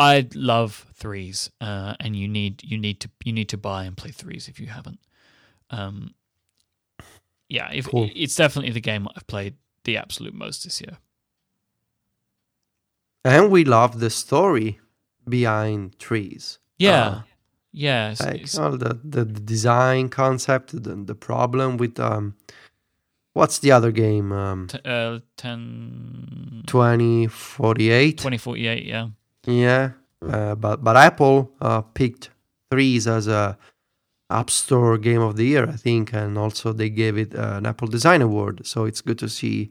I 0.00 0.26
love 0.34 0.86
threes, 0.94 1.50
uh, 1.60 1.94
and 2.00 2.16
you 2.16 2.26
need 2.28 2.62
you 2.64 2.78
need 2.78 3.00
to 3.00 3.08
you 3.24 3.32
need 3.32 3.48
to 3.50 3.56
buy 3.58 3.84
and 3.84 3.96
play 3.96 4.10
threes 4.12 4.48
if 4.48 4.58
you 4.60 4.66
haven't. 4.68 4.98
Um, 5.70 6.14
yeah, 7.48 7.70
if, 7.72 7.86
Cool. 7.88 8.08
it's 8.14 8.34
definitely 8.36 8.72
the 8.72 8.80
game 8.80 9.06
I've 9.16 9.26
played 9.26 9.54
the 9.84 9.96
absolute 9.98 10.34
most 10.34 10.64
this 10.64 10.80
year. 10.80 10.98
And 13.24 13.50
we 13.50 13.64
love 13.64 14.00
the 14.00 14.10
story 14.10 14.80
behind 15.28 15.98
threes. 15.98 16.58
Yeah, 16.78 17.06
Uh, 17.08 17.22
yeah, 17.72 18.12
it's- 18.12 18.20
like 18.26 18.34
it's- 18.36 18.58
all 18.58 18.76
the, 18.76 19.00
the, 19.04 19.24
the 19.24 19.40
design 19.40 20.08
concept, 20.08 20.72
the, 20.82 20.94
the 20.96 21.14
problem 21.14 21.76
with 21.76 21.98
um 22.00 22.36
what's 23.34 23.58
the 23.58 23.72
other 23.72 23.92
game? 23.92 24.32
Um 24.32 24.66
T- 24.68 24.78
uh, 24.84 25.20
10, 25.36 26.64
2048. 26.66 28.18
2048, 28.18 28.84
yeah. 28.84 29.08
Yeah. 29.46 29.92
Uh, 30.26 30.54
but 30.54 30.84
but 30.84 30.96
Apple 30.96 31.50
uh, 31.60 31.80
picked 31.80 32.30
threes 32.70 33.06
as 33.06 33.26
a 33.26 33.56
App 34.30 34.50
Store 34.50 34.96
Game 34.98 35.20
of 35.20 35.36
the 35.36 35.44
Year, 35.44 35.68
I 35.68 35.76
think, 35.76 36.12
and 36.12 36.38
also 36.38 36.72
they 36.72 36.90
gave 36.90 37.16
it 37.18 37.34
uh, 37.34 37.54
an 37.56 37.66
Apple 37.66 37.88
Design 37.88 38.22
Award. 38.22 38.66
So 38.66 38.84
it's 38.84 39.00
good 39.00 39.18
to 39.18 39.28
see 39.28 39.70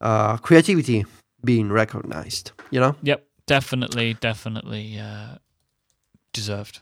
uh, 0.00 0.36
creativity 0.38 1.04
being 1.44 1.70
recognized. 1.70 2.52
You 2.70 2.80
know. 2.80 2.96
Yep, 3.02 3.26
definitely, 3.46 4.14
definitely 4.14 4.98
uh, 4.98 5.36
deserved. 6.32 6.80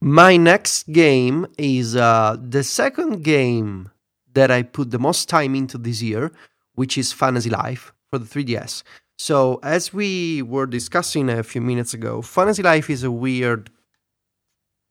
My 0.00 0.36
next 0.36 0.90
game 0.90 1.46
is 1.58 1.94
uh, 1.94 2.36
the 2.40 2.64
second 2.64 3.22
game 3.22 3.90
that 4.34 4.50
I 4.50 4.62
put 4.62 4.90
the 4.90 4.98
most 4.98 5.28
time 5.28 5.54
into 5.54 5.78
this 5.78 6.02
year, 6.02 6.32
which 6.74 6.98
is 6.98 7.12
Fantasy 7.12 7.50
Life 7.50 7.92
for 8.10 8.18
the 8.18 8.24
3DS. 8.24 8.82
So, 9.18 9.60
as 9.62 9.92
we 9.92 10.42
were 10.42 10.66
discussing 10.66 11.28
a 11.30 11.42
few 11.42 11.60
minutes 11.60 11.94
ago, 11.94 12.22
Fantasy 12.22 12.62
Life 12.62 12.90
is 12.90 13.04
a 13.04 13.10
weird, 13.10 13.70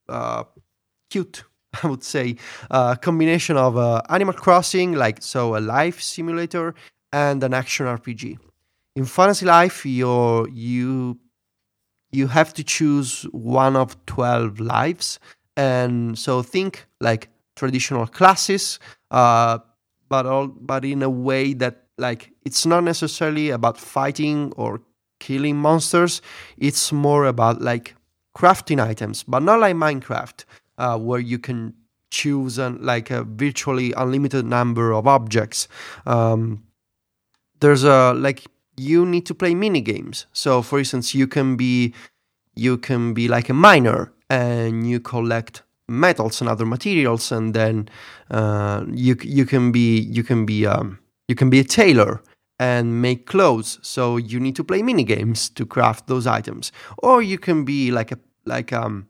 uh, 0.10 0.44
cute, 1.10 1.44
I 1.84 1.88
would 1.88 2.04
say, 2.04 2.38
uh, 2.70 2.96
combination 2.96 3.58
of 3.58 3.78
uh, 3.78 4.02
Animal 4.10 4.34
Crossing, 4.34 4.94
like 4.94 5.22
so 5.22 5.58
a 5.58 5.60
life 5.60 6.02
simulator, 6.02 6.76
and 7.12 7.44
an 7.44 7.54
action 7.54 7.88
RPG. 7.88 8.38
In 8.96 9.06
Fantasy 9.06 9.46
Life, 9.46 9.86
you're, 9.86 10.48
you 10.50 11.20
you 12.12 12.28
have 12.28 12.54
to 12.56 12.64
choose 12.64 13.24
one 13.32 13.76
of 13.76 13.96
12 14.06 14.60
lives 14.60 15.20
and 15.58 16.18
so 16.18 16.42
think 16.42 16.88
like 17.00 17.30
traditional 17.56 18.08
classes 18.08 18.80
uh, 19.12 19.60
but 20.10 20.26
all 20.26 20.48
but 20.48 20.84
in 20.86 21.04
a 21.04 21.10
way 21.10 21.54
that 21.54 21.86
like 21.98 22.31
it's 22.44 22.66
not 22.66 22.84
necessarily 22.84 23.50
about 23.50 23.78
fighting 23.78 24.54
or 24.58 24.82
killing 25.20 25.56
monsters. 25.56 26.22
It's 26.58 26.92
more 26.92 27.26
about 27.26 27.62
like 27.62 27.96
crafting 28.36 28.82
items 28.82 29.24
but 29.24 29.44
not 29.44 29.60
like 29.60 29.76
minecraft 29.76 30.46
uh, 30.78 30.98
where 30.98 31.20
you 31.20 31.38
can 31.38 31.74
choose 32.10 32.58
an, 32.58 32.82
like 32.82 33.12
a 33.12 33.24
virtually 33.24 33.94
unlimited 33.94 34.46
number 34.46 34.92
of 34.92 35.08
objects. 35.08 35.68
Um, 36.06 36.64
there's 37.60 37.84
a 37.84 38.14
like 38.14 38.46
you 38.78 39.06
need 39.06 39.26
to 39.28 39.36
play 39.36 39.54
mini 39.54 39.82
games. 39.82 40.26
So 40.34 40.62
for 40.62 40.80
instance 40.80 41.14
you 41.14 41.28
can 41.28 41.56
be 41.56 41.94
you 42.56 42.78
can 42.78 43.14
be 43.14 43.28
like 43.28 43.50
a 43.50 43.54
miner 43.54 44.12
and 44.30 44.90
you 44.90 45.00
collect 45.00 45.64
metals 45.88 46.42
and 46.42 46.50
other 46.50 46.66
materials 46.66 47.32
and 47.32 47.54
then 47.54 47.90
uh, 48.32 48.84
you 48.92 49.16
you 49.22 49.46
can 49.46 49.72
be 49.72 50.00
you 50.00 50.24
can 50.24 50.46
be 50.46 50.66
um, 50.66 51.00
you 51.28 51.36
can 51.36 51.50
be 51.50 51.60
a 51.60 51.64
tailor 51.64 52.22
and 52.62 53.02
make 53.02 53.26
clothes 53.26 53.80
so 53.82 54.18
you 54.18 54.40
need 54.40 54.56
to 54.56 54.64
play 54.64 54.84
mini 54.84 55.04
games 55.04 55.50
to 55.50 55.66
craft 55.66 56.06
those 56.06 56.28
items 56.28 56.72
or 57.00 57.20
you 57.22 57.40
can 57.40 57.66
be 57.66 57.90
like 57.90 58.12
a 58.12 58.20
like 58.46 58.72
um 58.72 59.08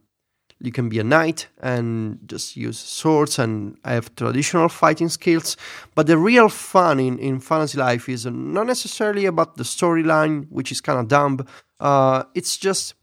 you 0.61 0.71
can 0.71 0.89
be 0.89 0.99
a 0.99 1.03
knight 1.03 1.47
and 1.59 2.19
just 2.27 2.55
use 2.55 2.77
swords 2.77 3.39
and 3.39 3.77
have 3.83 4.13
traditional 4.15 4.69
fighting 4.69 5.09
skills. 5.09 5.57
But 5.95 6.05
the 6.05 6.17
real 6.17 6.49
fun 6.49 6.99
in, 6.99 7.17
in 7.17 7.39
Fantasy 7.39 7.79
Life 7.79 8.07
is 8.07 8.27
not 8.27 8.67
necessarily 8.67 9.25
about 9.25 9.57
the 9.57 9.63
storyline, 9.63 10.45
which 10.51 10.71
is 10.71 10.79
kind 10.79 10.99
of 10.99 11.07
dumb. 11.07 11.45
Uh, 11.79 12.25
it's 12.35 12.57
just, 12.57 12.93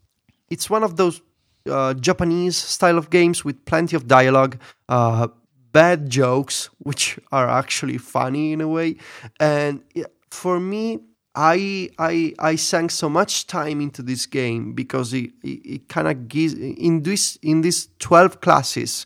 it's 0.49 0.69
one 0.69 0.83
of 0.83 0.95
those 0.95 1.21
uh, 1.69 1.93
Japanese 1.95 2.55
style 2.55 2.97
of 2.97 3.09
games 3.09 3.43
with 3.43 3.65
plenty 3.65 3.97
of 3.97 4.07
dialogue, 4.07 4.57
uh, 4.87 5.27
bad 5.73 6.09
jokes, 6.09 6.69
which 6.79 7.19
are 7.31 7.49
actually 7.49 7.97
funny 7.97 8.53
in 8.53 8.61
a 8.61 8.69
way. 8.69 8.95
And 9.37 9.83
for 10.31 10.59
me, 10.59 10.99
I 11.35 11.89
I 11.97 12.33
I 12.39 12.55
sank 12.55 12.91
so 12.91 13.09
much 13.09 13.47
time 13.47 13.81
into 13.81 14.01
this 14.01 14.25
game 14.25 14.73
because 14.73 15.13
it 15.13 15.31
it, 15.43 15.65
it 15.65 15.89
kind 15.89 16.07
of 16.07 16.27
gives 16.27 16.53
in 16.53 17.03
this 17.03 17.37
in 17.41 17.61
these 17.61 17.89
twelve 17.99 18.41
classes, 18.41 19.05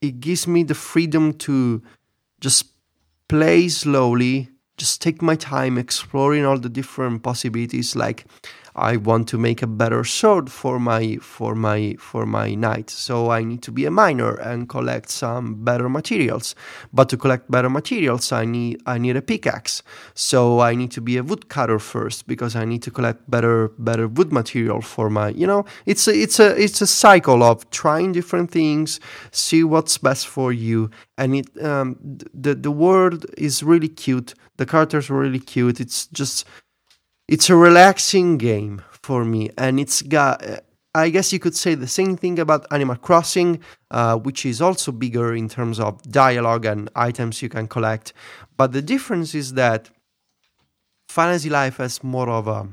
it 0.00 0.20
gives 0.20 0.46
me 0.46 0.62
the 0.62 0.74
freedom 0.74 1.34
to 1.34 1.82
just 2.40 2.66
play 3.28 3.68
slowly, 3.68 4.48
just 4.76 5.02
take 5.02 5.20
my 5.20 5.36
time 5.36 5.76
exploring 5.76 6.44
all 6.44 6.58
the 6.58 6.68
different 6.68 7.22
possibilities. 7.22 7.94
Like 7.94 8.24
I 8.78 8.96
want 8.96 9.28
to 9.28 9.38
make 9.38 9.62
a 9.62 9.66
better 9.66 10.04
sword 10.04 10.50
for 10.50 10.78
my 10.78 11.16
for 11.20 11.54
my 11.54 11.96
for 11.98 12.24
my 12.26 12.54
knight. 12.54 12.90
So 12.90 13.30
I 13.30 13.42
need 13.42 13.62
to 13.62 13.72
be 13.72 13.84
a 13.84 13.90
miner 13.90 14.34
and 14.34 14.68
collect 14.68 15.10
some 15.10 15.64
better 15.64 15.88
materials. 15.88 16.54
But 16.92 17.08
to 17.10 17.16
collect 17.16 17.50
better 17.50 17.68
materials, 17.68 18.32
I 18.32 18.44
need 18.44 18.80
I 18.86 18.98
need 18.98 19.16
a 19.16 19.22
pickaxe. 19.22 19.82
So 20.14 20.60
I 20.60 20.74
need 20.74 20.90
to 20.92 21.00
be 21.00 21.16
a 21.16 21.22
woodcutter 21.22 21.78
first 21.78 22.26
because 22.26 22.54
I 22.54 22.64
need 22.64 22.82
to 22.82 22.90
collect 22.90 23.28
better 23.28 23.68
better 23.78 24.06
wood 24.06 24.32
material 24.32 24.80
for 24.80 25.10
my. 25.10 25.30
You 25.30 25.46
know, 25.46 25.64
it's 25.84 26.06
a 26.08 26.14
it's 26.14 26.38
a 26.38 26.56
it's 26.56 26.80
a 26.80 26.86
cycle 26.86 27.42
of 27.42 27.68
trying 27.70 28.12
different 28.12 28.50
things, 28.50 29.00
see 29.32 29.64
what's 29.64 29.98
best 29.98 30.28
for 30.28 30.52
you, 30.52 30.90
and 31.16 31.34
it 31.34 31.64
um, 31.64 31.96
the 32.32 32.54
the 32.54 32.70
world 32.70 33.26
is 33.36 33.62
really 33.62 33.88
cute. 33.88 34.34
The 34.56 34.66
characters 34.66 35.10
are 35.10 35.14
really 35.14 35.38
cute. 35.38 35.80
It's 35.80 36.06
just 36.08 36.44
it's 37.28 37.50
a 37.50 37.56
relaxing 37.56 38.38
game 38.38 38.82
for 38.90 39.24
me, 39.24 39.50
and 39.56 39.78
it's 39.78 40.02
got. 40.02 40.42
I 40.94 41.10
guess 41.10 41.32
you 41.32 41.38
could 41.38 41.54
say 41.54 41.74
the 41.74 41.86
same 41.86 42.16
thing 42.16 42.38
about 42.38 42.66
Animal 42.72 42.96
Crossing, 42.96 43.60
uh, 43.90 44.16
which 44.16 44.44
is 44.46 44.60
also 44.60 44.90
bigger 44.90 45.34
in 45.34 45.48
terms 45.48 45.78
of 45.78 46.02
dialogue 46.10 46.64
and 46.64 46.90
items 46.96 47.42
you 47.42 47.48
can 47.48 47.68
collect. 47.68 48.14
But 48.56 48.72
the 48.72 48.82
difference 48.82 49.34
is 49.34 49.52
that 49.52 49.90
Fantasy 51.08 51.50
Life 51.50 51.76
has 51.76 52.02
more 52.02 52.30
of 52.30 52.48
a 52.48 52.68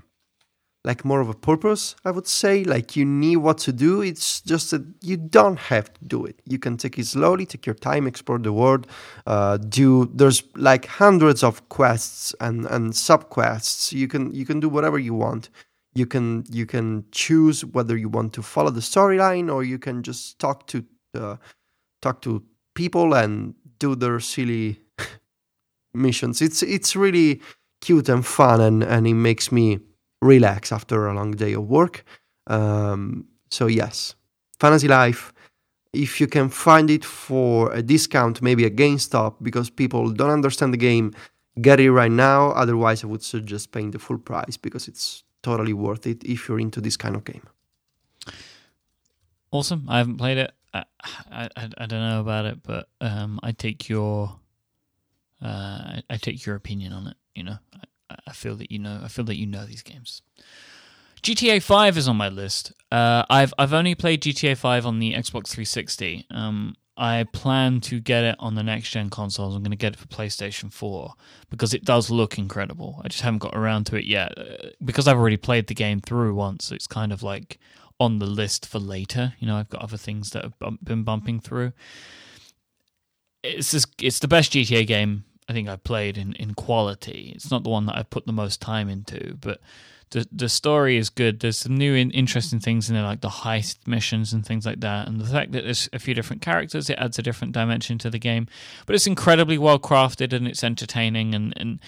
like 0.86 1.04
more 1.04 1.20
of 1.20 1.28
a 1.30 1.34
purpose, 1.34 1.96
I 2.06 2.12
would 2.12 2.28
say. 2.28 2.64
Like 2.64 2.96
you 2.96 3.06
need 3.06 3.38
what 3.38 3.58
to 3.60 3.74
do. 3.74 4.02
It's 4.02 4.40
just 4.42 4.70
that 4.72 4.86
you 5.02 5.18
don't 5.18 5.58
have 5.58 5.92
to 5.96 6.06
do 6.06 6.24
it. 6.26 6.40
You 6.46 6.60
can 6.60 6.78
take 6.78 7.00
it 7.00 7.08
slowly, 7.08 7.46
take 7.48 7.66
your 7.66 7.76
time, 7.76 8.06
explore 8.06 8.38
the 8.38 8.54
world. 8.54 8.86
Uh, 9.26 9.58
do 9.58 10.06
there's 10.14 10.44
like 10.56 10.86
hundreds 10.86 11.44
of 11.44 11.68
quests 11.70 12.36
and 12.40 12.66
and 12.68 12.96
sub 12.96 13.30
quests. 13.30 13.92
You 13.92 14.08
can 14.08 14.32
you 14.34 14.46
can 14.46 14.60
do 14.60 14.70
whatever 14.70 15.00
you 15.00 15.16
want. 15.16 15.50
You 15.96 16.06
can 16.06 16.44
you 16.52 16.68
can 16.68 17.06
choose 17.12 17.66
whether 17.66 17.98
you 17.98 18.08
want 18.08 18.34
to 18.34 18.44
follow 18.44 18.70
the 18.70 18.82
storyline 18.82 19.52
or 19.52 19.64
you 19.64 19.80
can 19.80 20.04
just 20.04 20.38
talk 20.38 20.68
to 20.68 20.86
uh, 21.16 21.38
talk 22.04 22.22
to 22.22 22.44
people 22.76 23.16
and 23.16 23.56
do 23.80 23.96
their 23.96 24.20
silly 24.20 24.80
missions. 25.96 26.44
It's 26.44 26.62
it's 26.62 26.96
really 26.96 27.42
cute 27.82 28.08
and 28.08 28.24
fun 28.24 28.62
and 28.62 28.84
and 28.84 29.08
it 29.08 29.16
makes 29.16 29.52
me 29.52 29.80
relax 30.26 30.72
after 30.72 31.08
a 31.08 31.14
long 31.14 31.32
day 31.32 31.54
of 31.54 31.68
work. 31.68 32.04
Um, 32.48 33.26
so 33.50 33.68
yes, 33.68 34.16
Fantasy 34.60 34.88
Life. 34.88 35.32
If 35.94 36.20
you 36.20 36.28
can 36.28 36.50
find 36.50 36.90
it 36.90 37.06
for 37.06 37.72
a 37.72 37.82
discount, 37.82 38.42
maybe 38.42 38.66
a 38.66 38.70
GameStop, 38.70 39.36
because 39.42 39.70
people 39.70 40.12
don't 40.12 40.32
understand 40.32 40.74
the 40.74 40.78
game, 40.78 41.14
get 41.62 41.80
it 41.80 41.92
right 41.92 42.12
now. 42.12 42.50
Otherwise, 42.52 43.04
I 43.04 43.08
would 43.08 43.24
suggest 43.24 43.72
paying 43.72 43.92
the 43.92 44.00
full 44.00 44.18
price 44.18 44.58
because 44.58 44.90
it's 44.90 45.24
totally 45.42 45.74
worth 45.74 46.06
it 46.06 46.24
if 46.26 46.50
you're 46.50 46.60
into 46.60 46.82
this 46.82 46.98
kind 46.98 47.16
of 47.16 47.24
game. 47.24 47.48
Awesome. 49.52 49.86
I 49.88 50.00
haven't 50.00 50.18
played 50.18 50.38
it. 50.38 50.52
I 50.74 50.84
I, 51.32 51.70
I 51.78 51.86
don't 51.86 52.02
know 52.10 52.20
about 52.20 52.46
it, 52.46 52.62
but 52.62 52.90
um, 53.00 53.40
I 53.42 53.54
take 53.54 53.88
your 53.88 54.38
uh, 55.42 56.02
I 56.10 56.18
take 56.18 56.46
your 56.46 56.56
opinion 56.56 56.92
on 56.92 57.08
it. 57.08 57.18
You 57.36 57.44
know, 57.44 57.58
I 58.10 58.32
feel 58.32 58.56
that 58.58 58.72
you 58.72 58.80
know. 58.80 59.02
I 59.04 59.08
feel 59.08 59.26
that 59.26 59.38
you 59.38 59.46
know 59.46 59.66
these 59.66 59.82
games. 59.82 60.22
GTA 61.22 61.62
Five 61.62 61.98
is 61.98 62.08
on 62.08 62.18
my 62.18 62.30
list. 62.30 62.72
Uh, 62.92 63.24
I've 63.30 63.54
I've 63.58 63.74
only 63.74 63.96
played 63.96 64.22
GTA 64.22 64.58
Five 64.58 64.86
on 64.86 65.00
the 65.00 65.14
Xbox 65.14 65.48
360. 65.48 66.28
Um, 66.30 66.76
I 66.98 67.26
plan 67.34 67.82
to 67.82 68.00
get 68.00 68.24
it 68.24 68.36
on 68.40 68.56
the 68.56 68.64
next 68.64 68.92
gen 68.92 69.10
consoles. 69.10 69.54
I'm 69.54 69.64
going 69.64 69.72
to 69.72 69.78
get 69.78 69.94
it 69.94 70.00
for 70.00 70.08
PlayStation 70.08 70.72
4 70.72 71.14
because 71.50 71.74
it 71.74 71.84
does 71.84 72.10
look 72.10 72.38
incredible. 72.38 73.02
I 73.04 73.10
just 73.10 73.22
haven't 73.22 73.40
got 73.40 73.54
around 73.56 73.86
to 73.88 73.98
it 73.98 74.06
yet 74.06 74.38
uh, 74.38 74.70
because 74.84 75.06
I've 75.06 75.18
already 75.18 75.36
played 75.36 75.68
the 75.68 75.74
game 75.74 76.00
through 76.00 76.36
once. 76.36 76.72
It's 76.72 76.88
kind 76.88 77.12
of 77.12 77.22
like 77.22 77.60
on 78.00 78.20
the 78.20 78.26
list 78.26 78.66
for 78.66 78.80
later. 78.80 79.34
You 79.40 79.48
know, 79.48 79.58
I've 79.58 79.70
got 79.70 79.82
other 79.82 79.98
things 79.98 80.30
that 80.30 80.46
have 80.46 80.78
been 80.82 81.04
bumping 81.04 81.42
through. 81.42 81.74
It's 83.44 83.72
just, 83.72 83.90
it's 84.02 84.20
the 84.20 84.30
best 84.30 84.54
GTA 84.54 84.88
game 84.88 85.26
I 85.48 85.54
think 85.54 85.70
I 85.70 85.76
played 85.76 86.18
in, 86.18 86.34
in 86.34 86.54
quality. 86.54 87.32
It's 87.36 87.52
not 87.52 87.64
the 87.64 87.70
one 87.70 87.86
that 87.86 87.98
I 87.98 88.04
put 88.04 88.26
the 88.26 88.34
most 88.34 88.62
time 88.62 88.90
into, 88.90 89.38
but 89.40 89.62
the 90.12 90.28
the 90.32 90.50
story 90.50 90.98
is 90.98 91.10
good. 91.10 91.40
There's 91.40 91.58
some 91.58 91.76
new 91.76 91.94
in, 91.94 92.12
interesting 92.12 92.60
things 92.60 92.90
in 92.90 92.96
there, 92.96 93.04
like 93.04 93.22
the 93.22 93.30
heist 93.30 93.88
missions 93.88 94.34
and 94.34 94.46
things 94.46 94.66
like 94.66 94.80
that. 94.82 95.08
And 95.08 95.20
the 95.20 95.26
fact 95.26 95.52
that 95.52 95.64
there's 95.64 95.90
a 95.94 96.00
few 96.00 96.14
different 96.14 96.42
characters, 96.42 96.90
it 96.90 96.98
adds 97.00 97.20
a 97.20 97.24
different 97.24 97.54
dimension 97.54 97.98
to 98.00 98.10
the 98.10 98.20
game. 98.20 98.48
But 98.86 98.96
it's 98.96 99.08
incredibly 99.08 99.58
well 99.58 99.80
crafted 99.80 100.34
and 100.34 100.48
it's 100.48 100.64
entertaining. 100.64 101.36
And, 101.36 101.54
and 101.58 101.80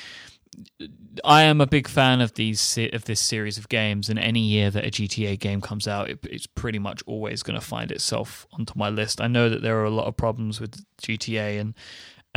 I 1.23 1.43
am 1.43 1.61
a 1.61 1.67
big 1.67 1.87
fan 1.87 2.21
of 2.21 2.33
these 2.33 2.77
of 2.91 3.05
this 3.05 3.19
series 3.19 3.57
of 3.57 3.69
games. 3.69 4.09
And 4.09 4.19
any 4.19 4.41
year 4.41 4.71
that 4.71 4.85
a 4.85 4.89
GTA 4.89 5.39
game 5.39 5.61
comes 5.61 5.87
out, 5.87 6.09
it, 6.09 6.19
it's 6.23 6.47
pretty 6.47 6.79
much 6.79 7.01
always 7.05 7.43
going 7.43 7.59
to 7.59 7.65
find 7.65 7.91
itself 7.91 8.47
onto 8.51 8.73
my 8.75 8.89
list. 8.89 9.21
I 9.21 9.27
know 9.27 9.49
that 9.49 9.61
there 9.61 9.79
are 9.79 9.85
a 9.85 9.91
lot 9.91 10.07
of 10.07 10.17
problems 10.17 10.59
with 10.59 10.83
GTA 11.01 11.59
and 11.59 11.75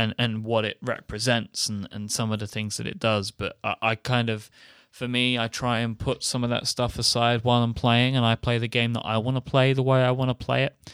and 0.01 0.15
and 0.17 0.43
what 0.43 0.65
it 0.65 0.77
represents 0.81 1.69
and 1.69 1.87
and 1.91 2.11
some 2.11 2.31
of 2.31 2.39
the 2.39 2.47
things 2.47 2.77
that 2.77 2.87
it 2.87 2.99
does. 2.99 3.31
But 3.31 3.57
I, 3.63 3.75
I 3.81 3.95
kind 3.95 4.29
of 4.29 4.49
for 4.91 5.07
me, 5.07 5.39
I 5.39 5.47
try 5.47 5.79
and 5.79 5.97
put 5.97 6.21
some 6.21 6.43
of 6.43 6.49
that 6.49 6.67
stuff 6.67 6.99
aside 6.99 7.43
while 7.43 7.63
I'm 7.63 7.73
playing, 7.73 8.15
and 8.15 8.25
I 8.25 8.35
play 8.35 8.57
the 8.57 8.67
game 8.67 8.93
that 8.93 9.05
I 9.05 9.17
want 9.17 9.37
to 9.37 9.41
play 9.41 9.73
the 9.73 9.81
way 9.81 10.03
I 10.03 10.11
want 10.11 10.29
to 10.29 10.45
play 10.45 10.63
it. 10.63 10.91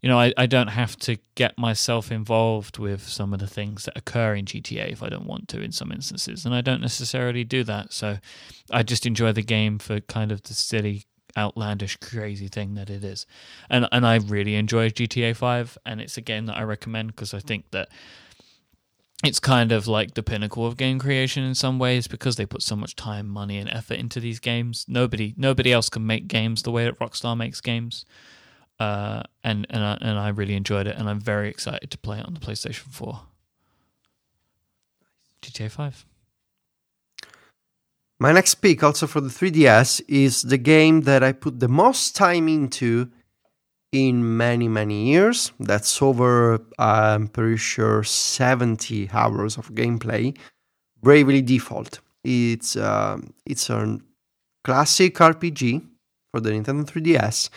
You 0.00 0.08
know, 0.08 0.18
I, 0.18 0.32
I 0.36 0.46
don't 0.46 0.68
have 0.68 0.96
to 1.00 1.18
get 1.34 1.58
myself 1.58 2.10
involved 2.10 2.78
with 2.78 3.06
some 3.06 3.32
of 3.32 3.40
the 3.40 3.46
things 3.46 3.84
that 3.84 3.96
occur 3.96 4.34
in 4.34 4.46
GTA 4.46 4.90
if 4.90 5.02
I 5.02 5.08
don't 5.08 5.26
want 5.26 5.48
to 5.48 5.60
in 5.60 5.72
some 5.72 5.92
instances, 5.92 6.44
and 6.46 6.54
I 6.54 6.60
don't 6.60 6.80
necessarily 6.80 7.44
do 7.44 7.64
that. 7.64 7.92
So 7.92 8.18
I 8.70 8.82
just 8.84 9.06
enjoy 9.06 9.32
the 9.32 9.42
game 9.42 9.78
for 9.78 10.00
kind 10.00 10.32
of 10.32 10.42
the 10.44 10.54
silly, 10.54 11.04
outlandish, 11.36 11.96
crazy 11.96 12.48
thing 12.48 12.74
that 12.74 12.90
it 12.90 13.02
is, 13.02 13.26
and 13.68 13.88
and 13.90 14.06
I 14.06 14.16
really 14.16 14.54
enjoy 14.54 14.90
GTA 14.90 15.36
Five, 15.36 15.76
and 15.84 16.00
it's 16.00 16.16
a 16.16 16.22
game 16.22 16.46
that 16.46 16.56
I 16.56 16.62
recommend 16.62 17.08
because 17.08 17.34
I 17.34 17.40
think 17.40 17.70
that 17.72 17.88
it's 19.22 19.38
kind 19.38 19.70
of 19.70 19.86
like 19.86 20.14
the 20.14 20.22
pinnacle 20.22 20.66
of 20.66 20.76
game 20.76 20.98
creation 20.98 21.44
in 21.44 21.54
some 21.54 21.78
ways 21.78 22.08
because 22.08 22.36
they 22.36 22.46
put 22.46 22.62
so 22.62 22.74
much 22.74 22.96
time, 22.96 23.28
money, 23.28 23.58
and 23.58 23.70
effort 23.70 23.98
into 23.98 24.18
these 24.18 24.40
games. 24.40 24.84
Nobody, 24.88 25.34
nobody 25.36 25.72
else 25.72 25.88
can 25.88 26.06
make 26.06 26.26
games 26.26 26.62
the 26.62 26.72
way 26.72 26.84
that 26.84 26.98
Rockstar 26.98 27.36
makes 27.36 27.60
games. 27.60 28.04
Uh, 28.80 29.22
and 29.44 29.64
and 29.70 29.84
I, 29.84 29.98
and 30.00 30.18
I 30.18 30.28
really 30.30 30.54
enjoyed 30.54 30.88
it, 30.88 30.96
and 30.96 31.08
I'm 31.08 31.20
very 31.20 31.48
excited 31.48 31.90
to 31.90 31.98
play 31.98 32.18
it 32.18 32.26
on 32.26 32.34
the 32.34 32.40
PlayStation 32.40 32.80
4. 32.80 33.20
GTA 35.42 35.70
5. 35.70 36.06
My 38.18 38.32
next 38.32 38.56
pick, 38.56 38.82
also 38.82 39.06
for 39.06 39.20
the 39.20 39.28
3DS, 39.28 40.00
is 40.08 40.42
the 40.42 40.58
game 40.58 41.02
that 41.02 41.22
I 41.22 41.32
put 41.32 41.60
the 41.60 41.68
most 41.68 42.16
time 42.16 42.48
into 42.48 43.10
in 43.92 44.36
many 44.36 44.68
many 44.68 45.06
years. 45.08 45.52
That's 45.60 46.00
over 46.02 46.60
i'm 46.78 47.28
pretty 47.28 47.58
sure 47.58 48.02
70 48.02 49.10
hours 49.12 49.58
of 49.58 49.72
gameplay. 49.74 50.36
Bravely 51.02 51.42
default. 51.42 52.00
It's 52.24 52.76
uh, 52.76 53.18
it's 53.46 53.68
a 53.70 53.98
classic 54.64 55.14
rpg 55.16 55.84
for 56.30 56.40
the 56.40 56.50
nintendo 56.50 56.84
3ds 56.84 57.50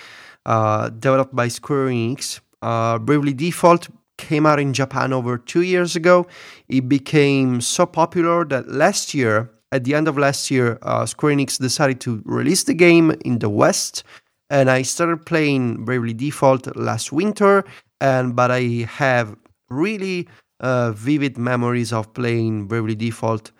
uh, 0.45 0.89
developed 0.89 1.35
by 1.35 1.47
square 1.47 1.87
enix. 1.87 2.41
Uh, 2.61 2.97
bravely 2.99 3.33
default 3.33 3.89
came 4.17 4.45
out 4.45 4.59
in 4.59 4.73
japan 4.73 5.13
over 5.13 5.37
two 5.37 5.61
years 5.61 5.95
ago. 5.95 6.27
It 6.67 6.89
became 6.89 7.61
so 7.61 7.85
popular 7.85 8.43
that 8.45 8.67
last 8.67 9.13
year 9.13 9.51
at 9.71 9.83
the 9.83 9.93
end 9.93 10.07
of 10.07 10.17
last 10.17 10.49
year 10.49 10.79
uh, 10.81 11.05
square 11.05 11.35
enix 11.35 11.59
decided 11.59 12.01
to 12.01 12.21
release 12.25 12.63
the 12.63 12.73
game 12.73 13.11
in 13.23 13.39
the 13.39 13.49
west 13.49 14.03
and 14.49 14.69
I 14.69 14.83
started 14.83 15.25
playing 15.25 15.85
Bravely 15.85 16.13
Default 16.13 16.75
last 16.75 17.11
winter, 17.11 17.63
and 17.99 18.35
but 18.35 18.51
I 18.51 18.87
have 18.89 19.35
really 19.69 20.27
uh, 20.59 20.91
vivid 20.91 21.37
memories 21.37 21.91
of 21.91 22.13
playing 22.13 22.67
Bravely 22.67 22.95
Default 22.95 23.51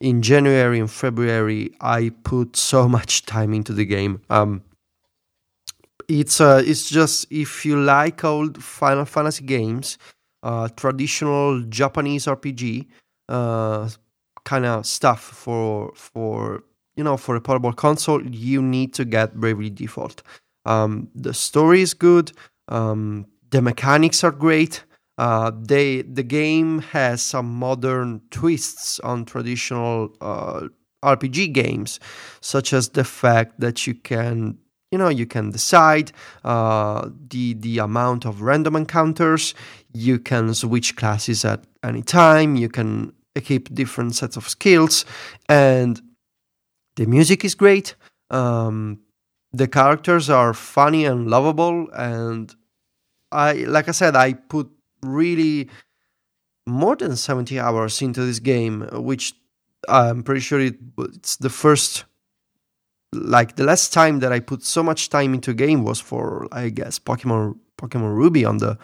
in 0.00 0.22
January 0.22 0.78
and 0.78 0.90
February. 0.90 1.74
I 1.80 2.10
put 2.24 2.56
so 2.72 2.88
much 2.88 3.26
time 3.26 3.52
into 3.52 3.72
the 3.72 3.84
game. 3.84 4.22
Um, 4.30 4.62
it's 6.08 6.40
uh, 6.40 6.62
it's 6.64 6.88
just 6.88 7.26
if 7.30 7.66
you 7.66 7.78
like 7.78 8.24
old 8.24 8.62
Final 8.62 9.04
Fantasy 9.04 9.44
games, 9.44 9.98
uh, 10.42 10.68
traditional 10.68 11.62
Japanese 11.62 12.26
RPG 12.26 12.86
uh, 13.28 13.90
kind 14.44 14.64
of 14.64 14.86
stuff 14.86 15.20
for 15.20 15.92
for 15.94 16.62
you 16.98 17.04
know, 17.04 17.16
for 17.16 17.36
a 17.36 17.40
portable 17.40 17.72
console, 17.72 18.20
you 18.26 18.60
need 18.60 18.92
to 18.94 19.04
get 19.04 19.36
Bravely 19.36 19.70
Default. 19.70 20.20
Um, 20.66 21.08
the 21.14 21.32
story 21.32 21.80
is 21.80 21.94
good. 21.94 22.32
Um, 22.66 23.26
the 23.50 23.62
mechanics 23.62 24.24
are 24.24 24.32
great. 24.32 24.84
Uh, 25.16 25.52
they 25.56 26.02
the 26.02 26.24
game 26.24 26.80
has 26.80 27.22
some 27.22 27.46
modern 27.46 28.20
twists 28.30 28.98
on 29.00 29.24
traditional 29.24 30.12
uh, 30.20 30.66
RPG 31.04 31.52
games, 31.52 32.00
such 32.40 32.72
as 32.72 32.88
the 32.90 33.04
fact 33.04 33.60
that 33.60 33.86
you 33.86 33.94
can 33.94 34.58
you 34.90 34.98
know 34.98 35.08
you 35.08 35.26
can 35.26 35.50
decide 35.50 36.10
uh, 36.44 37.08
the 37.30 37.54
the 37.54 37.78
amount 37.78 38.26
of 38.26 38.42
random 38.42 38.74
encounters. 38.74 39.54
You 39.92 40.18
can 40.18 40.52
switch 40.52 40.96
classes 40.96 41.44
at 41.44 41.64
any 41.84 42.02
time. 42.02 42.56
You 42.56 42.68
can 42.68 43.12
equip 43.36 43.72
different 43.72 44.16
sets 44.16 44.36
of 44.36 44.48
skills, 44.48 45.04
and 45.48 46.00
the 46.98 47.06
music 47.06 47.44
is 47.44 47.54
great. 47.54 47.94
Um, 48.28 48.98
the 49.52 49.68
characters 49.68 50.28
are 50.28 50.52
funny 50.52 51.04
and 51.04 51.30
lovable, 51.30 51.88
and 51.94 52.54
I, 53.30 53.52
like 53.52 53.88
I 53.88 53.92
said, 53.92 54.16
I 54.16 54.32
put 54.34 54.68
really 55.02 55.70
more 56.66 56.96
than 56.96 57.16
70 57.16 57.58
hours 57.58 58.02
into 58.02 58.22
this 58.26 58.40
game, 58.40 58.88
which 58.92 59.32
I'm 59.88 60.24
pretty 60.24 60.40
sure 60.40 60.60
it, 60.60 60.74
it's 61.14 61.36
the 61.36 61.48
first 61.50 62.04
like 63.14 63.56
the 63.56 63.64
last 63.64 63.92
time 63.94 64.18
that 64.18 64.32
I 64.32 64.40
put 64.40 64.62
so 64.62 64.82
much 64.82 65.08
time 65.08 65.32
into 65.32 65.52
a 65.52 65.54
game 65.54 65.82
was 65.82 65.98
for 65.98 66.46
I 66.52 66.68
guess 66.68 66.98
Pokemon 66.98 67.58
Pokemon 67.78 68.14
Ruby 68.14 68.44
on 68.44 68.58
the 68.58 68.76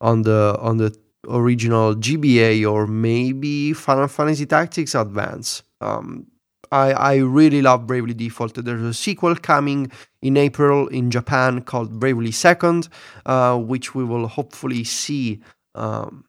on 0.00 0.22
the 0.22 0.56
on 0.60 0.76
the 0.76 0.96
original 1.28 1.96
GBA 1.96 2.70
or 2.70 2.86
maybe 2.86 3.72
Final 3.72 4.06
Fantasy 4.06 4.46
Tactics 4.46 4.94
Advance. 4.94 5.62
Um, 5.80 6.28
I 6.72 6.92
I 6.92 7.16
really 7.16 7.62
love 7.62 7.86
Bravely 7.86 8.14
Default. 8.14 8.54
There's 8.54 8.82
a 8.82 8.94
sequel 8.94 9.36
coming 9.36 9.90
in 10.22 10.36
April 10.36 10.88
in 10.88 11.10
Japan 11.10 11.62
called 11.62 11.98
Bravely 11.98 12.32
Second, 12.32 12.88
uh, 13.26 13.56
which 13.58 13.94
we 13.94 14.04
will 14.04 14.26
hopefully 14.28 14.84
see 14.84 15.40
um, 15.74 16.24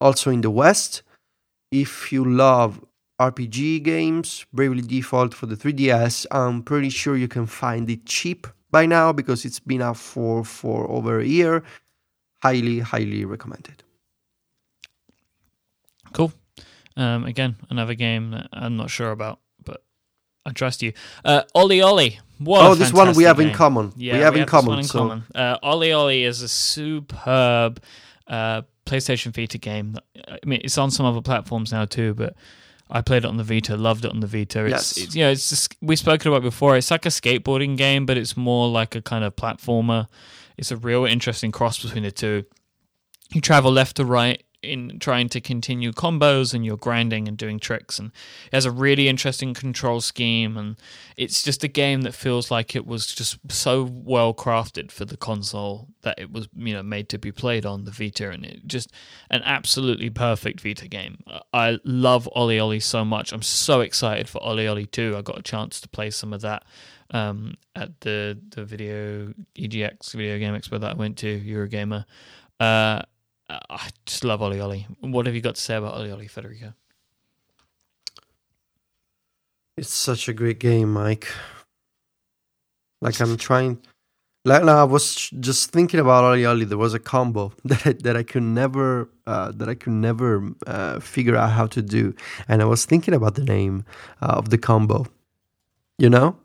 also 0.00 0.30
in 0.30 0.40
the 0.40 0.50
West. 0.50 1.02
If 1.70 2.12
you 2.12 2.24
love 2.24 2.80
RPG 3.20 3.82
games, 3.82 4.44
Bravely 4.52 4.82
Default 4.82 5.34
for 5.34 5.46
the 5.46 5.56
3DS. 5.56 6.26
I'm 6.30 6.62
pretty 6.62 6.90
sure 6.90 7.16
you 7.16 7.28
can 7.28 7.46
find 7.46 7.88
it 7.90 8.04
cheap 8.04 8.46
by 8.70 8.86
now 8.86 9.12
because 9.12 9.44
it's 9.44 9.60
been 9.60 9.82
out 9.82 9.96
for, 9.96 10.44
for 10.44 10.88
over 10.90 11.20
a 11.20 11.24
year. 11.24 11.62
Highly, 12.42 12.80
highly 12.80 13.24
recommended. 13.24 13.82
Cool. 16.12 16.32
Um, 16.96 17.24
again, 17.24 17.56
another 17.70 17.94
game 17.94 18.30
that 18.30 18.48
I'm 18.52 18.76
not 18.76 18.90
sure 18.90 19.10
about, 19.10 19.40
I 20.46 20.52
trust 20.52 20.82
you. 20.82 20.92
Uh, 21.24 21.42
OlliOlli. 21.54 22.18
What 22.38 22.66
oh, 22.66 22.74
this 22.74 22.92
one 22.92 23.14
we 23.14 23.24
have 23.24 23.38
game. 23.38 23.48
in 23.48 23.54
common. 23.54 23.92
Yeah, 23.96 24.14
we 24.14 24.20
have 24.20 24.34
we 24.34 24.40
in 24.40 24.42
have 24.42 24.50
common. 24.50 24.78
In 24.78 24.84
so. 24.84 24.98
common. 24.98 25.24
Uh, 25.34 25.58
OlliOlli 25.62 26.24
is 26.24 26.42
a 26.42 26.48
superb 26.48 27.82
uh, 28.26 28.62
PlayStation 28.84 29.34
Vita 29.34 29.58
game. 29.58 29.96
I 30.28 30.38
mean, 30.44 30.60
it's 30.62 30.78
on 30.78 30.90
some 30.90 31.04
other 31.06 31.22
platforms 31.22 31.72
now 31.72 31.84
too, 31.86 32.14
but 32.14 32.34
I 32.90 33.00
played 33.00 33.24
it 33.24 33.26
on 33.26 33.36
the 33.36 33.44
Vita, 33.44 33.76
loved 33.76 34.04
it 34.04 34.12
on 34.12 34.20
the 34.20 34.26
Vita. 34.26 34.64
It's, 34.66 34.70
Yes. 34.70 34.96
it's 34.98 35.16
you 35.16 35.24
know, 35.24 35.30
it's 35.30 35.48
just, 35.48 35.74
we've 35.80 35.98
spoken 35.98 36.28
about 36.28 36.38
it 36.38 36.42
before. 36.42 36.76
It's 36.76 36.90
like 36.90 37.06
a 37.06 37.10
skateboarding 37.10 37.76
game, 37.76 38.06
but 38.06 38.16
it's 38.16 38.36
more 38.36 38.68
like 38.68 38.94
a 38.94 39.02
kind 39.02 39.24
of 39.24 39.34
platformer. 39.34 40.06
It's 40.56 40.70
a 40.70 40.76
real 40.76 41.04
interesting 41.04 41.50
cross 41.52 41.82
between 41.82 42.04
the 42.04 42.12
two. 42.12 42.44
You 43.32 43.40
travel 43.40 43.72
left 43.72 43.96
to 43.96 44.04
right 44.04 44.42
in 44.66 44.98
trying 44.98 45.28
to 45.28 45.40
continue 45.40 45.92
combos 45.92 46.52
and 46.52 46.64
you're 46.64 46.76
grinding 46.76 47.28
and 47.28 47.36
doing 47.36 47.58
tricks 47.58 47.98
and 47.98 48.08
it 48.46 48.54
has 48.54 48.64
a 48.64 48.70
really 48.70 49.08
interesting 49.08 49.54
control 49.54 50.00
scheme 50.00 50.56
and 50.56 50.76
it's 51.16 51.42
just 51.42 51.64
a 51.64 51.68
game 51.68 52.02
that 52.02 52.14
feels 52.14 52.50
like 52.50 52.76
it 52.76 52.86
was 52.86 53.06
just 53.06 53.38
so 53.50 53.84
well 53.84 54.34
crafted 54.34 54.90
for 54.90 55.04
the 55.04 55.16
console 55.16 55.88
that 56.02 56.18
it 56.18 56.30
was 56.30 56.48
you 56.54 56.74
know 56.74 56.82
made 56.82 57.08
to 57.08 57.18
be 57.18 57.32
played 57.32 57.64
on 57.64 57.84
the 57.84 57.90
Vita 57.90 58.30
and 58.30 58.44
it 58.44 58.66
just 58.66 58.92
an 59.30 59.42
absolutely 59.44 60.10
perfect 60.10 60.60
Vita 60.60 60.88
game. 60.88 61.18
I 61.52 61.78
love 61.84 62.28
OlliOlli 62.36 62.82
so 62.82 63.04
much. 63.04 63.32
I'm 63.32 63.42
so 63.42 63.80
excited 63.80 64.28
for 64.28 64.40
OlliOlli 64.40 64.90
2. 64.90 65.16
I 65.16 65.22
got 65.22 65.38
a 65.38 65.42
chance 65.42 65.80
to 65.80 65.88
play 65.88 66.10
some 66.10 66.32
of 66.32 66.40
that 66.42 66.64
um, 67.10 67.54
at 67.74 68.00
the 68.00 68.38
the 68.50 68.64
video 68.64 69.32
EGX 69.56 70.12
video 70.12 70.38
game 70.38 70.54
expo 70.54 70.80
that 70.80 70.92
I 70.92 70.94
went 70.94 71.18
to 71.18 71.40
Eurogamer. 71.40 72.04
Uh, 72.58 73.02
I 73.48 73.88
just 74.04 74.24
love 74.24 74.40
OlliOlli. 74.40 74.86
What 75.00 75.26
have 75.26 75.34
you 75.34 75.40
got 75.40 75.54
to 75.54 75.60
say 75.60 75.76
about 75.76 75.94
OlliOlli, 75.94 76.28
Federico? 76.28 76.74
It's 79.76 79.94
such 79.94 80.28
a 80.28 80.32
great 80.32 80.58
game, 80.58 80.92
Mike. 80.92 81.28
Like 83.00 83.20
I'm 83.20 83.36
trying. 83.36 83.78
Like 84.44 84.64
no, 84.64 84.76
I 84.76 84.84
was 84.84 85.28
just 85.40 85.70
thinking 85.70 86.00
about 86.00 86.24
OlliOlli. 86.24 86.68
There 86.68 86.78
was 86.78 86.94
a 86.94 86.98
combo 86.98 87.52
that 87.64 87.86
I, 87.86 87.92
that 87.92 88.16
I 88.16 88.22
could 88.22 88.42
never 88.42 89.08
uh, 89.26 89.52
that 89.52 89.68
I 89.68 89.74
could 89.74 89.92
never 89.92 90.48
uh, 90.66 90.98
figure 91.00 91.36
out 91.36 91.50
how 91.50 91.66
to 91.66 91.82
do, 91.82 92.14
and 92.48 92.62
I 92.62 92.64
was 92.64 92.84
thinking 92.84 93.14
about 93.14 93.34
the 93.34 93.44
name 93.44 93.84
uh, 94.22 94.34
of 94.38 94.50
the 94.50 94.58
combo. 94.58 95.06
You 95.98 96.10
know, 96.10 96.36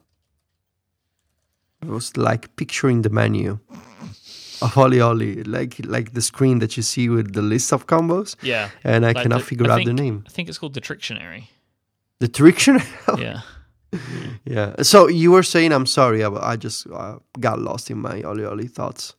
I 1.81 1.87
was 1.87 2.15
like 2.17 2.55
picturing 2.57 3.01
the 3.01 3.09
menu 3.09 3.59
of 4.61 4.73
OlliOlli, 4.75 5.45
like 5.47 5.79
like 5.85 6.13
the 6.13 6.21
screen 6.21 6.59
that 6.59 6.75
you 6.77 6.83
see 6.83 7.09
with 7.09 7.33
the 7.33 7.41
list 7.41 7.73
of 7.73 7.85
combos, 7.87 8.35
Yeah, 8.41 8.69
and 8.83 9.05
I 9.05 9.09
Like 9.09 9.23
cannot 9.23 9.39
the- 9.39 9.45
figure 9.45 9.67
I 9.69 9.73
out 9.73 9.77
think- 9.77 9.87
the 9.97 10.03
name. 10.03 10.23
I 10.27 10.29
think 10.31 10.49
it's 10.49 10.57
called 10.57 10.73
the 10.73 10.81
Trictionary. 10.81 11.43
The 12.19 12.27
Trictionary. 12.27 12.85
Yeah, 13.19 13.41
Yeah. 14.45 14.81
So 14.83 15.07
you 15.09 15.31
were 15.31 15.43
saying, 15.43 15.71
I'm 15.73 15.85
sorry, 15.85 16.23
I, 16.23 16.29
I 16.53 16.55
just 16.55 16.87
uh, 16.87 17.17
got 17.39 17.59
lost 17.59 17.89
in 17.91 17.97
my 17.97 18.21
OlliOlli 18.21 18.69
thoughts. 18.69 19.15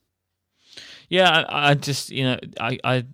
yeah. 1.09 1.29
I, 1.49 1.71
I 1.71 1.75
just 1.75 2.11
you 2.11 2.25
know 2.25 2.39
I 2.61 2.79
I 2.85 3.05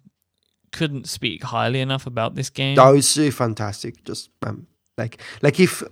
couldn't 0.73 1.09
speak 1.09 1.43
highly 1.45 1.81
enough 1.81 2.07
about 2.07 2.35
this 2.35 2.51
game. 2.51 2.77
That 2.77 2.91
was 2.91 3.19
uh, 3.19 3.31
fantastic. 3.33 4.05
Just 4.05 4.31
um, 4.43 4.67
like 4.99 5.19
like 5.43 5.59
if 5.61 5.83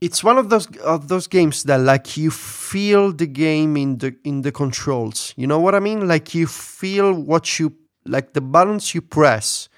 it's 0.00 0.22
one 0.22 0.36
of 0.36 0.50
those 0.50 0.66
of 0.78 1.08
those 1.08 1.26
games 1.26 1.62
that 1.64 1.80
like 1.80 2.16
you 2.16 2.30
feel 2.30 3.12
the 3.12 3.26
game 3.26 3.76
in 3.76 3.98
the 3.98 4.14
in 4.24 4.42
the 4.42 4.52
controls. 4.52 5.32
You 5.36 5.46
know 5.46 5.58
what 5.58 5.74
I 5.74 5.80
mean? 5.80 6.06
Like 6.06 6.34
you 6.34 6.46
feel 6.46 7.14
what 7.14 7.58
you 7.58 7.74
like 8.04 8.34
the 8.34 8.40
buttons 8.40 8.94
you 8.94 9.00
press. 9.00 9.68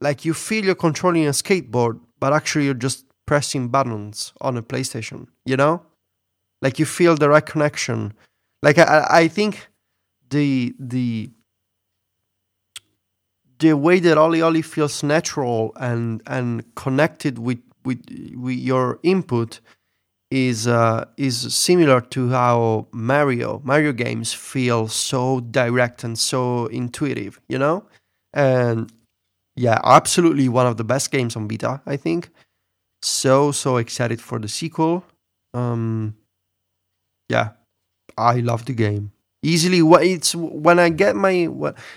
Like 0.00 0.24
you 0.24 0.34
feel 0.34 0.64
you're 0.64 0.74
controlling 0.74 1.26
a 1.26 1.30
skateboard, 1.30 2.00
but 2.20 2.32
actually 2.32 2.66
you're 2.66 2.74
just 2.74 3.06
pressing 3.26 3.68
buttons 3.68 4.32
on 4.40 4.56
a 4.56 4.62
PlayStation. 4.62 5.26
You 5.44 5.56
know, 5.56 5.82
like 6.62 6.78
you 6.78 6.86
feel 6.86 7.16
the 7.16 7.28
right 7.28 7.44
connection. 7.44 8.12
Like 8.62 8.78
I, 8.78 9.06
I 9.10 9.28
think 9.28 9.68
the 10.30 10.74
the 10.78 11.30
the 13.58 13.72
way 13.72 13.98
that 13.98 14.16
OlliOlli 14.18 14.64
feels 14.64 15.02
natural 15.02 15.72
and 15.76 16.22
and 16.26 16.74
connected 16.76 17.38
with 17.38 17.58
with 17.84 18.02
with 18.34 18.58
your 18.58 18.98
input 19.02 19.60
is 20.30 20.66
uh, 20.66 21.04
is 21.16 21.54
similar 21.54 22.00
to 22.00 22.30
how 22.30 22.88
Mario 22.92 23.60
Mario 23.64 23.92
games 23.92 24.32
feel 24.32 24.88
so 24.88 25.40
direct 25.40 26.04
and 26.04 26.18
so 26.18 26.66
intuitive, 26.66 27.40
you 27.48 27.58
know, 27.58 27.84
and 28.32 28.92
yeah, 29.56 29.78
absolutely 29.84 30.48
one 30.48 30.66
of 30.66 30.76
the 30.76 30.84
best 30.84 31.10
games 31.10 31.36
on 31.36 31.48
Vita, 31.48 31.80
I 31.86 31.96
think. 31.96 32.30
So 33.02 33.52
so 33.52 33.76
excited 33.76 34.20
for 34.20 34.38
the 34.38 34.48
sequel. 34.48 35.04
Um, 35.52 36.16
yeah, 37.28 37.50
I 38.18 38.40
love 38.40 38.64
the 38.64 38.74
game 38.74 39.12
easily. 39.42 39.80
It's 40.10 40.34
when 40.34 40.78
I 40.78 40.88
get 40.88 41.14
my 41.14 41.48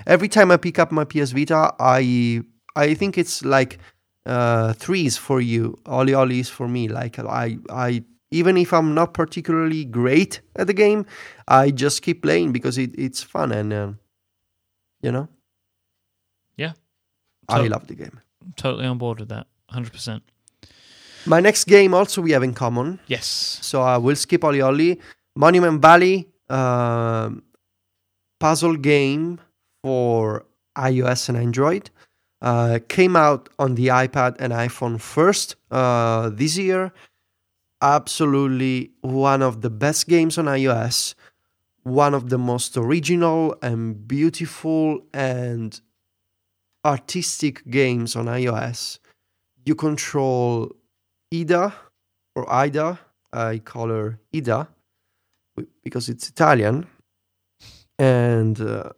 every 0.05 0.27
time 0.27 0.51
I 0.51 0.57
pick 0.57 0.77
up 0.77 0.91
my 0.91 1.05
PS 1.05 1.31
Vita, 1.31 1.73
I 1.79 2.43
I 2.75 2.93
think 2.93 3.17
it's 3.17 3.43
like 3.43 3.79
uh, 4.27 4.73
threes 4.73 5.17
for 5.17 5.41
you, 5.41 5.77
OlliOllis 5.85 6.49
for 6.49 6.67
me. 6.67 6.87
Like 6.87 7.17
I 7.19 7.57
I 7.69 8.03
even 8.31 8.57
if 8.57 8.73
I'm 8.73 8.93
not 8.93 9.13
particularly 9.13 9.85
great 9.85 10.41
at 10.55 10.67
the 10.67 10.73
game, 10.73 11.05
I 11.47 11.71
just 11.71 12.01
keep 12.01 12.21
playing 12.21 12.51
because 12.51 12.77
it, 12.77 12.91
it's 12.97 13.23
fun 13.23 13.51
and 13.51 13.73
uh, 13.73 13.91
you 15.01 15.11
know. 15.11 15.29
Yeah. 16.57 16.73
I 17.49 17.67
love 17.67 17.87
the 17.87 17.95
game. 17.95 18.19
totally 18.57 18.85
on 18.85 18.97
board 18.97 19.19
with 19.19 19.29
that. 19.29 19.47
Hundred 19.69 19.93
percent. 19.93 20.23
My 21.25 21.39
next 21.39 21.65
game 21.65 21.93
also 21.93 22.21
we 22.21 22.31
have 22.31 22.43
in 22.43 22.53
common. 22.53 22.99
Yes. 23.07 23.25
So 23.61 23.81
I 23.81 23.97
will 23.97 24.15
skip 24.15 24.41
OlliOlli. 24.41 24.99
Monument 25.35 25.81
Valley, 25.81 26.27
um, 26.49 27.43
puzzle 28.39 28.75
game 28.75 29.39
for 29.83 30.45
iOS 30.77 31.29
and 31.29 31.37
Android. 31.37 31.91
Uh, 32.41 32.79
came 32.87 33.15
out 33.15 33.49
on 33.57 33.73
the 33.75 33.87
iPad 33.87 34.35
and 34.39 34.53
iPhone 34.53 35.01
first 35.01 35.55
uh, 35.71 36.29
this 36.29 36.57
year. 36.57 36.91
Absolutely 37.81 38.91
one 39.01 39.41
of 39.41 39.61
the 39.61 39.69
best 39.69 40.07
games 40.07 40.37
on 40.37 40.45
iOS. 40.45 41.15
One 41.83 42.13
of 42.13 42.29
the 42.29 42.37
most 42.37 42.77
original 42.77 43.55
and 43.61 44.07
beautiful 44.07 44.99
and 45.13 45.79
artistic 46.85 47.67
games 47.69 48.15
on 48.15 48.25
iOS. 48.25 48.99
You 49.65 49.75
control 49.75 50.75
Ida 51.33 51.73
or 52.35 52.51
Ida. 52.51 52.99
I 53.33 53.59
call 53.59 53.89
her 53.89 54.19
Ida 54.33 54.67
because 55.83 56.07
it's 56.07 56.29
Italian. 56.29 56.87
And 57.99 58.61
uh, 58.61 58.91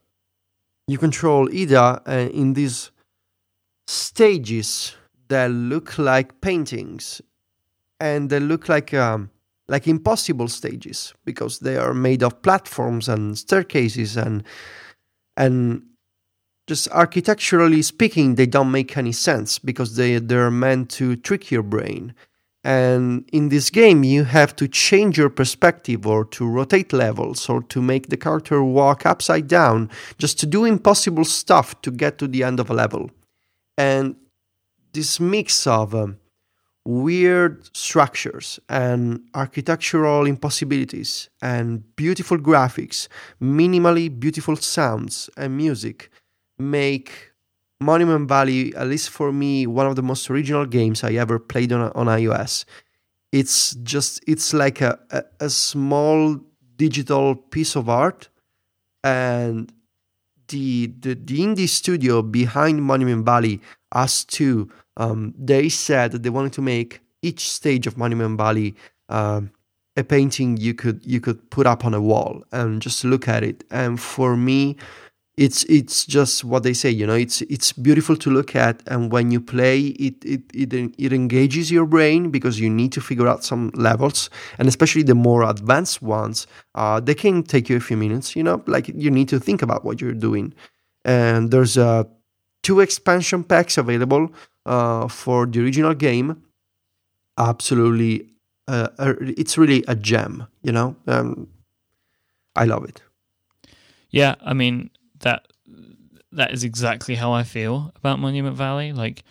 you 0.88 0.98
control 0.98 1.50
Ida 1.54 2.02
uh, 2.06 2.12
in 2.12 2.54
these 2.54 2.92
stages 3.90 4.96
that 5.30 5.52
look 5.52 5.98
like 5.98 6.42
paintings 6.42 7.22
and 8.00 8.30
they 8.30 8.40
look 8.40 8.70
like 8.70 8.94
um, 8.94 9.30
like 9.68 9.88
impossible 9.88 10.48
stages 10.48 11.14
because 11.26 11.60
they 11.60 11.78
are 11.78 11.94
made 11.94 12.24
of 12.24 12.42
platforms 12.42 13.10
and 13.10 13.38
staircases 13.38 14.18
and 14.18 14.44
and 15.38 15.84
just 16.68 16.90
architecturally 16.92 17.82
speaking 17.82 18.36
they 18.36 18.46
don't 18.46 18.72
make 18.72 18.98
any 18.98 19.12
sense 19.12 19.60
because 19.60 19.96
they 19.96 20.20
they're 20.20 20.52
meant 20.52 20.90
to 20.90 21.16
trick 21.16 21.52
your 21.52 21.64
brain 21.64 22.14
And 22.64 23.28
in 23.34 23.50
this 23.50 23.72
game, 23.72 24.04
you 24.04 24.26
have 24.26 24.56
to 24.58 24.68
change 24.68 25.18
your 25.18 25.30
perspective 25.32 26.06
or 26.08 26.26
to 26.26 26.46
rotate 26.48 26.94
levels 26.94 27.50
or 27.50 27.64
to 27.64 27.82
make 27.82 28.10
the 28.10 28.18
character 28.18 28.64
walk 28.64 29.06
upside 29.06 29.48
down 29.48 29.90
just 30.20 30.40
to 30.42 30.48
do 30.48 30.66
impossible 30.66 31.26
stuff 31.26 31.82
to 31.84 31.92
get 31.92 32.18
to 32.20 32.28
the 32.28 32.44
end 32.44 32.60
of 32.60 32.70
a 32.70 32.74
level. 32.74 33.12
And 33.80 34.18
this 34.92 35.22
mix 35.22 35.66
of 35.66 35.96
um, 35.96 36.18
weird 36.84 37.66
structures 37.76 38.60
and 38.68 39.22
architectural 39.34 40.26
impossibilities 40.26 41.30
and 41.42 41.96
beautiful 41.96 42.38
graphics, 42.38 43.08
minimally 43.42 44.08
beautiful 44.10 44.58
sounds 44.58 45.30
and 45.38 45.56
music 45.56 46.10
make 46.58 47.32
Monument 47.80 48.28
Valley, 48.28 48.76
at 48.76 48.88
least 48.88 49.12
for 49.12 49.32
me, 49.32 49.66
one 49.66 49.88
of 49.88 49.96
the 49.96 50.04
most 50.04 50.30
original 50.30 50.66
games 50.66 51.02
I 51.02 51.14
ever 51.14 51.40
played 51.40 51.72
on, 51.72 51.90
on 51.96 52.08
iOS. 52.08 52.66
It's 53.32 53.76
just, 53.76 54.22
it's 54.28 54.54
like 54.54 54.82
a, 54.82 55.00
a, 55.12 55.24
a 55.40 55.50
small 55.50 56.38
digital 56.76 57.36
piece 57.36 57.78
of 57.78 57.88
art. 57.88 58.28
And 59.06 59.72
the, 60.50 60.88
the, 61.00 61.14
the 61.14 61.40
indie 61.40 61.70
studio 61.70 62.22
behind 62.22 62.84
Monument 62.84 63.26
Valley, 63.26 63.62
ustwo, 63.94 64.70
um, 64.98 65.34
they 65.38 65.70
said 65.70 66.12
that 66.12 66.24
they 66.24 66.30
wanted 66.30 66.54
to 66.54 66.62
make 66.62 67.02
each 67.22 67.50
stage 67.50 67.88
of 67.88 67.98
Monument 67.98 68.38
Valley 68.38 68.76
um, 69.10 69.52
a 69.98 70.04
painting 70.04 70.58
you 70.58 70.74
could 70.74 71.06
you 71.06 71.20
could 71.20 71.50
put 71.50 71.68
up 71.68 71.84
on 71.84 71.94
a 71.94 72.02
wall 72.02 72.44
and 72.52 72.82
just 72.82 73.04
look 73.04 73.28
at 73.28 73.44
it. 73.44 73.64
And 73.72 74.00
for 74.00 74.38
me, 74.38 74.78
it's 75.40 75.64
it's 75.66 76.06
just 76.06 76.44
what 76.44 76.64
they 76.64 76.74
say 76.74 76.90
you 76.90 77.08
know 77.08 77.16
it's 77.16 77.42
it's 77.44 77.72
beautiful 77.72 78.18
to 78.18 78.30
look 78.30 78.58
at 78.58 78.84
and 78.88 79.10
when 79.10 79.32
you 79.32 79.40
play 79.40 79.80
it 80.08 80.16
it 80.26 80.42
it, 80.54 80.74
it 80.98 81.14
engages 81.14 81.72
your 81.72 81.86
brain 81.86 82.30
because 82.30 82.60
you 82.60 82.70
need 82.70 82.92
to 82.92 83.00
figure 83.00 83.26
out 83.26 83.42
some 83.46 83.72
levels 83.74 84.30
and 84.58 84.68
especially 84.68 85.02
the 85.02 85.16
more 85.16 85.44
advanced 85.44 86.02
ones 86.02 86.46
uh, 86.76 87.00
they 87.00 87.16
can 87.16 87.42
take 87.42 87.70
you 87.70 87.78
a 87.78 87.80
few 87.80 87.96
minutes 87.96 88.36
you 88.36 88.44
know 88.44 88.62
like 88.68 88.90
you 88.90 89.10
need 89.10 89.30
to 89.30 89.40
think 89.40 89.62
about 89.62 89.86
what 89.86 90.02
you're 90.02 90.14
doing. 90.14 90.54
And 91.06 91.50
there's 91.50 91.78
uh, 91.78 92.04
two 92.62 92.82
expansion 92.82 93.46
packs 93.46 93.78
available 93.78 94.30
uh, 94.66 95.08
for 95.08 95.46
the 95.46 95.62
original 95.62 95.94
game. 95.94 96.44
Absolutely 97.38 98.28
uh, 98.68 98.90
it's 99.22 99.58
really 99.58 99.86
a 99.88 99.96
gem 99.96 100.46
you 100.62 100.72
know 100.74 100.96
um, 101.08 101.48
i 102.58 102.66
love 102.66 102.84
it. 102.84 103.02
Yeah 104.12 104.36
i 104.42 104.54
mean 104.54 104.90
that 105.20 105.48
that 106.32 106.52
is 106.52 106.64
exactly 106.64 107.16
how 107.16 107.32
I 107.32 107.44
feel 107.44 107.92
about 107.96 108.20
Monument 108.20 108.56
Valley. 108.56 108.94
Like 108.94 109.24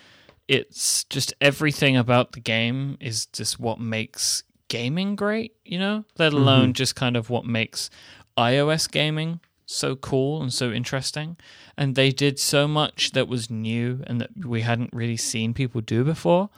it's 0.48 1.04
just 1.04 1.34
everything 1.40 1.96
about 1.96 2.32
the 2.32 2.40
game 2.40 2.96
is 3.00 3.26
just 3.26 3.60
what 3.60 3.78
makes 3.78 4.42
gaming 4.68 5.16
great, 5.16 5.52
you 5.64 5.78
know? 5.78 6.04
Let 6.18 6.32
alone 6.32 6.66
mm-hmm. 6.66 6.72
just 6.72 6.96
kind 6.96 7.16
of 7.16 7.30
what 7.30 7.44
makes 7.44 7.90
iOS 8.36 8.90
gaming 8.90 9.40
so 9.66 9.96
cool 9.96 10.40
and 10.40 10.52
so 10.52 10.70
interesting. 10.70 11.36
And 11.76 11.94
they 11.94 12.10
did 12.10 12.38
so 12.38 12.66
much 12.66 13.12
that 13.12 13.28
was 13.28 13.50
new 13.50 14.02
and 14.06 14.20
that 14.20 14.30
we 14.44 14.62
hadn't 14.62 14.92
really 14.92 15.16
seen 15.16 15.54
people 15.54 15.80
do 15.80 16.04
before. 16.04 16.50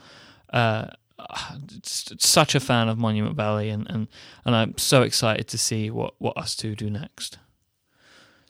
Uh, 0.51 0.87
such 1.83 2.55
a 2.55 2.59
fan 2.59 2.87
of 2.87 2.97
Monument 2.97 3.35
Valley, 3.35 3.69
and, 3.69 3.89
and, 3.89 4.07
and 4.45 4.55
I'm 4.55 4.77
so 4.77 5.01
excited 5.01 5.47
to 5.49 5.57
see 5.57 5.91
what, 5.91 6.15
what 6.17 6.35
ustwo 6.37 6.75
do 6.75 6.89
next. 6.89 7.37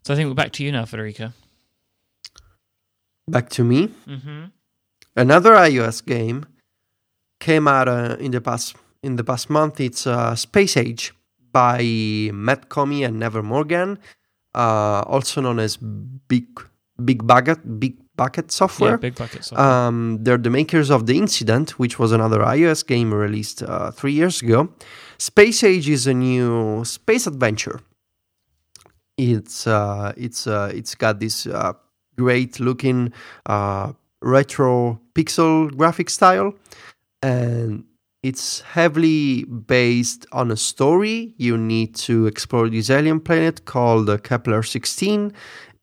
So 0.03 0.13
I 0.13 0.17
think 0.17 0.27
we're 0.27 0.35
back 0.35 0.51
to 0.53 0.63
you 0.63 0.71
now, 0.71 0.85
Federico. 0.85 1.33
Back 3.27 3.49
to 3.49 3.63
me. 3.63 3.89
Mm-hmm. 4.07 4.45
Another 5.15 5.51
iOS 5.51 6.03
game 6.05 6.45
came 7.39 7.67
out 7.67 7.87
uh, 7.87 8.15
in 8.19 8.31
the 8.31 8.41
past 8.41 8.75
in 9.03 9.15
the 9.15 9.23
past 9.23 9.49
month. 9.49 9.79
It's 9.79 10.07
uh, 10.07 10.35
Space 10.35 10.77
Age 10.77 11.13
by 11.51 11.81
Matt 12.33 12.69
Comi 12.69 13.05
and 13.05 13.21
Neven 13.21 13.45
Mrgan, 13.45 13.97
uh, 14.55 15.01
also 15.05 15.41
known 15.41 15.59
as 15.59 15.77
Big 15.77 16.47
Big 17.03 17.25
Bucket 17.27 17.79
Big 17.79 17.97
Bucket 18.15 18.51
Software. 18.51 18.91
Yeah, 18.91 18.97
Big 18.97 19.15
Bucket 19.15 19.43
Software. 19.43 19.67
Um, 19.67 20.17
they're 20.21 20.37
the 20.37 20.49
makers 20.49 20.89
of 20.89 21.05
The 21.05 21.17
Incident, 21.17 21.77
which 21.77 21.99
was 21.99 22.11
another 22.11 22.39
iOS 22.39 22.85
game 22.85 23.13
released 23.13 23.61
uh, 23.63 23.91
three 23.91 24.13
years 24.13 24.41
ago. 24.41 24.69
Space 25.17 25.63
Age 25.63 25.89
is 25.89 26.07
a 26.07 26.13
new 26.13 26.83
space 26.85 27.27
adventure 27.27 27.81
it's 29.21 29.67
uh, 29.67 30.13
it's 30.17 30.47
uh, 30.47 30.71
it's 30.73 30.95
got 30.95 31.19
this 31.19 31.45
uh, 31.45 31.73
great 32.17 32.59
looking 32.59 33.13
uh, 33.45 33.93
retro 34.21 34.99
pixel 35.13 35.75
graphic 35.77 36.09
style, 36.09 36.53
and 37.21 37.83
it's 38.23 38.61
heavily 38.61 39.43
based 39.43 40.25
on 40.31 40.49
a 40.51 40.57
story. 40.57 41.33
You 41.37 41.57
need 41.57 41.95
to 42.07 42.25
explore 42.25 42.69
this 42.69 42.89
alien 42.89 43.19
planet 43.19 43.65
called 43.65 44.09
Kepler 44.23 44.63
16, 44.63 45.33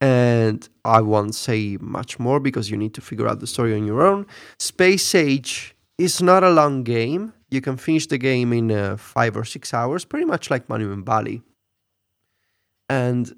and 0.00 0.68
I 0.84 1.00
won't 1.00 1.34
say 1.34 1.78
much 1.80 2.18
more 2.18 2.40
because 2.40 2.70
you 2.70 2.76
need 2.76 2.94
to 2.94 3.00
figure 3.00 3.28
out 3.28 3.40
the 3.40 3.46
story 3.46 3.74
on 3.74 3.86
your 3.86 4.02
own. 4.02 4.26
Space 4.58 5.14
Age 5.14 5.76
is 5.96 6.20
not 6.20 6.42
a 6.42 6.50
long 6.50 6.82
game. 6.82 7.32
You 7.50 7.60
can 7.60 7.76
finish 7.76 8.06
the 8.06 8.18
game 8.18 8.52
in 8.52 8.70
uh, 8.70 8.96
five 8.96 9.36
or 9.36 9.44
six 9.44 9.72
hours, 9.72 10.04
pretty 10.04 10.26
much 10.26 10.50
like 10.50 10.68
Monument 10.68 11.06
Valley 11.06 11.42
and 12.88 13.34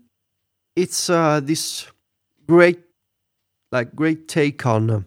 it's 0.77 1.11
uh, 1.11 1.41
this 1.41 1.87
great 2.47 2.81
like 3.73 3.95
great 3.95 4.29
take 4.29 4.65
on 4.67 4.91
uh, 4.91 5.01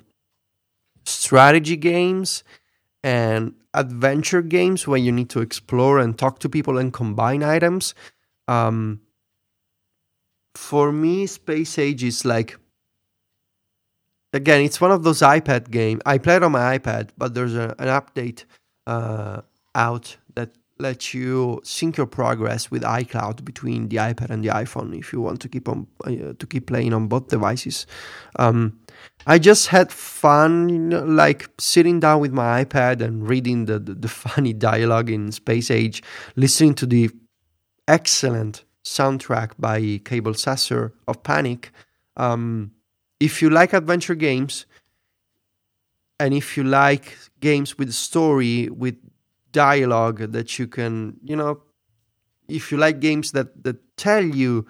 strategy 1.05 1.75
games 1.75 2.43
and 3.03 3.53
adventure 3.73 4.41
games 4.41 4.87
where 4.87 4.99
you 4.99 5.11
need 5.11 5.29
to 5.29 5.41
explore 5.41 5.99
and 5.99 6.17
talk 6.17 6.39
to 6.39 6.49
people 6.49 6.77
and 6.77 6.93
combine 6.93 7.43
items. 7.43 7.93
Um, 8.47 9.01
for 10.55 10.91
me 10.91 11.25
space 11.25 11.77
age 11.79 12.03
is 12.03 12.25
like 12.25 12.57
again 14.33 14.61
it's 14.61 14.79
one 14.79 14.91
of 14.91 15.03
those 15.03 15.21
ipad 15.21 15.71
games 15.71 16.01
i 16.05 16.17
played 16.17 16.43
on 16.43 16.51
my 16.51 16.77
ipad 16.77 17.09
but 17.17 17.33
there's 17.33 17.55
a, 17.55 17.75
an 17.79 17.87
update 17.87 18.45
uh, 18.85 19.41
out 19.75 20.17
let 20.79 21.13
you 21.13 21.61
sync 21.63 21.97
your 21.97 22.07
progress 22.07 22.71
with 22.71 22.83
iCloud 22.83 23.45
between 23.45 23.89
the 23.89 23.97
iPad 23.97 24.29
and 24.29 24.43
the 24.43 24.49
iPhone 24.49 24.97
if 24.97 25.13
you 25.13 25.21
want 25.21 25.39
to 25.41 25.49
keep 25.49 25.69
on 25.69 25.87
uh, 26.05 26.33
to 26.37 26.47
keep 26.47 26.67
playing 26.67 26.93
on 26.93 27.07
both 27.07 27.27
devices. 27.27 27.85
Um, 28.37 28.79
I 29.27 29.39
just 29.39 29.67
had 29.67 29.91
fun, 29.91 30.69
you 30.69 30.79
know, 30.79 31.03
like 31.03 31.49
sitting 31.59 31.99
down 31.99 32.21
with 32.21 32.31
my 32.31 32.63
iPad 32.63 33.01
and 33.01 33.27
reading 33.27 33.65
the, 33.65 33.79
the, 33.79 33.93
the 33.93 34.07
funny 34.23 34.53
dialogue 34.53 35.09
in 35.09 35.31
Space 35.31 35.69
Age, 35.69 36.01
listening 36.35 36.73
to 36.75 36.85
the 36.85 37.09
excellent 37.87 38.63
soundtrack 38.83 39.51
by 39.59 40.01
Cabel 40.03 40.33
Sasser 40.33 40.93
of 41.07 41.23
Panic. 41.23 41.71
Um, 42.17 42.71
if 43.19 43.41
you 43.41 43.49
like 43.49 43.73
adventure 43.73 44.15
games, 44.15 44.65
and 46.19 46.33
if 46.33 46.57
you 46.57 46.63
like 46.63 47.17
games 47.39 47.77
with 47.77 47.91
story 47.93 48.69
with 48.69 48.95
dialogue 49.53 50.19
that 50.33 50.59
you 50.59 50.67
can, 50.67 51.15
you 51.23 51.35
know, 51.35 51.61
if 52.49 52.71
you 52.71 52.77
like 52.77 52.99
games 52.99 53.31
that 53.31 53.63
that 53.63 53.77
tell 53.95 54.23
you 54.23 54.67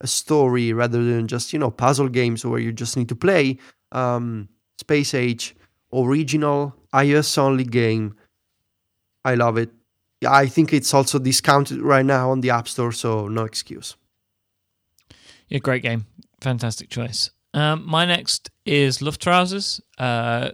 a 0.00 0.06
story 0.06 0.72
rather 0.72 1.02
than 1.02 1.26
just 1.26 1.52
you 1.52 1.58
know 1.58 1.70
puzzle 1.70 2.08
games 2.08 2.44
where 2.44 2.60
you 2.60 2.72
just 2.72 2.96
need 2.96 3.08
to 3.08 3.16
play. 3.16 3.58
Um, 3.92 4.48
Space 4.78 5.14
Age 5.14 5.54
original 5.92 6.74
iOS 6.92 7.38
only 7.38 7.64
game. 7.64 8.16
I 9.24 9.34
love 9.34 9.56
it. 9.56 9.70
I 10.26 10.46
think 10.46 10.72
it's 10.72 10.92
also 10.92 11.18
discounted 11.18 11.80
right 11.80 12.04
now 12.04 12.30
on 12.30 12.40
the 12.40 12.50
App 12.50 12.68
Store, 12.68 12.92
so 12.92 13.28
no 13.28 13.44
excuse. 13.44 13.96
Yeah, 15.48 15.58
great 15.58 15.82
game. 15.82 16.06
Fantastic 16.40 16.88
choice. 16.88 17.30
Um, 17.52 17.84
my 17.86 18.04
next 18.04 18.50
is 18.66 18.98
Luftrausers. 18.98 19.80
Uh, 19.98 20.50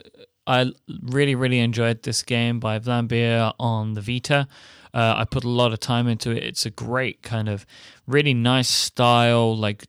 I 0.50 0.72
really, 1.02 1.36
really 1.36 1.60
enjoyed 1.60 2.02
this 2.02 2.24
game 2.24 2.58
by 2.58 2.80
Vlambeer 2.80 3.54
on 3.60 3.94
the 3.94 4.00
Vita. 4.00 4.48
Uh, 4.92 5.14
I 5.18 5.24
put 5.24 5.44
a 5.44 5.48
lot 5.48 5.72
of 5.72 5.78
time 5.78 6.08
into 6.08 6.32
it. 6.32 6.42
It's 6.42 6.66
a 6.66 6.70
great 6.70 7.22
kind 7.22 7.48
of 7.48 7.64
really 8.08 8.34
nice 8.34 8.68
style, 8.68 9.56
like 9.56 9.86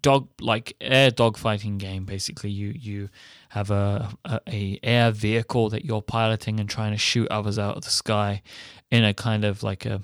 dog, 0.00 0.28
like 0.40 0.74
air 0.80 1.10
dogfighting 1.10 1.76
game. 1.76 2.06
Basically, 2.06 2.48
you 2.48 2.72
you 2.74 3.10
have 3.50 3.70
a, 3.70 4.10
a, 4.24 4.40
a 4.48 4.80
air 4.82 5.10
vehicle 5.10 5.68
that 5.68 5.84
you're 5.84 6.00
piloting 6.00 6.58
and 6.58 6.68
trying 6.68 6.92
to 6.92 6.98
shoot 6.98 7.28
others 7.30 7.58
out 7.58 7.76
of 7.76 7.84
the 7.84 7.90
sky 7.90 8.42
in 8.90 9.04
a 9.04 9.12
kind 9.12 9.44
of 9.44 9.62
like 9.62 9.84
a 9.84 10.00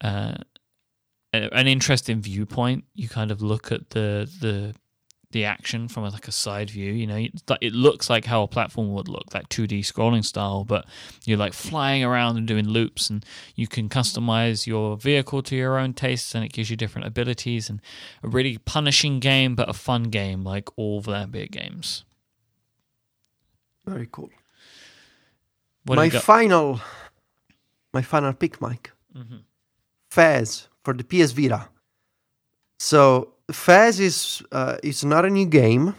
uh, 0.00 0.36
an 1.34 1.66
interesting 1.66 2.22
viewpoint. 2.22 2.84
You 2.94 3.10
kind 3.10 3.30
of 3.30 3.42
look 3.42 3.70
at 3.70 3.90
the 3.90 4.30
the 4.40 4.74
the 5.32 5.44
action 5.44 5.88
from 5.88 6.04
a, 6.04 6.10
like 6.10 6.28
a 6.28 6.32
side 6.32 6.70
view. 6.70 6.92
You 6.92 7.06
know, 7.06 7.26
it 7.60 7.72
looks 7.72 8.08
like 8.08 8.24
how 8.26 8.42
a 8.42 8.48
platform 8.48 8.92
would 8.92 9.08
look, 9.08 9.30
that 9.30 9.48
2D 9.48 9.80
scrolling 9.80 10.24
style, 10.24 10.64
but 10.64 10.86
you're 11.24 11.38
like 11.38 11.52
flying 11.52 12.04
around 12.04 12.36
and 12.36 12.46
doing 12.46 12.68
loops, 12.68 13.10
and 13.10 13.24
you 13.54 13.66
can 13.66 13.88
customize 13.88 14.66
your 14.66 14.96
vehicle 14.96 15.42
to 15.42 15.56
your 15.56 15.78
own 15.78 15.92
tastes, 15.94 16.34
and 16.34 16.44
it 16.44 16.52
gives 16.52 16.70
you 16.70 16.76
different 16.76 17.06
abilities. 17.06 17.68
And 17.68 17.80
a 18.22 18.28
really 18.28 18.58
punishing 18.58 19.18
game, 19.20 19.54
but 19.54 19.68
a 19.68 19.72
fun 19.74 20.04
game, 20.04 20.44
like 20.44 20.68
all 20.76 21.00
the 21.00 21.12
Vlambeer 21.12 21.50
games. 21.50 22.04
Very 23.84 24.08
cool. 24.12 24.30
What 25.84 25.96
my 25.96 26.04
have 26.04 26.12
you 26.12 26.18
got? 26.18 26.24
final, 26.24 26.80
my 27.92 28.02
final 28.02 28.32
pick, 28.32 28.60
Mike. 28.60 28.92
Mhm. 29.16 29.40
Fez 30.10 30.68
for 30.84 30.94
the 30.94 31.02
PS 31.04 31.32
Vita. 31.32 31.68
So 32.78 33.31
Fez 33.50 34.00
is 34.00 34.42
uh, 34.52 34.76
it's 34.82 35.04
not 35.04 35.24
a 35.24 35.30
new 35.30 35.46
game. 35.46 35.94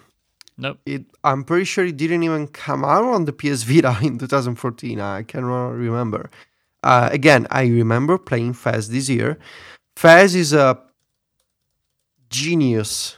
Nope. 0.58 0.80
It 0.86 1.06
I'm 1.24 1.44
pretty 1.44 1.66
sure 1.66 1.86
it 1.86 1.98
didn't 1.98 2.24
even 2.24 2.48
come 2.48 2.86
out 2.86 3.04
on 3.04 3.26
the 3.26 3.34
PS 3.34 3.64
Vita 3.70 3.98
in 4.02 4.18
2014. 4.18 5.00
I 5.00 5.24
cannot 5.24 5.70
remember. 5.70 6.30
Uh, 6.84 7.10
again, 7.12 7.48
I 7.50 7.64
remember 7.66 8.18
playing 8.18 8.54
Fez 8.54 8.89
this 8.89 9.10
year. 9.10 9.39
Fez 9.96 10.36
is 10.36 10.54
a 10.54 10.80
genius 12.30 13.18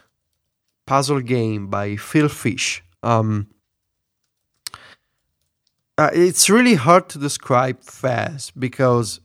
puzzle 0.85 1.21
game 1.21 1.67
by 1.67 1.95
Phil 1.95 2.29
Fish. 2.29 2.83
Um, 3.01 3.47
uh, 5.97 6.09
it's 6.13 6.49
really 6.49 6.75
hard 6.75 7.09
to 7.09 7.17
describe 7.17 7.81
Fez 7.81 8.51
because 8.51 9.21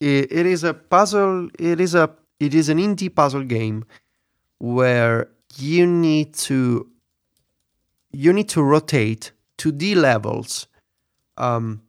it, 0.00 0.32
it 0.32 0.46
is 0.46 0.64
a 0.64 0.74
puzzle. 0.74 1.48
It 1.58 1.80
is 1.80 1.94
a 1.94 2.10
it 2.40 2.54
is 2.54 2.68
an 2.68 2.78
indie 2.78 3.14
puzzle 3.14 3.44
game 3.44 3.84
where 4.58 5.28
you 5.58 5.86
need 5.86 6.34
to 6.34 6.88
you 8.12 8.32
need 8.32 8.48
to 8.48 8.62
rotate 8.62 9.32
2D 9.58 9.94
levels 9.94 10.66
um, 11.36 11.82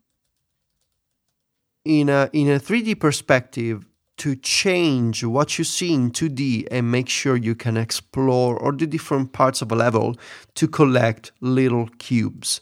in 1.85 2.09
a 2.09 2.29
in 2.33 2.49
a 2.49 2.59
3D 2.59 2.99
perspective 2.99 3.85
to 4.17 4.35
change 4.35 5.23
what 5.23 5.57
you 5.57 5.63
see 5.63 5.93
in 5.93 6.11
2D 6.11 6.67
and 6.71 6.91
make 6.91 7.07
sure 7.07 7.35
you 7.35 7.55
can 7.55 7.77
explore 7.77 8.61
all 8.61 8.71
the 8.71 8.87
different 8.87 9.31
parts 9.31 9.61
of 9.61 9.71
a 9.71 9.75
level 9.75 10.15
to 10.55 10.67
collect 10.67 11.31
little 11.39 11.87
cubes. 11.99 12.61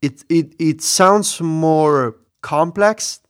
It 0.00 0.24
it 0.28 0.54
it 0.58 0.82
sounds 0.82 1.40
more 1.40 2.16
complex. 2.40 3.21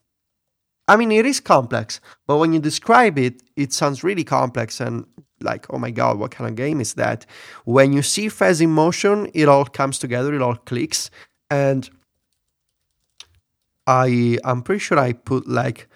I 0.89 0.97
mean, 0.97 1.13
it 1.13 1.25
is 1.27 1.41
complex, 1.41 2.01
but 2.27 2.39
when 2.39 2.53
you 2.53 2.61
describe 2.61 3.19
it, 3.19 3.43
it 3.57 3.73
sounds 3.73 4.03
really 4.05 4.25
complex 4.25 4.81
and 4.81 5.07
like, 5.41 5.67
oh 5.73 5.79
my 5.79 5.91
god, 5.91 6.19
what 6.19 6.31
kind 6.33 6.49
of 6.51 6.57
game 6.57 6.81
is 6.81 6.95
that? 6.95 7.25
When 7.65 7.93
you 7.93 8.03
see 8.03 8.29
Fez 8.29 8.61
in 8.61 8.71
motion, 8.71 9.31
it 9.35 9.49
all 9.49 9.65
comes 9.65 9.99
together, 9.99 10.35
it 10.35 10.43
all 10.43 10.57
clicks, 10.57 11.11
and 11.51 11.89
I 13.87 14.39
I'm 14.45 14.63
pretty 14.63 14.79
sure 14.81 14.99
I 14.99 15.13
put 15.13 15.49
like 15.49 15.89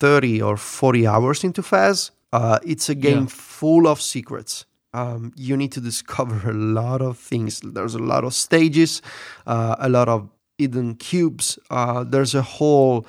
30 0.00 0.42
or 0.42 0.56
40 0.56 1.06
hours 1.06 1.44
into 1.44 1.62
Fez. 1.62 2.10
Uh, 2.32 2.58
it's 2.64 2.88
a 2.88 2.94
game 2.94 3.22
Yeah. 3.22 3.26
full 3.28 3.86
of 3.86 4.00
secrets. 4.00 4.64
Um, 4.92 5.32
you 5.36 5.56
need 5.56 5.72
to 5.72 5.80
discover 5.80 6.50
a 6.50 6.54
lot 6.54 7.00
of 7.02 7.18
things. 7.18 7.60
There's 7.60 7.94
a 7.94 7.98
lot 7.98 8.24
of 8.24 8.34
stages, 8.34 9.02
uh, 9.46 9.76
a 9.78 9.88
lot 9.88 10.08
of 10.08 10.28
hidden 10.58 10.94
cubes. 10.96 11.58
Uh, 11.70 12.04
there's 12.04 12.34
a 12.34 12.42
whole 12.42 13.06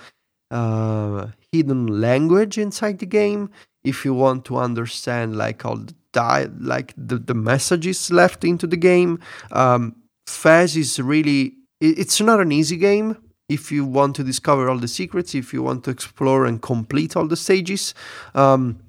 uh, 0.51 1.27
hidden 1.51 1.87
language 2.01 2.57
inside 2.57 2.99
the 2.99 3.05
game. 3.07 3.49
If 3.83 4.05
you 4.05 4.13
want 4.13 4.45
to 4.45 4.57
understand 4.57 5.35
like 5.37 5.65
all 5.65 5.77
the 5.77 5.95
di- 6.13 6.47
like 6.59 6.93
the, 6.95 7.17
the 7.17 7.33
messages 7.33 8.11
left 8.11 8.43
into 8.43 8.67
the 8.67 8.77
game, 8.77 9.19
um, 9.51 9.95
Fez 10.27 10.75
is 10.77 10.99
really 10.99 11.53
it- 11.79 11.97
it's 11.97 12.21
not 12.21 12.39
an 12.39 12.51
easy 12.51 12.77
game 12.77 13.17
if 13.49 13.71
you 13.71 13.83
want 13.83 14.15
to 14.15 14.23
discover 14.23 14.69
all 14.69 14.77
the 14.77 14.87
secrets, 14.87 15.33
if 15.35 15.51
you 15.53 15.63
want 15.63 15.83
to 15.83 15.89
explore 15.91 16.45
and 16.45 16.61
complete 16.61 17.15
all 17.17 17.27
the 17.27 17.35
stages. 17.35 17.93
Um, 18.35 18.79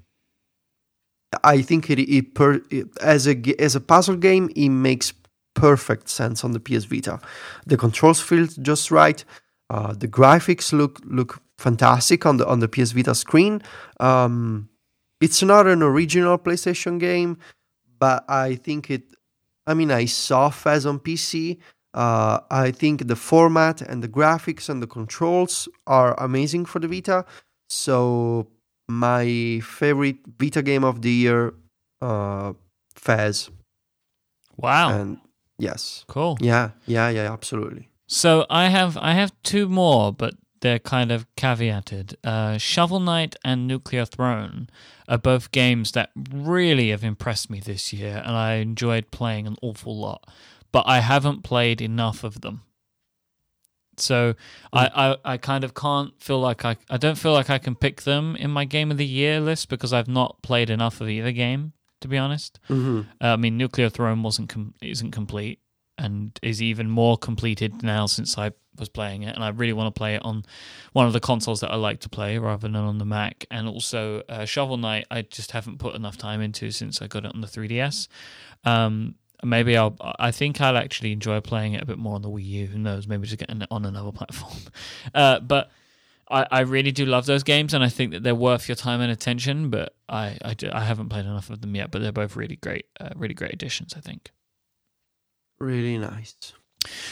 I 1.43 1.61
think 1.61 1.89
it, 1.89 1.99
it, 1.99 2.35
per, 2.35 2.61
it 2.69 2.87
as 3.01 3.27
a 3.27 3.35
as 3.59 3.75
a 3.75 3.81
puzzle 3.81 4.15
game, 4.17 4.49
it 4.55 4.69
makes 4.69 5.13
perfect 5.55 6.09
sense 6.09 6.43
on 6.43 6.51
the 6.51 6.59
PS 6.59 6.85
Vita. 6.85 7.19
The 7.65 7.77
controls 7.77 8.19
feel 8.21 8.45
just 8.45 8.91
right. 8.91 9.23
Uh, 9.69 9.93
the 9.93 10.07
graphics 10.07 10.71
look 10.71 10.99
look 11.05 11.41
fantastic 11.63 12.25
on 12.25 12.37
the 12.37 12.45
on 12.45 12.59
the 12.59 12.67
PS 12.67 12.91
Vita 12.91 13.15
screen. 13.15 13.61
Um, 13.99 14.69
it's 15.21 15.41
not 15.41 15.65
an 15.65 15.81
original 15.81 16.37
PlayStation 16.37 16.99
game, 16.99 17.37
but 17.97 18.25
I 18.29 18.55
think 18.55 18.91
it. 18.91 19.03
I 19.65 19.73
mean, 19.73 19.91
I 19.91 20.05
saw 20.05 20.49
Fez 20.49 20.85
on 20.85 20.99
PC. 20.99 21.57
Uh, 21.93 22.39
I 22.51 22.71
think 22.71 23.07
the 23.07 23.15
format 23.15 23.81
and 23.81 24.03
the 24.03 24.09
graphics 24.09 24.67
and 24.67 24.81
the 24.83 24.87
controls 24.87 25.69
are 25.87 26.19
amazing 26.19 26.65
for 26.65 26.79
the 26.79 26.87
Vita. 26.87 27.23
So 27.69 28.47
my 28.89 29.61
favorite 29.63 30.17
Vita 30.39 30.61
game 30.61 30.83
of 30.83 31.01
the 31.01 31.11
year, 31.11 31.53
uh, 32.01 32.53
Fez. 32.95 33.49
Wow. 34.57 34.89
And 34.89 35.17
yes, 35.57 36.03
cool. 36.07 36.37
yeah, 36.41 36.71
yeah, 36.85 37.09
yeah, 37.09 37.31
absolutely. 37.31 37.89
So 38.07 38.45
I 38.49 38.67
have 38.67 38.97
I 38.97 39.13
have 39.13 39.31
two 39.43 39.69
more, 39.69 40.11
but 40.11 40.33
they're 40.63 40.79
kind 40.79 41.11
of 41.11 41.27
caveated. 41.35 42.15
Uh, 42.23 42.57
Shovel 42.57 43.01
Knight 43.01 43.35
and 43.43 43.67
Nuclear 43.67 44.05
Throne 44.05 44.69
are 45.09 45.17
both 45.17 45.51
games 45.51 45.91
that 45.91 46.11
really 46.33 46.89
have 46.89 47.03
impressed 47.03 47.49
me 47.49 47.59
this 47.59 47.91
year, 47.91 48.21
and 48.25 48.35
I 48.35 48.53
enjoyed 48.55 49.11
playing 49.11 49.45
an 49.45 49.57
awful 49.61 49.99
lot. 49.99 50.25
But 50.71 50.85
I 50.87 51.01
haven't 51.01 51.43
played 51.43 51.81
enough 51.81 52.23
of 52.23 52.41
them. 52.41 52.61
So 53.97 54.35
I, 54.71 54.87
I, 55.25 55.33
I 55.33 55.37
kind 55.37 55.63
of 55.63 55.75
can't 55.75 56.19
feel 56.19 56.39
like 56.39 56.65
I 56.65 56.77
I 56.89 56.97
don't 56.97 57.17
feel 57.17 57.33
like 57.33 57.49
I 57.51 57.59
can 57.59 57.75
pick 57.75 58.01
them 58.03 58.35
in 58.37 58.49
my 58.49 58.65
game 58.65 58.89
of 58.89 58.97
the 58.97 59.05
year 59.05 59.39
list 59.39 59.69
because 59.69 59.93
I've 59.93 60.07
not 60.07 60.41
played 60.41 60.69
enough 60.71 60.99
of 61.01 61.09
either 61.09 61.31
game 61.31 61.73
to 62.01 62.07
be 62.07 62.17
honest. 62.17 62.59
hmm 62.67 63.01
Uh, 63.21 63.33
I 63.33 63.35
mean, 63.35 63.57
Nuclear 63.57 63.89
Throne 63.89 64.23
wasn't 64.23 64.49
com- 64.49 64.73
isn't 64.81 65.11
complete 65.11 65.59
and 65.97 66.39
is 66.41 66.61
even 66.61 66.89
more 66.89 67.17
completed 67.17 67.83
now 67.83 68.07
since 68.07 68.37
I 68.37 68.51
was 68.77 68.89
playing 68.89 69.23
it, 69.23 69.35
and 69.35 69.43
I 69.43 69.49
really 69.49 69.73
want 69.73 69.93
to 69.93 69.97
play 69.97 70.15
it 70.15 70.21
on 70.23 70.43
one 70.93 71.05
of 71.07 71.13
the 71.13 71.19
consoles 71.19 71.59
that 71.61 71.71
I 71.71 71.75
like 71.75 71.99
to 72.01 72.09
play 72.09 72.37
rather 72.37 72.67
than 72.67 72.75
on 72.75 72.97
the 72.97 73.05
Mac. 73.05 73.45
And 73.51 73.67
also, 73.67 74.23
uh, 74.29 74.45
Shovel 74.45 74.77
Knight, 74.77 75.05
I 75.11 75.21
just 75.23 75.51
haven't 75.51 75.79
put 75.79 75.95
enough 75.95 76.17
time 76.17 76.41
into 76.41 76.71
since 76.71 77.01
I 77.01 77.07
got 77.07 77.25
it 77.25 77.33
on 77.33 77.41
the 77.41 77.47
3DS. 77.47 78.07
Um, 78.63 79.15
maybe 79.43 79.77
I'll. 79.77 79.95
I 80.19 80.31
think 80.31 80.61
I'll 80.61 80.77
actually 80.77 81.11
enjoy 81.11 81.41
playing 81.41 81.73
it 81.73 81.83
a 81.83 81.85
bit 81.85 81.97
more 81.97 82.15
on 82.15 82.21
the 82.21 82.29
Wii 82.29 82.45
U. 82.45 82.67
Who 82.67 82.79
knows? 82.79 83.07
Maybe 83.07 83.27
just 83.27 83.41
it 83.41 83.67
on 83.71 83.85
another 83.85 84.11
platform. 84.11 84.53
Uh, 85.13 85.39
but 85.39 85.69
I, 86.29 86.47
I 86.49 86.59
really 86.61 86.91
do 86.91 87.05
love 87.05 87.25
those 87.25 87.43
games, 87.43 87.73
and 87.73 87.83
I 87.83 87.89
think 87.89 88.11
that 88.11 88.23
they're 88.23 88.33
worth 88.33 88.67
your 88.67 88.75
time 88.75 89.01
and 89.01 89.11
attention. 89.11 89.69
But 89.69 89.95
I, 90.07 90.37
I, 90.43 90.53
do- 90.53 90.71
I 90.73 90.83
haven't 90.83 91.09
played 91.09 91.25
enough 91.25 91.49
of 91.49 91.61
them 91.61 91.75
yet. 91.75 91.91
But 91.91 92.01
they're 92.01 92.11
both 92.11 92.35
really 92.35 92.55
great, 92.55 92.85
uh, 92.99 93.09
really 93.15 93.33
great 93.33 93.53
additions. 93.53 93.93
I 93.95 93.99
think. 93.99 94.31
Really 95.59 95.97
nice. 95.97 96.53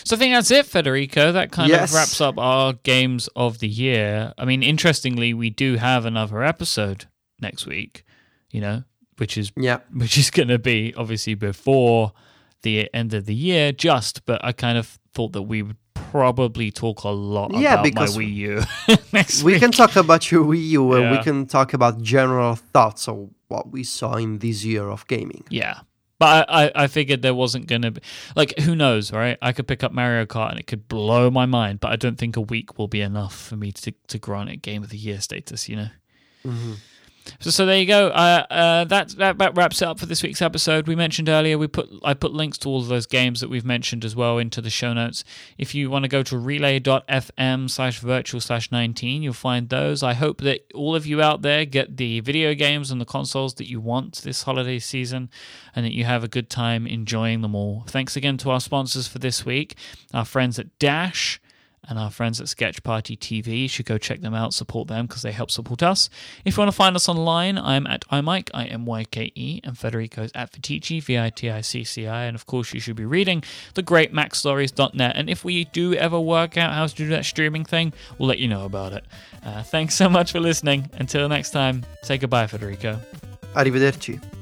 So 0.04 0.16
I 0.16 0.20
think 0.20 0.34
that's 0.34 0.52
it, 0.52 0.66
Federico. 0.66 1.32
That 1.32 1.52
kind 1.52 1.70
Yes. 1.70 1.92
of 1.92 1.96
wraps 1.96 2.22
up 2.22 2.38
our 2.38 2.74
games 2.74 3.30
of 3.36 3.60
the 3.60 3.68
year. 3.68 4.34
I 4.38 4.46
mean, 4.46 4.64
interestingly, 4.64 5.34
we 5.34 5.50
do 5.50 5.76
have 5.78 6.06
another 6.06 6.44
episode 6.44 7.06
next 7.40 7.66
week. 7.66 8.04
You 8.52 8.62
know, 8.62 8.84
which 9.18 9.38
is 9.38 9.52
Yeah, 9.56 9.78
which 9.94 10.18
is 10.18 10.30
going 10.30 10.50
to 10.50 10.60
be 10.60 10.94
obviously 10.98 11.36
before 11.36 12.12
the 12.64 12.90
end 12.94 13.14
of 13.14 13.26
the 13.26 13.36
year. 13.36 13.72
Just, 13.72 14.26
but 14.26 14.44
I 14.44 14.52
kind 14.52 14.78
of 14.78 15.00
thought 15.14 15.34
that 15.34 15.44
we 15.44 15.62
would 15.62 15.78
probably 15.94 16.72
talk 16.72 17.04
a 17.04 17.10
lot 17.10 17.54
Yeah, 17.54 17.74
about 17.76 17.84
because 17.86 18.18
my 18.18 18.24
Wii 18.24 18.34
U 18.36 18.64
next 19.14 19.44
we 19.44 19.54
week. 19.54 19.62
can 19.62 19.72
talk 19.72 19.96
about 19.96 20.30
your 20.32 20.44
Wii 20.44 20.68
U 20.72 20.94
and 20.94 21.12
we 21.12 21.24
can 21.24 21.46
talk 21.46 21.74
about 21.74 22.02
general 22.02 22.56
thoughts 22.56 23.08
of 23.08 23.30
what 23.48 23.72
we 23.72 23.84
saw 23.84 24.16
in 24.16 24.40
this 24.40 24.66
year 24.66 24.90
of 24.90 25.08
gaming. 25.08 25.44
Yeah. 25.50 25.80
But 26.22 26.48
I, 26.52 26.66
I, 26.66 26.72
I 26.84 26.88
figured 26.88 27.24
there 27.24 27.34
wasn't 27.34 27.66
going 27.66 27.82
to 27.82 27.90
be. 27.90 28.02
Like, 28.36 28.60
who 28.60 28.76
knows, 28.76 29.12
right? 29.12 29.40
I 29.42 29.54
could 29.54 29.68
pick 29.68 29.84
up 29.84 29.92
Mario 29.92 30.28
Kart 30.28 30.52
and 30.52 30.60
it 30.60 30.68
could 30.68 30.88
blow 30.88 31.32
my 31.32 31.48
mind, 31.48 31.80
but 31.80 31.92
I 31.92 31.96
don't 31.96 32.16
think 32.16 32.38
a 32.38 32.42
week 32.42 32.78
will 32.78 32.88
be 32.88 33.02
enough 33.02 33.36
for 33.36 33.56
me 33.56 33.72
to, 33.72 33.92
to 34.10 34.20
grant 34.20 34.52
it 34.52 34.58
Game 34.58 34.84
of 34.84 34.90
the 34.90 35.00
Year 35.00 35.20
status, 35.20 35.68
you 35.68 35.78
know? 35.78 35.90
Mm-hmm. 36.46 36.74
So, 37.40 37.50
so 37.50 37.66
there 37.66 37.78
you 37.78 37.86
go. 37.86 38.08
Uh, 38.08 38.46
uh, 38.50 38.84
that, 38.86 39.10
that 39.18 39.56
wraps 39.56 39.82
it 39.82 39.88
up 39.88 40.00
for 40.00 40.06
this 40.06 40.24
week's 40.24 40.42
episode. 40.42 40.88
We 40.88 40.96
mentioned 40.96 41.30
earlier 41.30 41.58
we 41.58 41.68
put 41.68 41.90
I 42.04 42.14
put 42.14 42.34
links 42.34 42.58
to 42.60 42.70
all 42.70 42.80
of 42.80 42.88
those 42.88 43.06
games 43.06 43.42
that 43.42 43.50
we've 43.50 43.66
mentioned 43.66 44.04
as 44.06 44.16
well 44.16 44.38
into 44.38 44.62
the 44.62 44.70
show 44.70 44.94
notes. 44.94 45.24
If 45.58 45.74
you 45.76 45.90
want 45.90 46.04
to 46.04 46.10
go 46.10 46.24
to 46.24 46.38
relay.fm 46.38 47.70
slash 47.70 48.00
virtual 48.00 48.42
slash 48.42 48.72
nineteen, 48.72 49.24
you'll 49.24 49.34
find 49.34 49.70
those. 49.70 50.04
I 50.04 50.14
hope 50.14 50.42
that 50.42 50.66
all 50.74 50.96
of 50.96 51.06
you 51.06 51.22
out 51.22 51.42
there 51.42 51.66
get 51.66 51.98
the 51.98 52.20
video 52.20 52.54
games 52.54 52.92
and 52.92 53.00
the 53.00 53.06
consoles 53.06 53.54
that 53.56 53.70
you 53.70 53.80
want 53.80 54.22
this 54.24 54.44
holiday 54.44 54.80
season, 54.80 55.30
and 55.76 55.86
that 55.86 55.94
you 55.94 56.06
have 56.06 56.24
a 56.24 56.28
good 56.28 56.50
time 56.50 56.88
enjoying 56.88 57.42
them 57.42 57.56
all. 57.56 57.84
Thanks 57.88 58.16
again 58.16 58.38
to 58.38 58.52
our 58.52 58.60
sponsors 58.60 59.08
for 59.08 59.20
this 59.20 59.46
week, 59.46 59.76
our 60.14 60.26
friends 60.26 60.60
at 60.60 60.78
Dash 60.80 61.40
and 61.88 61.98
our 61.98 62.12
friends 62.12 62.40
at 62.40 62.48
Sketch 62.48 62.84
Party 62.84 63.18
TV. 63.18 63.64
You 63.64 63.68
should 63.68 63.86
go 63.86 63.98
check 63.98 64.22
them 64.22 64.34
out, 64.34 64.54
support 64.54 64.88
them 64.88 65.08
because 65.08 65.22
they 65.22 65.32
help 65.32 65.52
support 65.52 65.84
us. 65.84 66.10
If 66.46 66.56
you 66.56 66.62
want 66.62 66.70
to 66.70 66.76
find 66.76 66.96
us 66.96 67.10
online, 67.10 67.58
I'm 67.58 67.88
at 67.88 68.08
imyke, 68.10 68.50
I 68.54 68.66
M 68.66 68.86
Y 68.86 69.04
K 69.06 69.32
E, 69.36 69.62
and 69.64 69.78
Federico's 69.78 70.32
at 70.36 70.52
Viticci, 70.52 71.02
V 71.04 71.20
I 71.20 71.30
T 71.30 71.50
I 71.50 71.62
C 71.62 71.84
C 71.84 72.08
I. 72.08 72.26
And 72.26 72.36
of 72.36 72.46
course, 72.46 72.74
you 72.74 72.80
should 72.80 72.96
be 72.96 73.06
reading 73.06 73.44
the 73.74 73.82
great 73.82 74.14
MacStories.net. 74.14 75.16
And 75.16 75.30
if 75.30 75.44
we 75.44 75.66
do 75.66 75.94
ever 75.94 76.20
work 76.20 76.58
out 76.58 76.74
how 76.74 76.86
to 76.86 76.96
do 76.96 77.08
that 77.10 77.26
streaming 77.26 77.66
thing, 77.66 77.94
we'll 78.18 78.30
let 78.30 78.40
you 78.40 78.48
know 78.48 78.66
about 78.66 78.94
it. 78.94 79.06
Uh, 79.44 79.64
thanks 79.64 79.96
so 79.96 80.10
much 80.10 80.32
for 80.32 80.40
listening. 80.40 80.90
Until 80.94 81.28
next 81.28 81.52
time, 81.52 81.86
say 82.04 82.18
goodbye, 82.18 82.48
Federico. 82.48 83.00
Arrivederci. 83.56 84.41